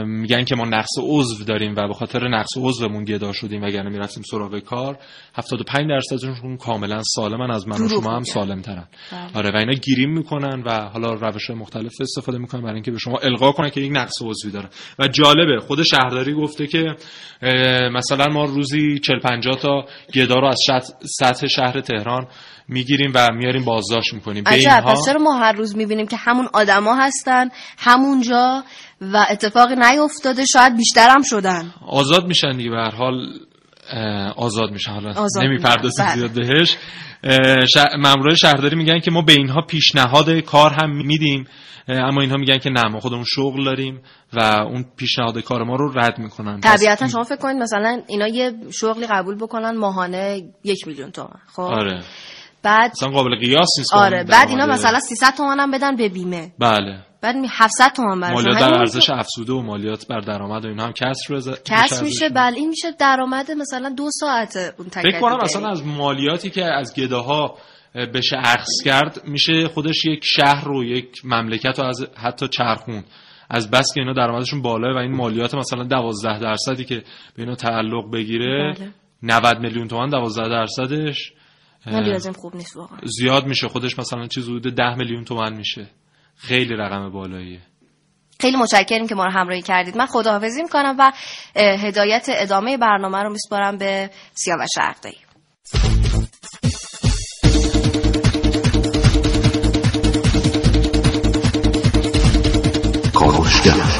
میگن 0.06 0.44
که 0.44 0.54
ما 0.56 0.64
نقص 0.64 0.90
عضو 1.02 1.44
داریم 1.44 1.74
و 1.76 1.88
به 1.88 1.94
خاطر 1.94 2.28
نقص 2.28 2.56
عضومون 2.56 3.04
گدا 3.04 3.32
شدیم 3.32 3.62
وگرنه 3.62 3.90
می‌رفتیم 3.90 4.22
سراغ 4.22 4.58
کار 4.58 4.98
75 5.34 5.88
درصدشون 5.88 6.56
کاملا 6.56 7.02
سالمن 7.02 7.50
از 7.50 7.68
من 7.68 7.76
و 7.84 7.88
شما 7.88 8.16
هم. 8.16 8.22
سالم 8.22 8.60
ترن 8.60 8.88
بله. 9.12 9.20
آره 9.34 9.50
و 9.50 9.56
اینا 9.56 9.72
گیریم 9.72 10.10
می‌کنن 10.10 10.62
و 10.62 10.88
حالا 10.88 11.14
روش 11.14 11.50
مختلف 11.50 11.92
استفاده 12.00 12.38
می‌کنن 12.38 12.60
برای 12.60 12.74
اینکه 12.74 12.90
به 12.90 12.98
شما 12.98 13.18
القا 13.18 13.52
کنن 13.52 13.70
که 13.70 13.80
یک 13.80 13.92
نقص 13.92 14.22
عضوی 14.22 14.50
داره 14.50 14.68
و 14.98 15.08
جالبه 15.08 15.60
خود 15.60 15.82
شهرداری 15.82 16.34
گفته 16.34 16.66
که 16.66 16.94
مثلا 17.92 18.32
ما 18.32 18.44
روزی 18.44 18.98
40 18.98 19.18
50 19.18 19.56
تا 19.56 19.84
گدا 20.14 20.34
رو 20.34 20.46
از 20.46 20.58
سطح 21.00 21.46
شهر 21.46 21.80
تهران 21.80 22.26
می‌گیریم 22.68 23.12
و 23.14 23.28
میاریم 23.32 23.64
بازداشت 23.64 24.14
می‌کنیم. 24.14 24.44
به 24.44 24.50
عجب 24.50 24.70
اینها 24.70 24.92
پس 24.92 25.06
چرا 25.06 25.22
ما 25.22 25.38
هر 25.38 25.52
روز 25.52 25.76
می‌بینیم 25.76 26.06
که 26.06 26.16
همون 26.16 26.48
آدما 26.52 26.96
هستن 26.96 27.48
همونجا 27.78 28.64
و 29.00 29.26
اتفاقی 29.30 29.74
نیفتاده 29.74 30.44
شاید 30.44 30.76
بیشتر 30.76 31.08
هم 31.10 31.22
شدن. 31.22 31.74
آزاد 31.86 32.26
میشن 32.26 32.56
دیگه 32.56 32.70
به 32.70 32.76
هر 32.76 32.94
حال 32.94 33.38
آزاد 34.36 34.70
میشن. 34.70 34.92
حالا 34.92 35.26
نمی‌پردازیم 35.42 36.04
میشن، 36.04 36.18
زیاد 36.18 36.30
بهش. 36.30 36.76
مامورای 37.98 38.36
شهرداری 38.36 38.76
میگن 38.76 39.00
که 39.00 39.10
ما 39.10 39.22
به 39.22 39.32
اینها 39.32 39.60
پیشنهاد 39.60 40.30
کار 40.30 40.72
هم 40.82 41.06
میدیم. 41.06 41.46
اما 41.88 42.20
اینها 42.20 42.36
میگن 42.36 42.58
که 42.58 42.70
نه 42.70 42.88
ما 42.88 43.00
خودمون 43.00 43.24
شغل 43.26 43.64
داریم 43.64 44.00
و 44.32 44.42
اون 44.42 44.84
پیشنهاد 44.96 45.38
کار 45.38 45.62
ما 45.62 45.76
رو 45.76 45.92
رد 45.98 46.18
می‌کنن. 46.18 46.60
طبیعتا 46.60 47.08
شما 47.08 47.22
فکر 47.22 47.36
کنید 47.36 47.62
مثلا 47.62 48.02
اینا 48.06 48.28
یه 48.28 48.52
شغلی 48.80 49.06
قبول 49.06 49.36
بکنن 49.36 49.76
ماهانه 49.76 50.42
یک 50.64 50.88
میلیون 50.88 51.10
تومن. 51.10 51.40
خب؟ 51.52 51.62
آره. 51.62 52.02
بعد 52.66 52.90
اصلا 52.90 53.08
قابل 53.08 53.36
قیاس 53.36 53.68
نیست 53.78 53.94
آره 53.94 54.24
بعد 54.24 54.48
اینا 54.48 54.66
مثلا 54.66 55.00
300 55.00 55.34
تومن 55.36 55.60
هم 55.60 55.70
بدن 55.70 55.96
به 55.96 56.08
بیمه. 56.08 56.52
بله. 56.58 56.98
بعد 57.22 57.36
می 57.36 57.48
700 57.50 57.92
تومن 57.96 58.20
براشون. 58.20 58.44
مالیات 58.44 58.60
در 58.60 58.78
ارزش 58.78 59.10
افزوده 59.10 59.52
و 59.52 59.62
مالیات 59.62 60.06
بر 60.06 60.20
درآمد 60.20 60.64
و 60.64 60.68
اینها 60.68 60.86
هم 60.86 60.92
کسر 60.92 61.34
بز... 61.34 61.62
کس 61.64 62.02
میشه 62.02 62.28
بله 62.28 62.56
این 62.56 62.68
میشه 62.68 62.92
درآمد 62.98 63.50
مثلا 63.50 63.88
دو 63.88 64.10
ساعت 64.10 64.56
اون 64.78 64.88
تک 64.88 65.02
فکر 65.02 65.20
کنم. 65.20 65.40
اصلا 65.42 65.68
از 65.68 65.86
مالیاتی 65.86 66.50
که 66.50 66.64
از 66.64 66.94
گداها 66.94 67.58
بشه 68.14 68.36
اخذ 68.38 68.72
کرد 68.84 69.20
میشه 69.24 69.68
خودش 69.68 70.04
یک 70.04 70.20
شهر 70.24 70.64
رو 70.64 70.84
یک 70.84 71.24
مملکت 71.24 71.78
رو 71.78 71.84
از 71.84 72.06
حتی 72.16 72.48
چرخون 72.48 73.04
از 73.50 73.70
بس 73.70 73.94
که 73.94 74.00
اینا 74.00 74.12
درآمدشون 74.12 74.62
بالاه 74.62 74.96
و 74.96 74.98
این 74.98 75.14
مالیات 75.16 75.54
مثلا 75.54 75.84
12 75.84 76.38
درصدی 76.38 76.84
که 76.84 76.94
به 77.36 77.42
اینا 77.42 77.54
تعلق 77.54 78.12
بگیره 78.12 78.74
بله. 78.78 78.90
90 79.22 79.58
میلیون 79.60 79.88
تومان 79.88 80.10
12 80.10 80.48
درصدش. 80.48 81.32
نه 81.86 82.00
لازم 82.00 82.32
خوب 82.32 82.56
نیست 82.56 82.76
واقعا. 82.76 82.98
زیاد 83.04 83.46
میشه. 83.46 83.68
خودش 83.68 83.98
مثلا 83.98 84.26
چیز 84.26 84.44
حدود 84.44 84.74
10 84.74 84.94
میلیون 84.94 85.24
تومان 85.24 85.56
میشه. 85.56 85.90
خیلی 86.36 86.74
رقم 86.74 87.10
بالاییه. 87.10 87.60
خیلی 88.40 88.56
متشکریم 88.56 89.06
که 89.06 89.14
ما 89.14 89.24
رو 89.24 89.30
همراهی 89.30 89.62
کردید. 89.62 89.96
من 89.96 90.06
خداحافظی 90.06 90.62
می‌کنم 90.62 90.96
و 90.98 91.12
هدایت 91.56 92.26
ادامه 92.28 92.76
برنامه 92.76 93.22
رو 93.22 93.30
میسپارم 93.30 93.78
به 93.78 94.10
سیاوش 94.34 94.70
عقدایی 94.78 95.16
کاوشگر 103.14 103.95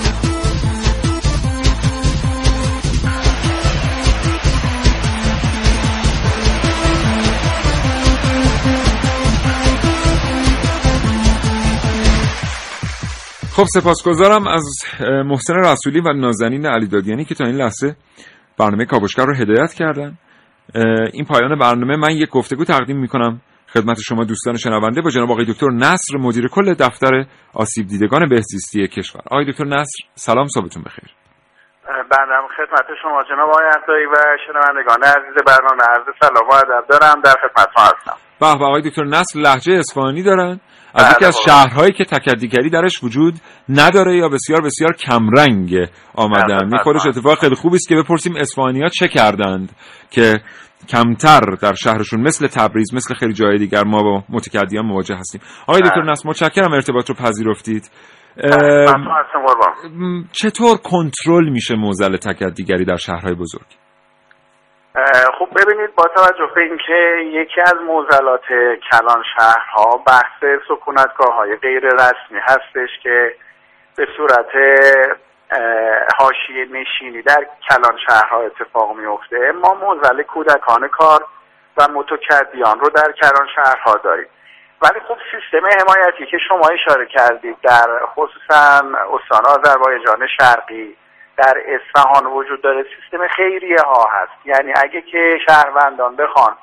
خب 13.56 13.64
سپاسگزارم 13.64 14.46
از 14.46 14.64
محسن 15.24 15.54
رسولی 15.54 16.00
و 16.00 16.12
نازنین 16.12 16.66
علی 16.66 16.86
دادیانی 16.86 17.24
که 17.24 17.34
تا 17.34 17.44
این 17.44 17.56
لحظه 17.56 17.96
برنامه 18.58 18.84
کاوشگر 18.84 19.24
رو 19.26 19.34
هدایت 19.34 19.72
کردن. 19.72 20.18
این 21.12 21.24
پایان 21.24 21.58
برنامه 21.58 21.96
من 21.96 22.10
یک 22.10 22.30
گفتگو 22.30 22.64
تقدیم 22.64 23.00
می‌کنم 23.00 23.40
خدمت 23.68 23.98
شما 24.00 24.24
دوستان 24.24 24.56
شنونده 24.56 25.00
با 25.00 25.10
جناب 25.10 25.30
آقای 25.30 25.44
دکتر 25.44 25.66
نصر 25.66 26.16
مدیر 26.18 26.48
کل 26.48 26.74
دفتر 26.74 27.24
آسیب 27.54 27.86
دیدگان 27.86 28.28
بهزیستی 28.28 28.88
کشور. 28.88 29.20
آقای 29.30 29.52
دکتر 29.52 29.64
نصر 29.64 30.04
سلام 30.14 30.46
صبحتون 30.46 30.82
بخیر. 30.82 31.10
بندم 31.86 32.46
خدمت 32.56 32.86
شما 33.02 33.22
جناب 33.28 33.48
آقای 33.50 33.66
اقدایی 33.66 34.06
و 34.06 34.14
شنوندگان 34.46 35.02
عزیز 35.02 35.44
برنامه 35.46 35.82
عرض 35.88 36.06
سلام 36.20 36.48
و 36.48 36.54
ادب 36.54 36.86
دارم 36.88 37.20
در 37.24 37.34
خدمت 37.42 37.68
هستم. 37.76 38.16
به 38.40 38.58
به 38.58 38.64
آقای 38.64 38.82
دکتر 38.82 39.04
نصر 39.04 39.40
لحجه 39.40 39.72
اصفهانی 39.72 40.22
دارن. 40.22 40.60
از 40.96 41.04
بله 41.04 41.14
یکی 41.16 41.24
از 41.24 41.34
بابا. 41.34 41.44
شهرهایی 41.46 41.92
که 41.92 42.04
تکدیگری 42.04 42.70
درش 42.70 43.04
وجود 43.04 43.34
نداره 43.68 44.16
یا 44.16 44.28
بسیار 44.28 44.60
بسیار 44.60 44.92
کمرنگ 44.92 45.88
آمدن 46.14 46.46
بله، 46.46 46.68
این 46.72 46.78
خودش 46.78 47.00
بله. 47.00 47.08
اتفاق 47.08 47.38
خیلی 47.38 47.54
خوبی 47.54 47.76
است 47.76 47.88
که 47.88 47.96
بپرسیم 47.96 48.36
اصفهانی 48.36 48.82
ها 48.82 48.88
چه 48.88 49.08
کردند 49.08 49.72
که 50.10 50.40
کمتر 50.88 51.40
در 51.40 51.74
شهرشون 51.74 52.20
مثل 52.20 52.46
تبریز 52.46 52.94
مثل 52.94 53.14
خیلی 53.14 53.32
جای 53.32 53.58
دیگر 53.58 53.84
ما 53.84 54.02
با 54.02 54.24
متکدیان 54.28 54.86
مواجه 54.86 55.16
هستیم 55.16 55.40
آقای 55.66 55.80
بله. 55.80 55.90
دکتر 55.90 56.02
نصر 56.02 56.28
متشکرم 56.28 56.72
ارتباط 56.72 57.08
رو 57.10 57.14
پذیرفتید 57.14 57.90
چطور 60.32 60.76
کنترل 60.76 61.48
میشه 61.48 61.74
موزل 61.74 62.16
تکدیگری 62.16 62.84
در 62.84 62.96
شهرهای 62.96 63.34
بزرگ 63.34 63.85
خب 65.38 65.48
ببینید 65.56 65.94
با 65.94 66.04
توجه 66.04 66.50
به 66.54 66.60
اینکه 66.60 67.16
یکی 67.24 67.60
از 67.60 67.74
موزلات 67.86 68.46
کلان 68.90 69.22
شهرها 69.36 70.02
بحث 70.06 70.60
سکونتگاه 70.68 71.56
غیر 71.56 71.86
رسمی 71.86 72.38
هستش 72.42 72.88
که 73.02 73.34
به 73.96 74.08
صورت 74.16 74.50
حاشیه 76.18 76.64
نشینی 76.64 77.22
در 77.22 77.46
کلان 77.68 77.98
شهرها 78.08 78.40
اتفاق 78.40 78.96
میفته 78.96 79.52
ما 79.52 79.74
موزل 79.74 80.22
کودکان 80.22 80.88
کار 80.88 81.24
و 81.76 81.88
متکدیان 81.88 82.80
رو 82.80 82.90
در 82.90 83.12
کلان 83.12 83.48
شهرها 83.54 84.00
داریم. 84.04 84.28
ولی 84.82 85.00
خب 85.08 85.16
سیستم 85.30 85.66
حمایتی 85.66 86.26
که 86.26 86.38
شما 86.48 86.68
اشاره 86.68 87.06
کردید 87.06 87.56
در 87.62 88.06
خصوصا 88.06 88.82
استان 89.12 89.46
آذربایجان 89.46 90.26
شرقی 90.38 90.96
در 91.36 91.62
اصفهان 91.66 92.26
وجود 92.26 92.62
داره 92.62 92.82
سیستم 92.82 93.28
خیریه 93.28 93.80
ها 93.86 94.08
هست. 94.12 94.46
یعنی 94.46 94.72
اگه 94.76 95.00
که 95.00 95.38
شهروندان 95.48 96.16
بخوان 96.16 96.56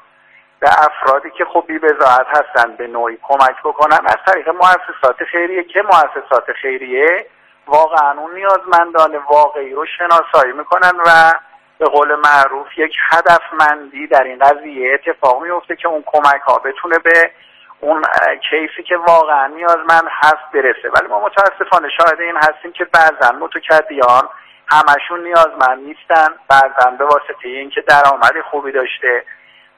به 0.59 0.69
افرادی 0.69 1.29
که 1.31 1.45
خب 1.45 1.63
بی 1.67 1.79
بزاعت 1.79 2.27
هستن 2.27 2.75
به 2.75 2.87
نوعی 2.87 3.17
کمک 3.21 3.55
بکنن 3.63 3.99
از 4.05 4.17
طریق 4.25 4.49
مؤسسات 4.49 5.23
خیریه 5.31 5.63
که 5.63 5.81
مؤسسات 5.81 6.51
خیریه 6.61 7.25
واقعا 7.67 8.19
اون 8.19 8.35
نیازمندان 8.35 9.15
واقعی 9.29 9.73
رو 9.73 9.85
شناسایی 9.85 10.53
می‌کنن 10.53 10.91
و 11.05 11.33
به 11.77 11.85
قول 11.85 12.15
معروف 12.15 12.67
یک 12.77 12.95
هدفمندی 13.11 14.07
در 14.07 14.23
این 14.23 14.39
قضیه 14.39 14.93
اتفاق 14.93 15.43
میفته 15.43 15.75
که 15.75 15.87
اون 15.87 16.03
کمک 16.05 16.41
ها 16.41 16.59
بتونه 16.59 16.99
به 16.99 17.31
اون 17.79 18.03
کیفی 18.49 18.83
که 18.83 18.97
واقعا 18.97 19.47
نیازمند 19.47 20.07
هست 20.09 20.51
برسه. 20.53 20.89
ولی 20.89 21.07
ما 21.07 21.25
متاسفانه 21.25 21.89
شاهد 21.97 22.21
این 22.21 22.37
هستیم 22.37 22.71
که 22.71 22.85
بعضا 22.85 23.31
متکدیان 23.31 24.29
همشون 24.67 25.23
نیازمند 25.23 25.79
نیستن. 25.87 26.27
بعضا 26.49 26.91
به 26.99 27.05
واسطه 27.05 27.45
اینکه 27.49 27.81
درآمد 27.81 28.41
خوبی 28.51 28.71
داشته 28.71 29.23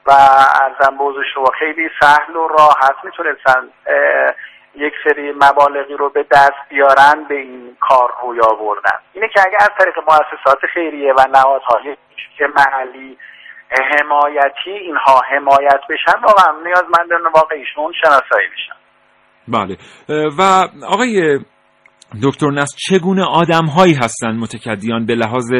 و 0.06 0.12
ارزم 0.62 0.96
حضور 0.98 1.24
شما 1.34 1.50
خیلی 1.58 1.90
سهل 2.00 2.36
و 2.36 2.48
راحت 2.48 2.96
می‌تونستن 3.04 3.68
یک 4.74 4.92
سری 5.04 5.32
مبالغی 5.32 5.94
رو 5.94 6.08
به 6.10 6.26
دست 6.30 6.68
بیارن 6.68 7.24
به 7.28 7.34
این 7.34 7.76
کار 7.80 8.10
روی 8.22 8.40
آوردن. 8.40 8.98
اینه 9.12 9.28
که 9.28 9.40
اگه 9.46 9.56
از 9.60 9.70
طریق 9.78 9.98
مؤسسات 9.98 10.58
خیریه 10.74 11.12
و 11.12 11.24
نهادهای 11.34 11.96
که 12.38 12.44
محلی 12.56 13.18
حمایتی 13.70 14.70
اینها 14.70 15.20
حمایت 15.30 15.80
بشن 15.90 16.20
واقعا 16.22 16.60
نیازمندان 16.64 17.32
واقعیشون 17.34 17.92
شناسایی 17.92 18.48
میشن. 18.50 18.76
بله. 19.48 19.76
و 20.38 20.68
آقای 20.86 21.40
دکتر 22.22 22.50
نصر 22.50 22.76
چگونه 22.88 23.24
آدم 23.24 23.66
هایی 23.66 23.94
هستند 23.94 24.40
متکدیان 24.40 25.06
به 25.06 25.14
لحاظ 25.14 25.52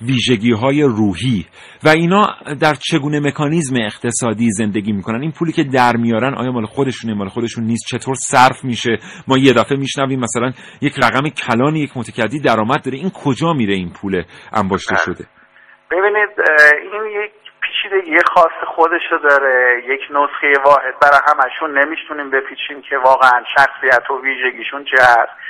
ویژگی 0.00 0.52
های 0.52 0.82
روحی 0.82 1.46
و 1.84 1.88
اینا 1.88 2.22
در 2.60 2.74
چگونه 2.74 3.20
مکانیزم 3.20 3.76
اقتصادی 3.84 4.50
زندگی 4.50 4.92
می‌کنن؟ 4.92 5.20
این 5.22 5.32
پولی 5.38 5.52
که 5.52 5.64
در 5.64 5.96
میارن 5.96 6.34
آیا 6.34 6.52
مال 6.52 6.66
خودشونه 6.66 7.14
مال 7.14 7.28
خودشون 7.28 7.64
نیست؟ 7.64 7.84
چطور 7.88 8.14
صرف 8.14 8.64
میشه؟ 8.64 8.98
ما 9.28 9.38
یه 9.38 9.52
دفعه 9.52 9.78
میشنویم 9.78 10.20
مثلا 10.20 10.52
یک 10.80 10.92
رقم 11.04 11.28
کلانی 11.28 11.80
یک 11.80 11.96
متکدی 11.96 12.40
درآمد 12.40 12.84
داره. 12.84 12.98
این 12.98 13.10
کجا 13.24 13.52
میره 13.52 13.74
این 13.74 13.92
پول 14.00 14.22
انباشته 14.52 14.96
شده؟ 14.96 15.24
ببینید 15.90 16.30
این 16.92 17.22
یک 17.24 17.32
پیچیدگی 17.62 18.16
خاص 18.34 18.56
خودشو 18.76 19.28
داره 19.28 19.82
یک 19.88 20.00
نسخه 20.10 20.52
واحد. 20.66 20.94
برای 21.02 21.20
همشون 21.26 21.78
نمی‌تونیم 21.78 22.30
بپیچیم 22.30 22.82
که 22.90 22.96
واقعا 23.04 23.44
شخصیت 23.56 24.10
و 24.10 24.14
ویژگیشون 24.22 24.84
چه 24.84 25.02
هست. 25.02 25.41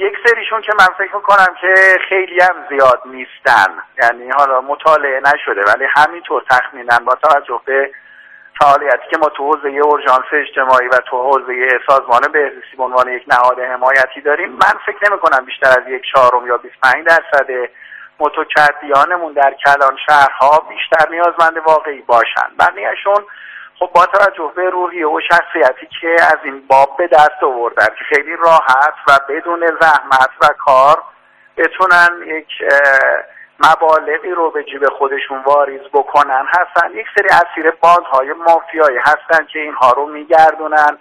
یک 0.00 0.14
سریشون 0.26 0.60
که 0.60 0.72
من 0.78 0.86
فکر 0.98 1.16
می‌کنم 1.16 1.54
که 1.60 1.74
خیلی 2.08 2.40
هم 2.40 2.54
زیاد 2.68 3.02
نیستن. 3.04 3.82
یعنی 4.02 4.30
حالا 4.30 4.60
مطالعه 4.60 5.20
نشده 5.20 5.64
ولی 5.64 5.84
همینطور 5.96 6.42
تخمینا 6.50 6.98
با 6.98 7.14
توجه 7.14 7.60
به 7.64 7.90
فعالیتی 8.60 9.10
که 9.10 9.18
ما 9.18 9.28
تو 9.28 9.52
حوزه 9.52 9.68
اورژانس 9.68 10.24
اجتماعی 10.32 10.88
و 10.88 10.96
تو 10.96 11.22
حوزه 11.22 11.68
سازمان 11.86 12.20
بهزیستی 12.32 12.76
به 12.76 12.82
عنوان 12.82 13.08
یک 13.08 13.24
نهاد 13.28 13.60
حمایتی 13.60 14.20
داریم 14.20 14.50
من 14.50 14.74
فکر 14.86 15.10
نمی 15.10 15.18
کنم 15.18 15.44
بیشتر 15.44 15.68
از 15.68 15.88
یک 15.88 16.02
چهارم 16.12 16.46
یا 16.46 16.56
25 16.56 17.06
درصد 17.06 17.50
متکدیانمون 18.18 19.32
در 19.32 19.54
کلان 19.66 19.96
شهرها 20.06 20.66
بیشتر 20.68 21.10
نیازمند 21.10 21.56
واقعی 21.66 22.00
باشن. 22.00 22.48
بقیهشون 22.58 23.24
خب 23.80 23.90
با 23.94 24.06
توجه 24.06 24.52
به 24.56 24.70
روحیه 24.70 25.06
و 25.06 25.20
شخصیتی 25.28 25.88
که 26.00 26.16
از 26.20 26.38
این 26.44 26.66
باب 26.66 26.96
به 26.98 27.06
دست 27.06 27.42
آوردن 27.42 27.86
که 27.86 28.04
خیلی 28.14 28.36
راحت 28.36 28.94
و 29.08 29.18
بدون 29.28 29.78
زحمت 29.80 30.30
و 30.40 30.46
کار 30.58 31.02
بتونن 31.56 32.08
یک 32.26 32.46
مبالغی 33.64 34.30
رو 34.30 34.50
به 34.50 34.64
جیب 34.64 34.88
خودشون 34.88 35.42
واریز 35.46 35.80
بکنن 35.92 36.46
هستن. 36.48 36.90
یک 36.90 37.06
سری 37.16 37.28
اسیر 37.28 37.70
باندهای 37.70 38.32
مافیایی 38.32 38.98
هستن 38.98 39.46
که 39.52 39.58
اینها 39.58 39.92
رو 39.92 40.06
میگردونن. 40.06 40.98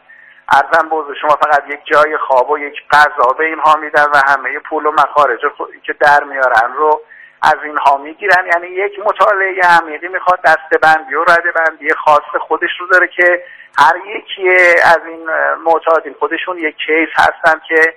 ارزم 0.51 0.89
بزرگ 0.89 1.17
شما 1.21 1.37
فقط 1.41 1.63
یک 1.67 1.79
جای 1.85 2.17
خواب 2.17 2.49
و 2.49 2.57
یک 2.57 2.75
غذا 2.91 3.33
به 3.37 3.45
اینها 3.45 3.75
میدن 3.75 4.05
و 4.13 4.21
همه 4.27 4.59
پول 4.59 4.85
و 4.85 4.91
مخارج 4.91 5.39
که 5.83 5.93
در 5.93 6.23
میارن 6.23 6.73
رو 6.77 7.01
از 7.41 7.55
اینها 7.63 7.97
می‌گیرن. 7.97 8.45
یعنی 8.53 8.67
یک 8.67 8.99
مطالعه 8.99 9.61
عمیقی 9.81 10.07
می‌خواد 10.07 10.39
دستبندی 10.41 11.15
و 11.15 11.23
ردبندی 11.23 11.93
خاص 11.93 12.41
خودش 12.47 12.69
رو 12.79 12.87
داره 12.87 13.07
که 13.07 13.43
هر 13.77 13.95
یکی 14.07 14.49
از 14.85 14.99
این 15.07 15.29
معتادین 15.63 16.15
خودشون 16.19 16.57
یک 16.57 16.75
کیس 16.77 17.09
هستن 17.15 17.61
که 17.67 17.93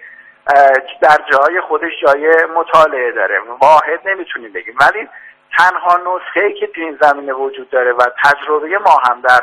در 1.01 1.19
جای 1.33 1.61
خودش 1.61 1.93
جای 2.07 2.47
مطالعه 2.57 3.13
داره. 3.13 3.41
واحد 3.61 4.09
نمی‌تونیم 4.09 4.53
بگیم. 4.53 4.75
ولی 4.81 5.09
تنها 5.59 5.97
نسخه 5.97 6.53
که 6.53 6.67
تو 6.67 6.81
این 6.81 6.99
زمینه 7.01 7.33
وجود 7.33 7.71
داره 7.71 7.93
و 7.93 8.03
تجربه 8.25 8.79
ما 8.79 9.01
هم 9.09 9.21
در 9.21 9.41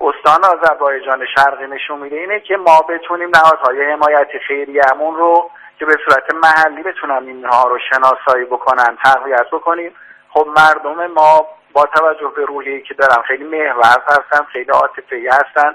استان 0.00 0.44
آذربایجان 0.44 1.26
شرقی 1.34 1.66
نشون 1.66 1.98
میده 1.98 2.16
اینه 2.16 2.40
که 2.40 2.56
ما 2.56 2.80
بتونیم 2.80 3.30
نهادهای 3.34 3.92
حمایتی 3.92 4.38
خیریه‌مون 4.38 5.16
رو 5.16 5.50
که 5.82 5.86
به 5.86 5.96
صورت 6.04 6.34
محلی 6.34 6.82
بتونن 6.82 7.26
اینها 7.26 7.68
رو 7.68 7.78
شناسایی 7.90 8.44
بکنن 8.44 8.98
تقویت 9.04 9.50
بکنیم 9.52 9.92
خب 10.30 10.48
مردم 10.56 11.06
ما 11.06 11.46
با 11.72 11.86
توجه 11.86 12.32
به 12.36 12.44
روحیه‌ای 12.44 12.82
که 12.82 12.94
دارن 12.94 13.22
خیلی 13.22 13.44
محور 13.44 14.02
هستن 14.06 14.44
خیلی 14.52 14.70
عاطفی 14.70 15.28
هستن 15.28 15.74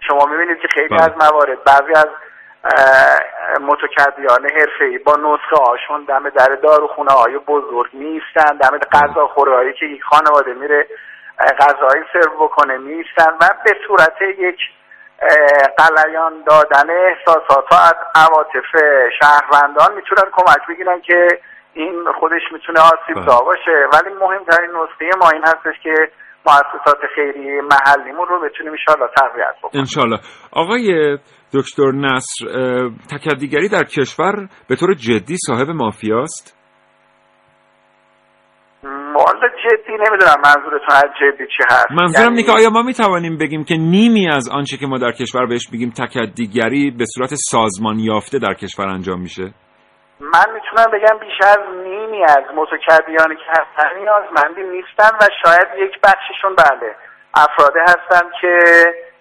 شما 0.00 0.26
می‌بینید 0.26 0.58
که 0.58 0.68
خیلی 0.68 0.88
بله. 0.88 1.02
از 1.02 1.10
موارد 1.20 1.64
بعضی 1.64 1.92
از 1.92 2.08
متکدیان 3.60 4.50
حرفه‌ای 4.50 4.98
با 4.98 5.12
نسخه 5.12 5.64
هاشون 5.64 6.04
دم 6.04 6.28
در 6.28 6.54
داروخونه 6.62 7.10
های 7.10 7.38
بزرگ 7.38 7.90
نیستن 7.94 8.56
دم 8.56 8.78
غذاخوره 8.78 9.56
هایی 9.56 9.72
که 9.72 9.86
یک 9.86 10.02
خانواده 10.02 10.54
میره 10.54 10.86
غذایی 11.38 12.04
سرو 12.12 12.44
بکنه 12.44 12.78
نیستن 12.78 13.32
و 13.40 13.48
به 13.64 13.76
صورت 13.86 14.22
یک 14.22 14.58
قلیان 15.78 16.32
دادن 16.46 16.90
احساسات 16.90 17.72
از 17.72 17.94
عواطف 18.14 18.68
شهروندان 19.20 19.94
می‌تونن 19.94 20.30
کمک 20.32 20.66
بگیرن 20.68 21.00
که 21.00 21.28
این 21.74 22.04
خودش 22.20 22.42
می‌تونه 22.52 22.80
آسیب 22.80 23.30
زا 23.30 23.40
باشه. 23.40 23.76
ولی 23.92 24.14
مهمترین 24.14 24.70
نسخه 24.70 25.18
ما 25.20 25.30
این 25.30 25.42
هستش 25.42 25.82
که 25.82 25.94
مؤسسات 26.46 26.98
خیریه 27.14 27.62
محلیمون 27.62 28.28
رو 28.28 28.40
بتونیم 28.40 28.72
انشاءالله 28.72 29.10
تقویت 29.16 29.54
بکنیم. 29.62 29.80
انشالله 29.80 30.18
آقای 30.52 31.18
دکتر 31.54 31.92
نصر 31.92 32.44
تکدیگری 33.10 33.68
در 33.68 33.84
کشور 33.84 34.48
به 34.68 34.76
طور 34.76 34.94
جدی 34.94 35.36
صاحب 35.46 35.70
مافیاست؟ 35.70 36.57
والا 38.84 39.48
جدی 39.64 39.92
نمی‌دونم 39.92 40.40
منظورتون 40.44 40.90
از 40.90 41.10
جدی 41.20 41.46
چی 41.46 41.62
هست. 41.70 41.90
منظورم 41.90 42.30
یعنی 42.30 42.42
که 42.42 42.52
آیا 42.52 42.70
ما 42.70 42.82
می‌توانیم 42.82 43.38
بگیم 43.38 43.64
که 43.64 43.74
نیمی 43.76 44.28
از 44.28 44.48
آنچه 44.52 44.76
که 44.76 44.86
ما 44.86 44.98
در 44.98 45.12
کشور 45.12 45.46
بهش 45.46 45.68
میگیم 45.72 45.90
تکدیگری 45.90 46.90
به 46.90 47.04
صورت 47.14 47.30
سازمان 47.34 47.98
یافته 47.98 48.38
در 48.38 48.54
کشور 48.54 48.88
انجام 48.88 49.20
میشه؟ 49.20 49.42
من 50.20 50.48
می‌تونم 50.54 50.86
بگم 50.92 51.18
بیش 51.18 51.38
از 51.42 51.58
نیمی 51.84 52.24
از 52.24 52.44
متکدیانی 52.54 53.36
که 53.36 53.50
هستن 53.50 53.88
نیازمندی 53.98 54.62
نیستن 54.76 55.16
و 55.20 55.28
شاید 55.44 55.68
یک 55.78 56.00
بخششون 56.04 56.54
بله 56.56 56.96
افرادی 57.34 57.78
هستن 57.78 58.30
که 58.40 58.58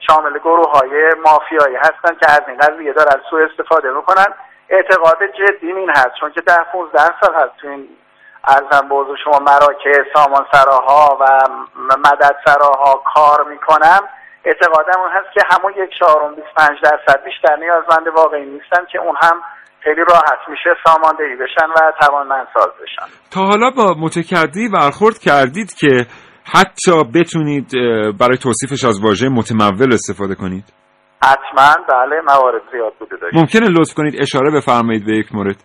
شامل 0.08 0.40
گروه 0.40 0.72
های 0.72 1.12
مافیایی 1.26 1.76
هستن 1.76 2.16
که 2.20 2.32
از 2.32 2.42
این 2.48 2.58
قضیه 2.58 2.94
دارن 2.94 3.22
سوء 3.30 3.46
استفاده 3.52 3.92
می‌کنن. 3.92 4.34
اعتقاد 4.70 5.18
جدی 5.40 5.68
این 5.72 5.90
هست 5.90 6.12
چون 6.20 6.32
که 6.32 6.42
ده 6.42 6.64
15 6.74 7.00
سال 7.22 7.36
هست 7.36 7.58
تو 7.62 7.68
این 7.68 7.88
ارزم 8.48 8.90
به 8.90 8.96
شما 9.24 9.40
مراکز 9.40 10.06
سامان 10.16 10.46
سراها 10.52 11.18
و 11.22 11.26
مدد 11.98 12.36
سراها 12.46 13.04
کار 13.16 13.50
می‌کنم. 13.50 14.00
اعتقادم 14.46 15.00
اون 15.00 15.10
هست 15.12 15.34
که 15.34 15.42
همون 15.52 15.74
یک 15.78 15.90
چهارم 16.00 16.36
25 16.36 16.70
درصد 16.84 17.24
بیشتر 17.26 17.56
نیازمند 17.56 18.08
واقعی 18.16 18.46
نیستن 18.46 18.86
که 18.92 19.00
اون 19.00 19.16
هم 19.22 19.42
خیلی 19.80 20.02
راحت 20.10 20.40
میشه 20.50 20.70
ساماندهی 20.86 21.36
بشن 21.36 21.70
و 21.70 21.92
توانمندساز 22.02 22.68
بشن. 22.82 23.06
تا 23.32 23.42
حالا 23.42 23.70
با 23.70 23.96
متکدی 24.00 24.70
برخورد 24.70 25.18
کردید 25.18 25.74
که 25.74 26.06
حتی 26.54 27.04
بتونید 27.16 27.72
برای 28.20 28.38
توصیفش 28.38 28.86
از 28.86 29.04
واژه 29.04 29.30
متمول 29.30 29.94
استفاده 29.94 30.36
کنید؟ 30.36 30.64
حتما. 31.24 31.84
بله 31.90 32.22
موارد 32.22 32.62
زیاد 32.72 32.94
بوده 33.00 33.16
داشت 33.22 33.36
ممکنه 33.36 33.68
لطف 33.70 33.94
کنید 33.94 34.22
اشاره 34.22 34.52
بفرمایید 34.52 35.06
به 35.06 35.12
یک 35.12 35.36
مورد. 35.36 35.56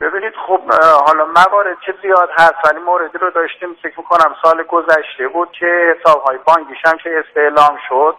ببینید 0.00 0.32
خب 0.46 0.60
حالا 1.06 1.24
موارد 1.24 1.76
که 1.86 1.94
زیاد 2.02 2.28
هست 2.38 2.54
ولی 2.64 2.80
موردی 2.80 3.18
رو 3.18 3.30
داشتیم 3.30 3.68
فکر 3.82 4.02
کنم 4.02 4.34
سال 4.42 4.62
گذشته 4.62 5.28
بود 5.32 5.48
که 5.60 5.66
حسابهای 5.66 6.38
بانکیش 6.46 6.78
هم 6.84 6.98
که 7.04 7.10
استعلام 7.24 7.78
شد 7.88 8.14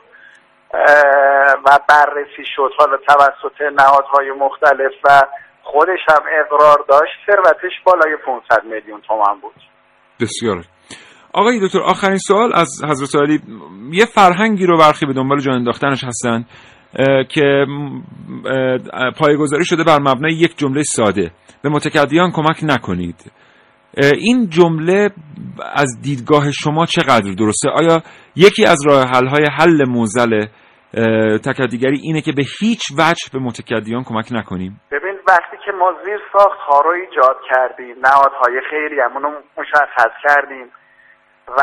و 1.65 1.79
بررسی 1.89 2.45
شد 2.55 2.71
حالا 2.77 2.97
توسط 2.97 3.61
نهادهای 3.61 4.31
مختلف 4.31 4.91
و 5.03 5.21
خودش 5.63 5.99
هم 6.09 6.23
اقرار 6.39 6.85
داشت 6.89 7.13
ثروتش 7.25 7.71
بالای 7.83 8.17
500 8.25 8.63
میلیون 8.63 9.01
تومان 9.01 9.39
بود. 9.41 9.55
بسیار. 10.21 10.63
آقای 11.33 11.59
دکتر 11.59 11.79
آخرین 11.79 12.17
سوال 12.17 12.51
از 12.55 12.69
حضرت 12.89 13.21
علی. 13.21 13.41
یه 13.91 14.05
فرهنگی 14.05 14.65
رو 14.65 14.77
برخی 14.77 15.05
به 15.05 15.13
دنبال 15.13 15.39
جان 15.39 15.55
انداختنش 15.55 16.03
هستن. 16.03 16.45
که 17.29 17.65
پایگذاری 19.19 19.65
شده 19.65 19.83
بر 19.83 19.99
مبنای 19.99 20.33
یک 20.33 20.57
جمله 20.57 20.83
ساده. 20.83 21.31
به 21.63 21.69
متکدیان 21.69 22.31
کمک 22.31 22.59
نکنید. 22.63 23.31
این 23.97 24.49
جمله 24.49 25.09
از 25.73 26.01
دیدگاه 26.01 26.51
شما 26.51 26.85
چقدر 26.85 27.33
درسته؟ 27.33 27.69
آیا 27.69 28.01
یکی 28.35 28.65
از 28.65 28.87
راه 28.87 29.03
حل 29.03 29.27
های 29.27 29.45
حل 29.59 29.89
موزل 29.89 30.45
تکدیگری 31.45 31.99
اینه 32.03 32.21
که 32.21 32.31
به 32.31 32.43
هیچ 32.59 32.81
وجه 32.97 33.23
به 33.33 33.39
متکدیان 33.39 34.03
کمک 34.03 34.27
نکنیم؟ 34.31 34.81
ببین 34.91 35.15
وقتی 35.27 35.57
که 35.65 35.71
ما 35.71 35.93
زیر 36.05 36.19
ساخت 36.33 36.59
ها 36.67 36.81
رو 36.81 36.89
ایجاد 36.89 37.37
کردیم 37.49 37.95
نهادهای 38.03 38.61
خیلی 38.69 38.95
رو 38.95 39.31
مشخص 39.57 40.11
کردیم. 40.27 40.67
و 41.57 41.61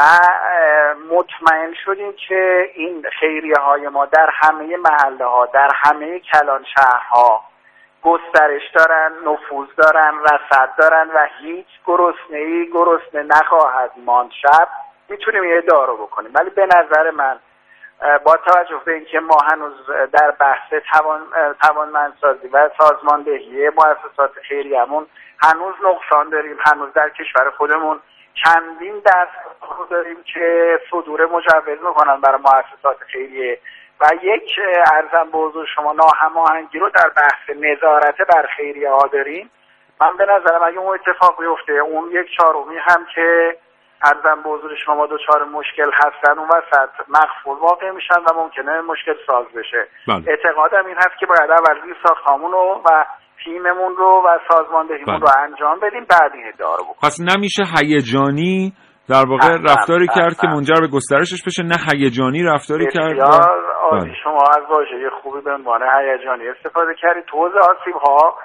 مطمئن 1.11 1.74
شدیم 1.84 2.12
که 2.28 2.70
این 2.74 3.07
خیریه 3.20 3.57
های 3.57 3.89
ما 3.89 4.07
در 4.07 4.30
همه 4.32 4.76
محله 4.76 5.24
ها 5.24 5.47
در 5.47 5.70
همه 5.74 6.20
کلان 6.20 6.64
شهرها 6.74 7.45
گسترش 8.03 8.62
دارن 8.74 9.12
نفوذ 9.26 9.68
دارن 9.76 10.14
رصد 10.22 10.70
دارن 10.78 11.09
و 11.14 11.26
هیچ 11.41 11.66
گرسنه 11.87 12.39
ای 12.39 12.70
گرسنه 12.72 13.22
نخواهد 13.22 13.91
ماند. 13.97 14.30
شب 14.43 14.68
می‌تونیم 15.09 15.45
یه 15.45 15.61
دارو 15.61 15.97
بکنیم. 15.97 16.30
ولی 16.34 16.51
به 16.51 16.66
نظر 16.66 17.11
من 17.11 17.39
با 18.24 18.37
توجه 18.37 18.80
به 18.84 18.93
اینکه 18.95 19.20
ما 19.20 19.39
هنوز 19.53 19.72
در 20.12 20.30
بحث 20.30 20.72
توان 20.93 21.20
توانمندسازی 21.62 22.49
و 22.49 22.70
سازماندهی 22.78 23.68
مؤسسات 23.68 24.32
خیریمون 24.49 25.07
هنوز 25.43 25.74
نقصان 25.84 26.30
داریم 26.30 26.57
هنوز 26.61 26.93
در 26.93 27.09
کشور 27.09 27.51
خودمون 27.51 28.01
چندین 28.45 29.03
دست 29.07 29.91
داریم 29.91 30.22
که 30.34 30.80
صدور 30.91 31.26
مجوز 31.26 31.78
می‌کنن 31.82 32.20
برای 32.20 32.39
مؤسسات 32.39 32.97
خیریه. 33.12 33.59
و 34.01 34.11
یک 34.22 34.61
ارزم 34.93 35.30
به 35.30 35.39
حضور 35.39 35.66
شما 35.74 35.93
ناهماهنگی 35.93 36.78
رو 36.78 36.91
در 36.91 37.11
بحث 37.16 37.57
نظارت 37.57 38.16
بر 38.16 38.49
خیریه 38.57 38.91
ها 38.91 39.09
داریم. 39.12 39.51
من 40.01 40.16
به 40.16 40.24
نظرم 40.24 40.62
اگه 40.62 40.78
اون 40.78 40.95
اتفاق 40.95 41.41
بیفته 41.41 41.72
اون 41.72 42.11
یک 42.11 42.26
چهارمی 42.37 42.76
هم 42.76 43.07
که 43.14 43.57
ارزم 44.03 44.43
به 44.43 44.51
حضور 44.51 44.76
شما 44.76 45.07
دچار 45.07 45.45
مشکل 45.45 45.91
هستن 45.95 46.39
اون 46.39 46.49
وسط 46.49 46.91
مخفول 47.09 47.59
واقع 47.59 47.91
میشن 47.91 48.20
و 48.20 48.34
ممکنه 48.34 48.80
مشکل 48.80 49.14
ساز 49.26 49.47
بشه. 49.47 49.87
بله. 50.09 50.22
اعتقادم 50.26 50.87
این 50.87 50.97
هست 50.97 51.18
که 51.18 51.26
باید 51.26 51.51
اول 51.51 51.84
زیر 51.84 51.97
ساختامون 52.03 52.53
رو 52.53 52.82
و 52.84 53.05
تیممون 53.45 53.97
رو 53.97 54.22
و 54.26 54.39
سازماندهیمون 54.51 55.18
بله. 55.18 55.18
رو 55.18 55.28
انجام 55.39 55.80
بدیم 55.82 56.05
بعد 56.11 56.32
این 56.34 56.45
ادعا 56.55 56.76
رو 56.76 56.84
بکنیم 56.84 57.01
پس 57.03 57.20
نمیشه 57.20 57.62
هیجانی 57.78 58.72
در 59.09 59.24
واقع 59.28 59.57
رفتاری 59.70 60.07
کرد 60.07 60.34
که 60.41 60.47
اصلا. 60.47 60.55
منجر 60.55 60.80
به 60.80 60.87
گسترشش 60.87 61.43
بشه 61.47 61.62
نه 61.62 61.76
هیجانی 61.93 62.43
رفتاری 62.43 62.87
کرد 62.87 63.20
عالی 63.20 64.05
بله. 64.05 64.14
شما 64.24 64.43
از 64.57 64.62
واژه 64.70 65.11
خوبی 65.22 65.41
به 65.41 65.53
عنوان 65.53 65.80
هیجانی 65.82 66.49
استفاده 66.49 66.95
کردید 66.95 67.24
توزیع 67.24 67.61
آسیب 67.61 67.95
ها 67.95 68.39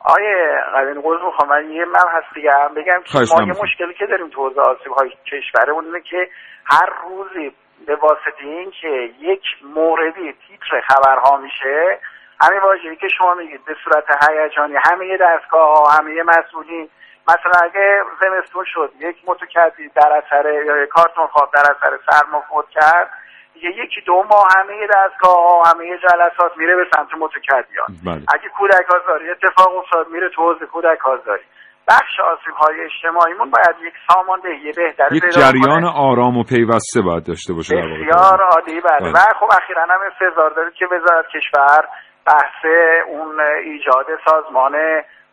آیه 0.00 0.56
قدین 0.74 1.00
قوز 1.02 1.20
می‌خوام 1.24 1.48
من 1.48 1.70
یه 1.70 1.84
من 1.84 2.08
هست 2.12 2.34
دیگه 2.34 2.50
هم 2.52 2.74
بگم 2.74 3.00
که 3.04 3.18
ما 3.18 3.42
یه. 3.42 3.62
مشکلی 3.62 3.94
که 3.98 4.06
داریم 4.06 4.28
توزیع 4.28 4.60
آسیب 4.60 4.92
های 4.92 5.10
کشورمون 5.32 5.84
اینه 5.84 6.00
که 6.00 6.28
هر 6.64 6.88
روزی 7.04 7.52
به 7.86 7.96
واسطه 7.96 8.44
این 8.44 8.70
که 8.80 9.10
یک 9.20 9.42
موردی 9.74 10.32
تیتر 10.32 10.80
خبرها 10.88 11.36
میشه 11.36 11.98
همین 12.40 12.60
واژه‌ای 12.60 12.96
که 12.96 13.08
شما 13.18 13.34
میگید 13.34 13.64
به 13.64 13.74
صورت 13.84 14.04
هیجانی 14.28 14.74
همه 14.84 15.18
دستگاه 15.20 15.68
ها 15.68 15.90
همه 15.90 16.22
مسئولین 16.22 16.88
مثلا 17.28 17.52
اگه 17.64 18.02
زمستون 18.20 18.64
شد 18.66 18.92
یک 19.00 19.16
متکدی 19.26 19.88
در 19.88 20.22
اثر 20.22 20.64
یا 20.66 20.82
یک 20.82 20.88
کارتون 20.88 21.26
خواب 21.26 21.50
در 21.54 21.60
اثر 21.60 21.98
سرما 22.10 22.40
فوت 22.48 22.68
کرد 22.70 23.10
دیگه 23.54 23.68
یکی 23.68 24.00
دو 24.06 24.14
ماه 24.14 24.48
همه 24.56 24.86
دستگاه 24.86 25.36
ها 25.36 25.62
همه 25.70 25.98
جلسات 25.98 26.56
میره 26.56 26.76
به 26.76 26.86
سمت 26.94 27.08
متکدیان 27.20 27.88
بله. 28.06 28.22
اگه 28.34 28.48
کودک 28.58 28.86
آزاری 28.94 29.30
اتفاق 29.30 29.76
افتاد 29.76 30.08
میره 30.08 30.28
تو 30.28 30.42
حوزه 30.42 30.66
کودک 30.66 31.06
آزاری 31.06 31.44
بخش 31.88 32.20
آسیب 32.20 32.54
های 32.54 32.80
اجتماعیمون 32.80 33.50
باید 33.50 33.76
یک 33.86 33.94
ساماندهی 34.12 34.72
بهتری 34.72 35.16
یک 35.16 35.22
جریان 35.22 35.80
کنه. 35.80 35.92
آرام 35.96 36.36
و 36.36 36.44
پیوسته 36.44 37.00
باید 37.02 37.26
داشته 37.26 37.52
باشه. 37.54 37.76
بسیار 37.76 38.40
عالی 38.42 38.80
بله 38.80 38.98
بله. 39.00 39.12
و 39.12 39.18
خب 39.40 39.48
اخیرا 39.62 39.82
هم 39.82 40.00
انتظار 40.10 40.50
دارید 40.50 40.74
که 40.74 40.86
وزارت 40.86 41.26
کشور 41.28 41.84
بحث 42.28 42.60
اون 43.08 43.40
ایجاد 43.64 44.06
سازمان 44.28 44.74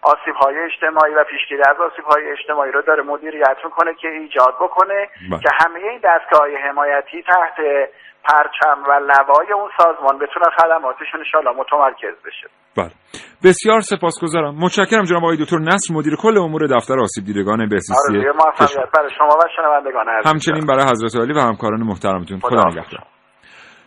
آسیب 0.02 0.36
های 0.42 0.56
اجتماعی 0.70 1.14
و 1.14 1.24
پیشگیری 1.32 1.62
از 1.72 1.78
آسیب 1.88 2.06
های 2.06 2.32
اجتماعی 2.32 2.72
رو 2.72 2.82
داره 2.82 3.04
مدیریت 3.04 3.58
می‌کنه 3.66 3.92
که 4.02 4.08
ایجاد 4.08 4.56
بکنه 4.62 5.10
بله. 5.32 5.40
که 5.40 5.50
همه 5.62 5.80
این 5.80 6.00
دستگاه 6.04 6.40
های 6.42 6.56
حمایتی 6.56 7.24
تحت 7.24 7.58
پرچم 8.24 8.78
و 8.90 8.92
لوای 8.92 9.52
اون 9.54 9.70
سازمان 9.78 10.16
بتونن 10.18 10.50
خدماتشون 10.58 11.20
انشاءالله 11.20 11.56
متمرکز 11.62 12.16
بشه. 12.26 12.48
بله. 12.78 12.92
بسیار 13.44 13.80
سپاسگزارم. 13.80 14.56
متشکرم 14.60 15.04
جناب 15.04 15.24
آقای 15.24 15.38
دکتر 15.38 15.58
نصر 15.58 15.94
مدیر 15.94 16.16
کل 16.16 16.38
امور 16.38 16.68
دفتر 16.68 17.00
آسیب 17.00 17.26
دیدگان 17.26 17.70
کشور. 17.70 18.32
موفقیت. 18.32 18.92
برای 18.98 19.10
شما 19.18 19.28
و 19.28 19.42
شنوندگان 19.56 20.06
همچنین 20.26 20.66
برای 20.66 20.84
حضرت 20.84 21.16
علی 21.22 21.34
و 21.34 21.40
همکاران 21.40 21.84
محترمتون. 21.84 22.40
خدا 22.40 22.70
نگهدار. 22.70 23.15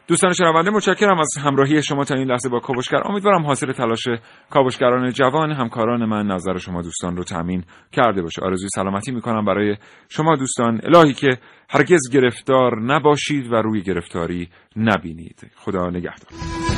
دوستان 0.08 0.32
شنونده 0.32 0.70
متشکرم 0.70 1.18
از 1.18 1.28
همراهی 1.38 1.82
شما 1.82 2.04
تا 2.04 2.14
این 2.14 2.30
لحظه 2.30 2.48
با 2.48 2.60
کاوشگر. 2.60 3.02
امیدوارم 3.04 3.46
حاصل 3.46 3.72
تلاش 3.72 4.08
کاوشگران 4.50 5.12
جوان 5.12 5.52
همکاران 5.52 6.04
من 6.04 6.26
نظر 6.26 6.58
شما 6.58 6.82
دوستان 6.82 7.16
رو 7.16 7.24
تامین 7.24 7.64
کرده 7.92 8.22
باشه. 8.22 8.42
آرزوی 8.42 8.68
سلامتی 8.74 9.12
می‌کنم 9.12 9.44
برای 9.44 9.76
شما 10.08 10.36
دوستان. 10.36 10.80
الهی 10.84 11.12
که 11.12 11.38
هرگز 11.70 12.10
گرفتار 12.12 12.82
نباشید 12.82 13.52
و 13.52 13.54
روی 13.54 13.82
گرفتاری 13.82 14.48
نبینید. 14.76 15.50
خدا 15.56 15.90
نگهدار. 15.90 16.77